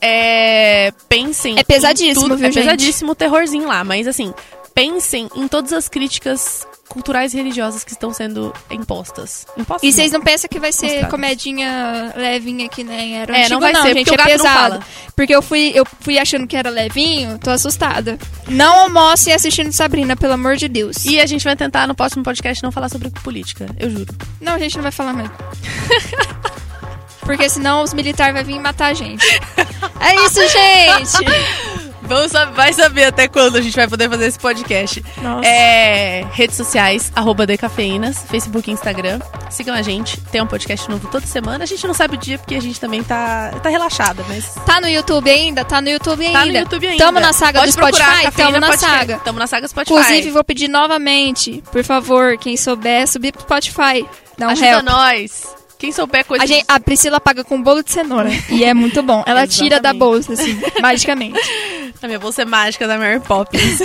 É. 0.00 0.92
Pensem. 1.08 1.58
É 1.58 1.64
pesadíssimo, 1.64 2.36
viu, 2.36 2.46
É 2.46 2.50
gente? 2.52 2.62
pesadíssimo 2.62 3.12
o 3.12 3.14
terrorzinho 3.14 3.66
lá, 3.68 3.82
mas 3.84 4.06
assim, 4.06 4.32
pensem 4.74 5.28
em 5.36 5.46
todas 5.46 5.72
as 5.72 5.88
críticas 5.88 6.66
culturais 6.88 7.32
e 7.32 7.36
religiosas 7.36 7.82
que 7.82 7.92
estão 7.92 8.12
sendo 8.12 8.52
impostas. 8.70 9.46
Impostas 9.56 9.88
E 9.88 9.92
vocês 9.92 10.12
não 10.12 10.20
pensam 10.20 10.48
que 10.48 10.60
vai 10.60 10.70
ser 10.72 10.86
Mostradas. 10.86 11.10
comedinha 11.10 12.12
levinha 12.16 12.68
que 12.68 12.84
nem 12.84 13.18
era 13.18 13.34
É, 13.36 13.40
antigo, 13.40 13.54
não 13.54 13.60
vai 13.60 13.74
ser, 13.74 13.94
gente, 13.94 14.12
é 14.14 14.16
não 14.16 14.24
pesado. 14.24 14.84
Porque 15.16 15.34
eu 15.34 15.40
fui, 15.40 15.72
eu 15.74 15.86
fui 16.00 16.18
achando 16.18 16.46
que 16.46 16.56
era 16.56 16.68
levinho, 16.70 17.38
tô 17.38 17.50
assustada. 17.50 18.18
Não 18.48 18.80
almocem 18.80 19.32
assistindo 19.32 19.72
Sabrina, 19.72 20.16
pelo 20.16 20.34
amor 20.34 20.56
de 20.56 20.68
Deus. 20.68 21.04
E 21.04 21.18
a 21.20 21.26
gente 21.26 21.44
vai 21.44 21.56
tentar 21.56 21.86
no 21.86 21.94
próximo 21.94 22.22
podcast 22.22 22.62
não 22.62 22.70
falar 22.70 22.88
sobre 22.88 23.10
política, 23.10 23.66
eu 23.78 23.90
juro. 23.90 24.14
Não, 24.40 24.54
a 24.54 24.58
gente 24.58 24.76
não 24.76 24.82
vai 24.82 24.92
falar 24.92 25.14
mesmo. 25.14 25.32
Porque 27.20 27.48
senão 27.48 27.82
os 27.82 27.94
militares 27.94 28.34
vão 28.34 28.44
vir 28.44 28.60
matar 28.60 28.88
a 28.88 28.94
gente. 28.94 29.24
É 30.00 30.14
isso, 30.26 30.40
gente! 30.48 31.24
Vamos 32.06 32.32
vai 32.54 32.72
saber 32.72 33.04
até 33.04 33.28
quando 33.28 33.56
a 33.56 33.60
gente 33.60 33.74
vai 33.74 33.88
poder 33.88 34.08
fazer 34.10 34.26
esse 34.26 34.38
podcast. 34.38 35.04
Nossa. 35.22 35.46
É, 35.48 36.24
redes 36.32 36.56
sociais, 36.56 37.10
arroba 37.14 37.46
Decafeínas, 37.46 38.24
Facebook 38.28 38.70
e 38.70 38.74
Instagram. 38.74 39.20
Sigam 39.50 39.74
a 39.74 39.82
gente. 39.82 40.20
Tem 40.20 40.42
um 40.42 40.46
podcast 40.46 40.88
novo 40.90 41.08
toda 41.08 41.26
semana. 41.26 41.64
A 41.64 41.66
gente 41.66 41.86
não 41.86 41.94
sabe 41.94 42.16
o 42.16 42.18
dia 42.18 42.38
porque 42.38 42.54
a 42.54 42.60
gente 42.60 42.78
também 42.80 43.02
tá, 43.02 43.50
tá 43.62 43.68
relaxada, 43.68 44.24
mas 44.28 44.54
Tá 44.66 44.80
no 44.80 44.88
YouTube 44.88 45.30
ainda? 45.30 45.64
Tá 45.64 45.80
no 45.80 45.88
YouTube 45.88 46.26
ainda. 46.26 46.38
tá 46.38 46.46
no 46.46 46.52
YouTube 46.52 46.86
ainda. 46.86 47.04
Tamo 47.04 47.20
na 47.20 47.32
saga 47.32 47.60
Pode 47.60 47.72
do 47.72 47.74
Spotify? 47.74 48.30
Tamo 48.36 48.58
na 48.60 48.76
saga. 48.76 49.18
Tamo 49.24 49.38
na 49.38 49.46
saga 49.46 49.68
Spotify. 49.68 49.92
Inclusive, 49.92 50.30
vou 50.30 50.44
pedir 50.44 50.68
novamente, 50.68 51.62
por 51.72 51.84
favor, 51.84 52.36
quem 52.38 52.56
souber, 52.56 53.06
subir 53.08 53.32
pro 53.32 53.42
Spotify. 53.42 54.06
Dá 54.36 54.48
um 54.48 54.50
Ajuda 54.50 54.66
help. 54.66 54.82
nós. 54.84 55.63
Quem 55.84 55.92
souber 55.92 56.24
coisa 56.24 56.42
A, 56.42 56.46
gente- 56.46 56.64
a 56.66 56.80
Priscila 56.80 57.20
paga 57.20 57.44
com 57.44 57.62
bolo 57.62 57.82
de 57.82 57.92
cenoura. 57.92 58.30
e 58.48 58.64
é 58.64 58.72
muito 58.72 59.02
bom. 59.02 59.22
Ela 59.26 59.46
tira 59.46 59.78
da 59.78 59.92
bolsa, 59.92 60.32
assim, 60.32 60.58
magicamente. 60.80 61.38
A 62.02 62.06
minha 62.06 62.18
bolsa 62.18 62.42
é 62.42 62.44
mágica 62.44 62.86
da 62.88 62.96
Mary 62.98 63.20
Poppins. 63.20 63.80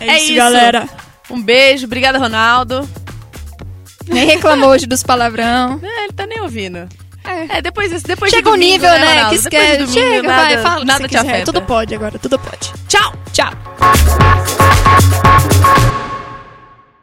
É, 0.00 0.18
isso. 0.18 0.34
galera. 0.34 0.88
um 1.30 1.40
beijo. 1.40 1.86
Obrigada, 1.86 2.18
Ronaldo. 2.18 2.88
Nem 4.06 4.26
reclamou 4.26 4.68
hoje 4.70 4.86
dos 4.86 5.02
palavrão. 5.02 5.80
É, 5.82 6.04
ele 6.04 6.12
tá 6.12 6.26
nem 6.26 6.40
ouvindo. 6.40 6.88
É. 7.24 7.58
É, 7.58 7.62
depois, 7.62 8.02
depois 8.02 8.30
Chega 8.30 8.42
de 8.42 8.48
um 8.48 8.52
domingo, 8.52 8.72
nível, 8.72 8.90
né? 8.90 9.14
Ronaldo? 9.14 9.28
Que 9.30 9.34
de 9.36 9.40
esquece. 9.40 9.76
domingo, 9.78 9.92
Chega, 9.92 10.22
nada, 10.28 10.42
vai, 10.54 10.58
fala 10.62 10.84
nada 10.84 11.00
você 11.04 11.08
te 11.08 11.16
afeta. 11.16 11.44
Tudo 11.46 11.62
pode 11.62 11.94
agora, 11.94 12.18
tudo 12.18 12.38
pode. 12.38 12.72
Tchau! 12.88 13.12
Tchau. 13.32 13.50